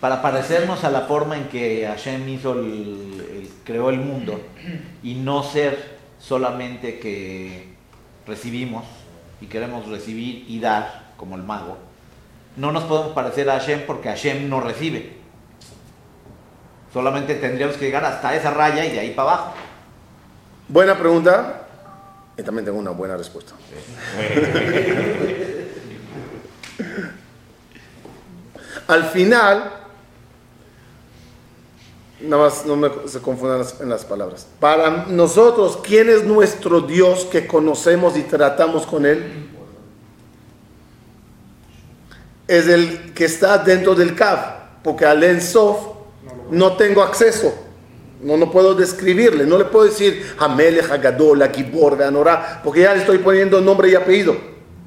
para 0.00 0.22
parecernos 0.22 0.84
a 0.84 0.90
la 0.90 1.02
forma 1.02 1.36
en 1.36 1.48
que 1.48 1.86
Hashem 1.86 2.28
hizo 2.28 2.52
el, 2.52 3.26
el- 3.30 3.50
creó 3.64 3.90
el 3.90 3.98
mundo 3.98 4.40
y 5.02 5.14
no 5.14 5.42
ser 5.42 5.98
solamente 6.18 6.98
que 6.98 7.74
recibimos 8.26 8.84
y 9.40 9.46
queremos 9.46 9.86
recibir 9.88 10.44
y 10.48 10.60
dar 10.60 11.12
como 11.16 11.36
el 11.36 11.42
mago, 11.42 11.76
no 12.56 12.72
nos 12.72 12.84
podemos 12.84 13.12
parecer 13.12 13.48
a 13.50 13.58
Hashem 13.58 13.82
porque 13.86 14.08
Hashem 14.08 14.48
no 14.48 14.60
recibe. 14.60 15.18
Solamente 16.92 17.34
tendríamos 17.34 17.76
que 17.76 17.84
llegar 17.86 18.04
hasta 18.04 18.34
esa 18.34 18.50
raya 18.50 18.84
y 18.86 18.90
de 18.92 19.00
ahí 19.00 19.10
para 19.10 19.32
abajo. 19.32 19.54
Buena 20.68 20.96
pregunta. 20.98 21.66
Y 22.36 22.42
también 22.42 22.64
tengo 22.64 22.78
una 22.78 22.90
buena 22.92 23.16
respuesta. 23.16 23.52
Al 28.88 29.04
final, 29.04 29.70
nada 32.20 32.44
más 32.44 32.66
no 32.66 32.76
me, 32.76 32.90
se 33.06 33.20
confundan 33.20 33.58
las- 33.58 33.80
en 33.80 33.88
las 33.88 34.04
palabras. 34.04 34.46
Para 34.60 35.06
nosotros, 35.06 35.78
¿quién 35.82 36.08
es 36.08 36.24
nuestro 36.24 36.80
Dios 36.80 37.24
que 37.30 37.46
conocemos 37.46 38.16
y 38.16 38.22
tratamos 38.22 38.86
con 38.86 39.06
Él? 39.06 39.48
Es 42.46 42.66
el 42.66 43.12
que 43.14 43.26
está 43.26 43.58
dentro 43.58 43.94
del 43.94 44.14
Kav, 44.14 44.82
porque 44.82 45.04
al 45.04 45.22
Ensof 45.22 45.78
no 46.50 46.76
tengo 46.76 47.02
acceso. 47.02 47.54
No, 48.22 48.36
no 48.36 48.50
puedo 48.50 48.74
describirle, 48.74 49.46
no 49.46 49.58
le 49.58 49.66
puedo 49.66 49.84
decir 49.84 50.34
Amelech, 50.38 50.90
Hagadol, 50.90 51.40
Gibor, 51.54 51.96
Veanorá, 51.96 52.60
porque 52.64 52.80
ya 52.80 52.92
le 52.94 53.00
estoy 53.00 53.18
poniendo 53.18 53.60
nombre 53.60 53.90
y 53.90 53.94
apellido. 53.94 54.36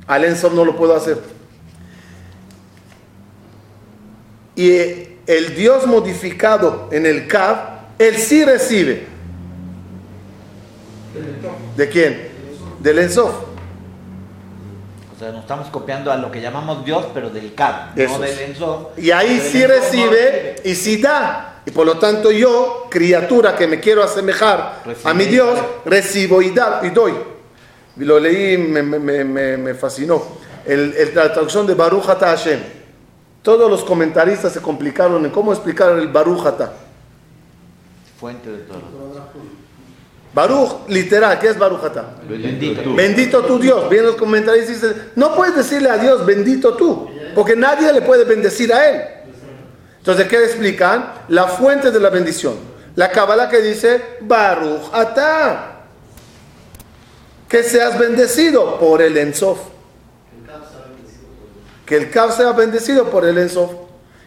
Al 0.07 0.25
Ensof 0.25 0.53
no 0.53 0.65
lo 0.65 0.75
puedo 0.75 0.93
hacer. 0.95 1.17
Y 4.55 4.69
eh, 4.71 5.10
el 5.37 5.55
Dios 5.55 5.87
modificado 5.87 6.89
en 6.91 7.05
el 7.05 7.27
Kav, 7.27 7.57
él 7.99 8.17
sí 8.17 8.43
recibe. 8.45 9.07
¿De 11.75 11.89
quién? 11.89 12.29
Del 12.79 12.99
Ensof. 12.99 13.31
O 15.15 15.19
sea, 15.19 15.31
nos 15.31 15.41
estamos 15.41 15.67
copiando 15.69 16.11
a 16.11 16.17
lo 16.17 16.31
que 16.31 16.41
llamamos 16.41 16.83
Dios, 16.83 17.05
pero 17.13 17.29
del 17.29 17.53
Eso 17.95 18.13
no 18.17 18.19
del 18.19 18.39
Ensof. 18.39 18.97
Y 18.97 19.11
ahí 19.11 19.39
sí 19.39 19.59
no 19.61 19.67
recibe 19.67 20.55
y 20.63 20.75
sí 20.75 20.97
da. 21.01 21.61
Y 21.65 21.71
por 21.71 21.85
lo 21.85 21.99
tanto 21.99 22.31
yo, 22.31 22.87
criatura 22.89 23.55
que 23.55 23.67
me 23.67 23.79
quiero 23.79 24.03
asemejar 24.03 24.81
a 25.03 25.13
mi. 25.13 25.25
Dios, 25.25 25.59
recibo 25.85 26.41
y, 26.41 26.49
da, 26.51 26.81
y 26.83 26.89
doy. 26.89 27.13
Lo 27.97 28.19
leí, 28.19 28.57
me, 28.57 28.81
me- 28.81 28.97
me- 28.99 29.23
me- 29.23 29.57
me 29.57 29.73
fascinó. 29.75 30.23
El, 30.65 30.93
el- 30.97 31.13
la 31.13 31.31
traducción 31.31 31.67
de 31.67 31.75
Baruch 31.75 32.05
Hashem. 32.05 32.59
Todos 33.41 33.69
los 33.69 33.83
comentaristas 33.83 34.53
se 34.53 34.61
complicaron 34.61 35.25
en 35.25 35.31
cómo 35.31 35.51
explicar 35.51 35.97
el 35.97 36.07
Baruch 36.07 36.45
Ata. 36.45 36.73
Fuente 38.19 38.51
de 38.51 38.59
todo. 38.59 38.81
Baruch, 40.33 40.87
literal, 40.87 41.39
¿qué 41.39 41.49
es 41.49 41.57
Baruch 41.57 41.83
Ata? 41.83 42.15
Bendito 42.29 42.81
tú. 42.81 42.95
Bendito 42.95 43.41
tu 43.43 43.59
Dios. 43.59 43.89
Bien 43.89 44.05
los 44.05 44.15
comentaristas 44.15 44.81
dicen, 44.81 45.11
no 45.15 45.35
puedes 45.35 45.55
decirle 45.55 45.89
a 45.89 45.97
Dios 45.97 46.25
bendito 46.25 46.75
tú, 46.75 47.09
porque 47.35 47.55
nadie 47.55 47.91
le 47.91 48.01
puede 48.01 48.23
bendecir 48.23 48.71
a 48.71 48.89
Él. 48.89 49.01
Entonces, 49.97 50.27
¿qué 50.27 50.39
le 50.39 50.45
explican? 50.45 51.13
La 51.27 51.47
fuente 51.47 51.91
de 51.91 51.99
la 51.99 52.09
bendición. 52.09 52.55
La 52.95 53.09
Kabbalah 53.09 53.49
que 53.49 53.61
dice, 53.61 54.01
Baruch. 54.21 54.91
Que 57.47 57.63
seas 57.63 57.99
bendecido 57.99 58.79
por 58.79 59.01
el 59.01 59.17
Ensof. 59.17 59.59
Que 61.91 61.97
el 61.97 62.09
Kab 62.09 62.31
sea 62.31 62.53
bendecido 62.53 63.09
por 63.09 63.25
el 63.25 63.37
Ensof. 63.37 63.69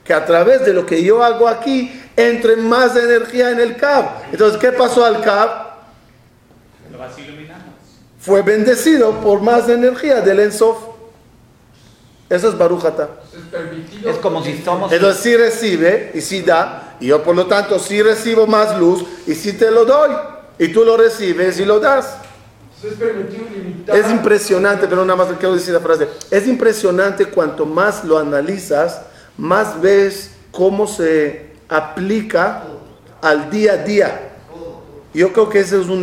Que 0.04 0.12
a 0.12 0.26
través 0.26 0.66
de 0.66 0.74
lo 0.74 0.84
que 0.84 1.02
yo 1.02 1.24
hago 1.24 1.48
aquí, 1.48 1.98
entre 2.14 2.56
más 2.56 2.94
energía 2.94 3.52
en 3.52 3.58
el 3.58 3.76
Kab. 3.76 4.04
Entonces, 4.30 4.60
¿qué 4.60 4.70
pasó 4.70 5.02
al 5.02 5.22
Kab? 5.22 5.48
Lo 6.92 6.98
vas 6.98 7.18
iluminando. 7.18 7.64
fue 8.20 8.42
bendecido 8.42 9.18
por 9.22 9.40
más 9.40 9.66
energía 9.70 10.20
del 10.20 10.40
Ensof. 10.40 10.76
Eso 12.28 12.50
es 12.50 12.58
Baruch 12.58 12.84
Ata. 12.84 13.08
Es 13.34 13.40
permitido. 13.50 14.10
Es 14.10 14.18
como 14.18 14.44
si 14.44 14.58
somos... 14.58 14.92
Entonces 14.92 15.22
sí 15.22 15.34
recibe 15.34 16.12
y 16.12 16.20
sí 16.20 16.42
da, 16.42 16.96
y 17.00 17.06
yo 17.06 17.22
por 17.22 17.34
lo 17.34 17.46
tanto 17.46 17.78
sí 17.78 18.02
recibo 18.02 18.46
más 18.46 18.78
luz 18.78 19.06
y 19.26 19.34
sí 19.34 19.54
te 19.54 19.70
lo 19.70 19.86
doy, 19.86 20.10
y 20.58 20.68
tú 20.68 20.84
lo 20.84 20.98
recibes 20.98 21.58
y 21.58 21.64
lo 21.64 21.80
das. 21.80 22.18
Es 23.86 24.10
impresionante, 24.10 24.86
pero 24.88 25.04
nada 25.04 25.16
más 25.16 25.28
quiero 25.38 25.54
decir 25.54 25.74
la 25.74 25.80
frase, 25.80 26.08
es 26.30 26.46
impresionante 26.46 27.26
cuanto 27.26 27.66
más 27.66 28.04
lo 28.04 28.18
analizas, 28.18 29.02
más 29.36 29.80
ves 29.80 30.30
cómo 30.50 30.86
se 30.86 31.54
aplica 31.68 32.64
al 33.20 33.50
día 33.50 33.72
a 33.72 33.76
día. 33.78 34.30
Yo 35.12 35.32
creo 35.32 35.48
que 35.48 35.60
ese 35.60 35.80
es 35.80 35.86
un, 35.86 36.00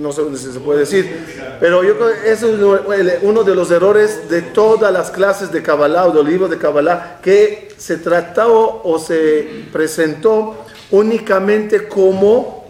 no, 0.00 0.12
sé 0.12 0.22
se 0.36 0.60
puede 0.60 0.80
decir, 0.80 1.26
pero 1.60 1.84
yo 1.84 1.94
ese 2.24 2.50
es 2.50 3.20
uno 3.22 3.44
de 3.44 3.54
los 3.54 3.70
errores 3.70 4.30
de 4.30 4.40
todas 4.40 4.90
las 4.90 5.10
clases 5.10 5.52
de 5.52 5.62
Kabbalah 5.62 6.06
o 6.06 6.12
de 6.12 6.24
libros 6.24 6.48
de 6.48 6.56
Kabbalah, 6.56 7.20
que 7.22 7.68
se 7.76 7.98
trató 7.98 8.80
o 8.84 8.98
se 8.98 9.66
presentó 9.70 10.64
únicamente 10.90 11.88
como 11.88 12.66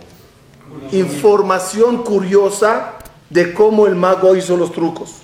información 0.90 2.02
curiosa 2.02 2.97
de 3.30 3.52
cómo 3.52 3.86
el 3.86 3.94
mago 3.94 4.34
hizo 4.34 4.56
los 4.56 4.72
trucos. 4.72 5.22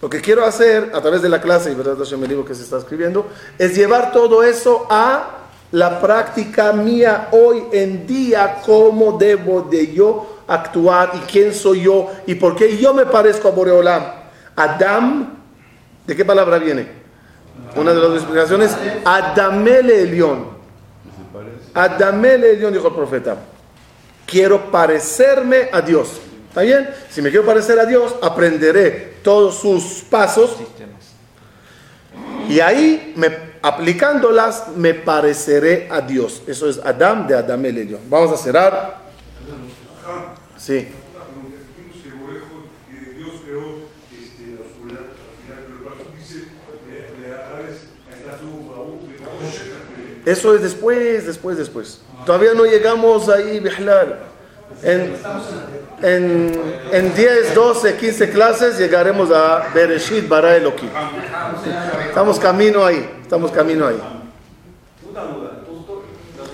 Lo 0.00 0.10
que 0.10 0.20
quiero 0.20 0.44
hacer 0.44 0.90
a 0.94 1.00
través 1.00 1.22
de 1.22 1.28
la 1.28 1.40
clase, 1.40 1.70
y 1.70 1.76
verdad 1.76 1.96
Hashem, 1.96 2.20
el 2.24 2.28
libro 2.28 2.44
que 2.44 2.56
se 2.56 2.64
está 2.64 2.78
escribiendo, 2.78 3.28
es 3.56 3.76
llevar 3.76 4.10
todo 4.10 4.42
eso 4.42 4.86
a 4.90 5.38
la 5.70 6.00
práctica 6.00 6.72
mía 6.72 7.28
hoy 7.30 7.64
en 7.70 8.04
día, 8.06 8.60
cómo 8.66 9.16
debo 9.16 9.62
de 9.62 9.92
yo 9.92 10.40
actuar 10.48 11.12
y 11.14 11.18
quién 11.20 11.54
soy 11.54 11.82
yo 11.82 12.10
y 12.26 12.34
por 12.34 12.56
qué 12.56 12.76
yo 12.76 12.92
me 12.92 13.06
parezco 13.06 13.46
a 13.46 13.52
Boreolam. 13.52 14.02
Adam, 14.56 15.38
¿de 16.04 16.16
qué 16.16 16.24
palabra 16.24 16.58
viene? 16.58 16.88
Una 17.76 17.92
de 17.92 18.00
las 18.00 18.14
explicaciones, 18.14 18.76
Adamele 19.04 20.02
Elión. 20.02 20.46
Adamele 21.74 22.50
Elión, 22.50 22.72
dijo 22.72 22.88
el 22.88 22.94
profeta. 22.94 23.36
Quiero 24.26 24.70
parecerme 24.70 25.68
a 25.72 25.80
Dios. 25.80 26.20
¿Está 26.52 26.60
bien? 26.60 26.86
Si 27.08 27.22
me 27.22 27.30
quiero 27.30 27.46
parecer 27.46 27.80
a 27.80 27.86
Dios, 27.86 28.14
aprenderé 28.20 29.14
todos 29.22 29.58
sus 29.58 30.02
pasos 30.02 30.54
y 32.46 32.60
ahí, 32.60 33.14
aplicándolas, 33.62 34.68
me 34.76 34.92
pareceré 34.92 35.88
a 35.90 36.02
Dios. 36.02 36.42
Eso 36.46 36.68
es 36.68 36.78
Adam 36.84 37.26
de 37.26 37.36
Adam 37.36 37.64
el 37.64 37.78
Elión. 37.78 38.00
Vamos 38.10 38.38
a 38.38 38.42
cerrar. 38.42 38.98
Sí. 40.58 40.88
Eso 50.26 50.54
es 50.54 50.60
después, 50.60 51.26
después, 51.26 51.56
después. 51.56 52.02
Todavía 52.26 52.52
no 52.52 52.66
llegamos 52.66 53.30
ahí, 53.30 53.58
Bihlal. 53.58 54.31
En, 54.82 55.14
en, 56.02 56.60
en 56.92 57.14
10, 57.14 57.54
12, 57.54 57.96
15 57.96 58.30
clases 58.30 58.78
llegaremos 58.78 59.30
a 59.30 59.68
Bereshit 59.74 60.28
Bara 60.28 60.56
Elohim. 60.56 60.90
Estamos 62.08 62.38
camino 62.38 62.84
ahí, 62.84 63.08
estamos 63.22 63.50
camino 63.52 63.86
ahí. 63.86 64.00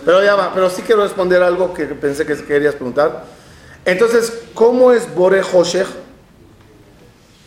Pero 0.04 0.22
ya 0.24 0.34
va, 0.36 0.52
pero 0.54 0.70
sí 0.70 0.82
quiero 0.82 1.02
responder 1.02 1.42
algo 1.42 1.74
que 1.74 1.84
pensé 1.86 2.24
que 2.24 2.34
querías 2.44 2.74
preguntar. 2.74 3.24
Entonces, 3.84 4.42
¿cómo 4.54 4.92
es 4.92 5.12
Bore 5.14 5.40
Hoshech? 5.42 5.86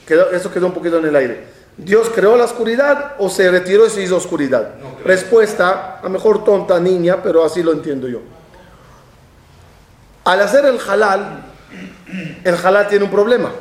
Quedó- 0.08 0.32
eso 0.32 0.52
quedó 0.52 0.68
un 0.68 0.74
poquito 0.74 0.98
en 0.98 1.06
el 1.06 1.16
aire. 1.16 1.48
¿Dios 1.78 2.10
creó 2.14 2.36
la 2.36 2.44
oscuridad 2.46 3.16
o 3.18 3.30
se 3.30 3.50
retiró 3.50 3.86
y 3.88 3.90
se 3.90 4.02
hizo 4.04 4.18
oscuridad? 4.18 4.74
Respuesta, 5.06 6.00
a 6.00 6.04
lo 6.04 6.10
mejor 6.10 6.44
tonta 6.44 6.80
niña, 6.80 7.18
pero 7.24 7.44
así 7.46 7.64
lo 7.64 7.72
entiendo 7.72 8.08
yo. 8.08 8.20
Al 10.24 10.42
hacer 10.42 10.66
el 10.66 10.80
halal, 10.80 11.44
el 12.44 12.56
halal 12.56 12.88
tiene 12.88 13.06
un 13.06 13.12
problema. 13.12 13.52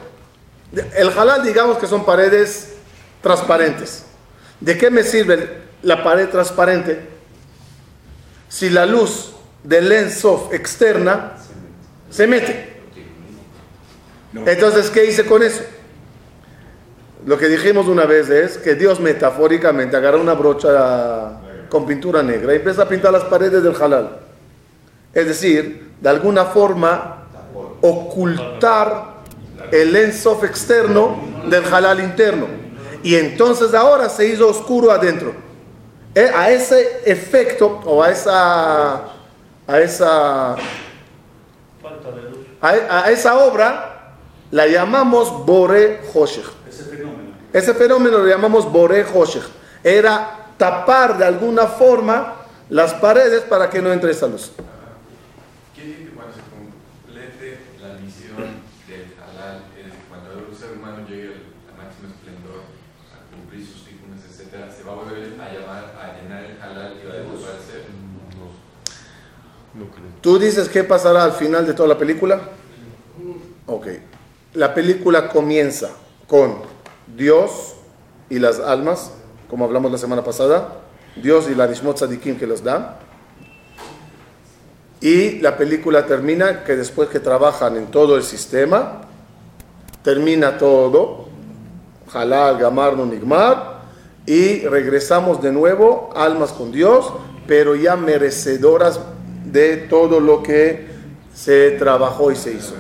El 0.94 1.08
halal, 1.11 1.42
digamos 1.42 1.78
que 1.78 1.86
son 1.86 2.04
paredes 2.04 2.74
transparentes. 3.22 4.04
¿De 4.61 4.76
qué 4.76 4.90
me 4.90 5.02
sirve 5.02 5.61
la 5.82 6.04
pared 6.04 6.28
transparente 6.28 7.08
si 8.48 8.68
la 8.68 8.84
luz 8.84 9.32
del 9.62 9.90
Ensof 9.92 10.52
externa 10.52 11.32
se 12.11 12.26
mete. 12.26 12.80
Entonces, 14.34 14.90
¿qué 14.90 15.06
hice 15.06 15.24
con 15.24 15.42
eso? 15.42 15.62
Lo 17.26 17.36
que 17.36 17.48
dijimos 17.48 17.86
una 17.86 18.06
vez 18.06 18.30
es 18.30 18.58
que 18.58 18.74
Dios 18.74 19.00
metafóricamente 19.00 19.96
agarra 19.96 20.18
una 20.18 20.34
brocha 20.34 21.40
con 21.68 21.86
pintura 21.86 22.22
negra 22.22 22.52
y 22.52 22.56
empieza 22.56 22.82
a 22.82 22.88
pintar 22.88 23.12
las 23.12 23.24
paredes 23.24 23.62
del 23.62 23.74
halal. 23.80 24.20
Es 25.12 25.26
decir, 25.26 25.92
de 26.00 26.08
alguna 26.08 26.44
forma 26.46 27.24
ocultar 27.80 29.20
el 29.72 29.94
ensof 29.96 30.44
externo 30.44 31.18
del 31.48 31.64
halal 31.72 32.00
interno. 32.00 32.46
Y 33.02 33.14
entonces 33.16 33.74
ahora 33.74 34.08
se 34.08 34.26
hizo 34.26 34.48
oscuro 34.48 34.90
adentro. 34.90 35.32
Eh, 36.14 36.30
A 36.34 36.50
ese 36.50 37.02
efecto 37.04 37.80
o 37.84 38.02
a 38.02 38.11
esa, 38.11 38.94
a 39.66 39.80
esa, 39.80 40.54
a, 40.54 40.58
a 42.61 43.11
esa 43.11 43.38
obra 43.38 44.14
la 44.50 44.66
llamamos 44.66 45.46
Bore 45.46 46.00
Hoshech. 46.12 46.44
Ese 46.68 46.84
fenómeno. 46.84 47.30
Ese 47.52 47.74
fenómeno 47.74 48.18
lo 48.18 48.26
llamamos 48.26 48.70
Bore 48.70 49.04
Hoshech. 49.04 49.44
Era 49.82 50.48
tapar 50.58 51.16
de 51.16 51.24
alguna 51.24 51.66
forma 51.66 52.34
las 52.68 52.92
paredes 52.94 53.42
para 53.42 53.70
que 53.70 53.80
no 53.80 53.92
entre 53.92 54.11
esa 54.11 54.26
luz. 54.26 54.52
¿Quién 55.74 55.86
dice 55.88 56.04
que 56.04 56.11
cuando 56.11 56.34
se 56.34 56.42
complete 56.50 57.61
la 57.80 57.94
misión 57.94 58.36
del 58.86 59.14
halal, 59.16 59.62
es 59.78 59.94
cuando 60.08 60.46
el 60.50 60.56
ser 60.56 60.76
humano 60.76 61.06
llegue 61.08 61.32
al 61.32 61.50
al 61.70 61.76
máximo 61.86 62.08
esplendor, 62.12 62.61
a 63.14 63.34
cumplir 63.34 63.64
sus 63.64 63.84
títulos, 63.86 64.20
etcétera, 64.28 64.68
se 64.70 64.82
va 64.84 64.92
a 64.92 64.96
volver 64.96 65.32
a 65.40 65.46
llamar, 65.48 65.94
a 65.96 66.20
llenar 66.20 66.44
el 66.44 66.61
halal 66.61 66.98
y 67.00 67.06
va 67.06 67.14
a 67.14 67.16
desaparecer? 67.16 67.86
¿Tú 70.21 70.39
dices 70.39 70.68
qué 70.68 70.85
pasará 70.85 71.25
al 71.25 71.33
final 71.33 71.66
de 71.66 71.73
toda 71.73 71.89
la 71.89 71.99
película? 71.99 72.41
Ok. 73.66 73.87
La 74.55 74.75
película 74.75 75.29
comienza 75.29 75.91
con 76.27 76.57
Dios 77.16 77.77
y 78.29 78.39
las 78.39 78.61
almas, 78.61 79.12
como 79.49 79.64
hablamos 79.64 79.91
la 79.91 79.99
semana 79.99 80.23
pasada. 80.23 80.81
Dios 81.16 81.49
y 81.51 81.55
la 81.55 81.66
Nishmot 81.66 81.97
Tzadikim 81.97 82.37
que 82.37 82.47
los 82.47 82.62
dan. 82.62 82.97
Y 85.01 85.39
la 85.41 85.57
película 85.57 86.05
termina 86.05 86.64
que 86.64 86.77
después 86.77 87.09
que 87.09 87.21
trabajan 87.21 87.77
en 87.79 87.87
todo 87.87 88.16
el 88.16 88.23
sistema, 88.23 89.01
termina 90.03 90.59
todo, 90.59 91.29
Halal, 92.12 92.59
Gamar, 92.59 92.97
Nigmar, 92.99 93.81
y 94.27 94.66
regresamos 94.66 95.41
de 95.41 95.53
nuevo, 95.53 96.11
almas 96.14 96.53
con 96.53 96.71
Dios, 96.71 97.11
pero 97.47 97.75
ya 97.75 97.97
merecedoras 97.97 99.01
de 99.53 99.76
todo 99.76 100.20
lo 100.20 100.42
que 100.42 100.86
se 101.34 101.72
trabajó 101.72 102.30
y 102.30 102.36
se 102.36 102.53
hizo. 102.53 102.74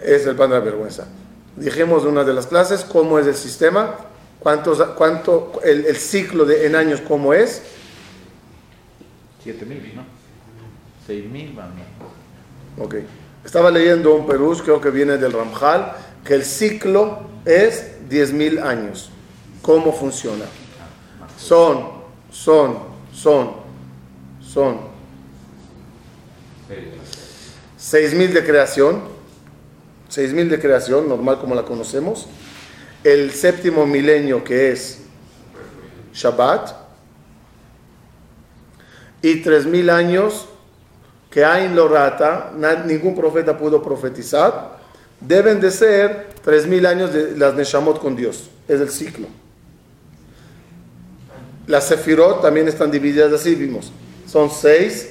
Es 0.00 0.26
el 0.26 0.36
pan 0.36 0.50
de 0.50 0.56
la 0.56 0.64
vergüenza. 0.64 1.06
Dijimos 1.56 2.02
en 2.02 2.10
una 2.10 2.24
de 2.24 2.34
las 2.34 2.46
clases 2.46 2.84
cómo 2.84 3.18
es 3.18 3.26
el 3.26 3.34
sistema, 3.34 3.96
cuántos, 4.38 4.82
cuánto, 4.96 5.60
el, 5.64 5.86
el 5.86 5.96
ciclo 5.96 6.44
de, 6.44 6.66
en 6.66 6.76
años 6.76 7.00
cómo 7.00 7.34
es. 7.34 7.62
7000, 9.44 9.96
¿no? 9.96 10.04
6000 11.06 11.52
van. 11.52 11.72
Ok. 12.78 12.96
Estaba 13.44 13.70
leyendo 13.70 14.14
un 14.14 14.26
Perú, 14.26 14.56
creo 14.62 14.80
que 14.80 14.90
viene 14.90 15.18
del 15.18 15.32
Ramjal, 15.32 15.92
que 16.24 16.34
el 16.34 16.44
ciclo 16.44 17.22
es 17.44 17.96
10.000 18.08 18.62
años. 18.62 19.10
¿Cómo 19.62 19.92
funciona? 19.92 20.44
Son, 21.36 21.88
son, 22.30 22.78
son, 23.12 23.52
son 24.40 24.91
6.000 27.78 28.32
de 28.32 28.44
creación, 28.44 29.02
6.000 30.10 30.48
de 30.48 30.58
creación, 30.60 31.08
normal 31.08 31.38
como 31.40 31.54
la 31.54 31.64
conocemos. 31.64 32.26
El 33.04 33.32
séptimo 33.32 33.86
milenio 33.86 34.44
que 34.44 34.70
es 34.72 35.00
Shabbat. 36.14 36.70
Y 39.22 39.42
3.000 39.42 39.90
años 39.90 40.48
que 41.30 41.44
Ain 41.44 41.74
lo 41.74 41.88
rata, 41.88 42.52
na- 42.56 42.84
ningún 42.84 43.14
profeta 43.14 43.56
pudo 43.56 43.82
profetizar, 43.82 44.78
deben 45.20 45.60
de 45.60 45.70
ser 45.70 46.28
3.000 46.44 46.86
años 46.86 47.12
de 47.12 47.36
las 47.36 47.54
Neshamot 47.54 48.00
con 48.00 48.14
Dios. 48.16 48.50
Es 48.68 48.80
el 48.80 48.90
ciclo. 48.90 49.26
Las 51.66 51.86
Sefirot 51.88 52.42
también 52.42 52.68
están 52.68 52.90
divididas 52.90 53.32
así, 53.32 53.54
vimos. 53.54 53.92
Son 54.26 54.50
seis. 54.50 55.10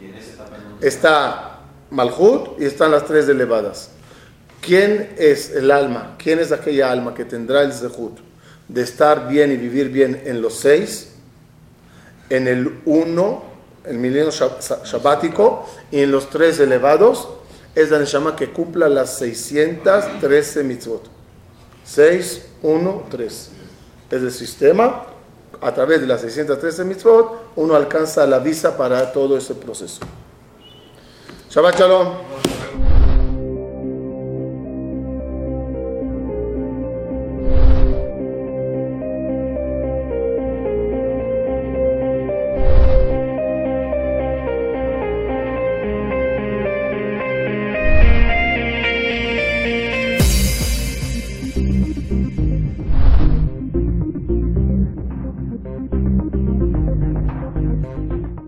Y 0.00 0.04
en 0.04 0.14
esa 0.14 0.32
etapa 0.34 0.58
no 0.58 0.71
Está 0.82 1.60
Malhut 1.90 2.60
y 2.60 2.64
están 2.64 2.90
las 2.90 3.04
tres 3.06 3.28
elevadas. 3.28 3.90
¿Quién 4.60 5.14
es 5.16 5.50
el 5.50 5.70
alma? 5.70 6.16
¿Quién 6.18 6.38
es 6.38 6.52
aquella 6.52 6.90
alma 6.90 7.14
que 7.14 7.24
tendrá 7.24 7.62
el 7.62 7.72
Zehut 7.72 8.18
de 8.68 8.82
estar 8.82 9.28
bien 9.28 9.50
y 9.52 9.56
vivir 9.56 9.88
bien 9.88 10.22
en 10.24 10.40
los 10.42 10.54
seis, 10.54 11.08
en 12.30 12.48
el 12.48 12.80
uno, 12.84 13.42
el 13.84 13.98
milenio 13.98 14.30
shab- 14.30 14.60
sa- 14.60 14.82
shabático, 14.84 15.68
y 15.90 16.00
en 16.00 16.10
los 16.12 16.30
tres 16.30 16.58
elevados? 16.60 17.28
Es 17.74 17.90
la 17.90 17.98
Neshama 17.98 18.36
que 18.36 18.50
cumpla 18.50 18.88
las 18.88 19.16
613 19.18 20.62
mitzvot. 20.62 21.04
6, 21.84 22.42
1, 22.62 23.06
3. 23.10 23.50
Es 24.10 24.22
el 24.22 24.30
sistema. 24.32 25.06
A 25.60 25.72
través 25.74 26.00
de 26.00 26.06
las 26.06 26.20
613 26.20 26.84
mitzvot, 26.84 27.52
uno 27.56 27.74
alcanza 27.74 28.26
la 28.26 28.38
visa 28.40 28.76
para 28.76 29.12
todo 29.12 29.36
ese 29.38 29.54
proceso. 29.54 30.00
שבת 31.54 31.78
שלום. 31.78 32.14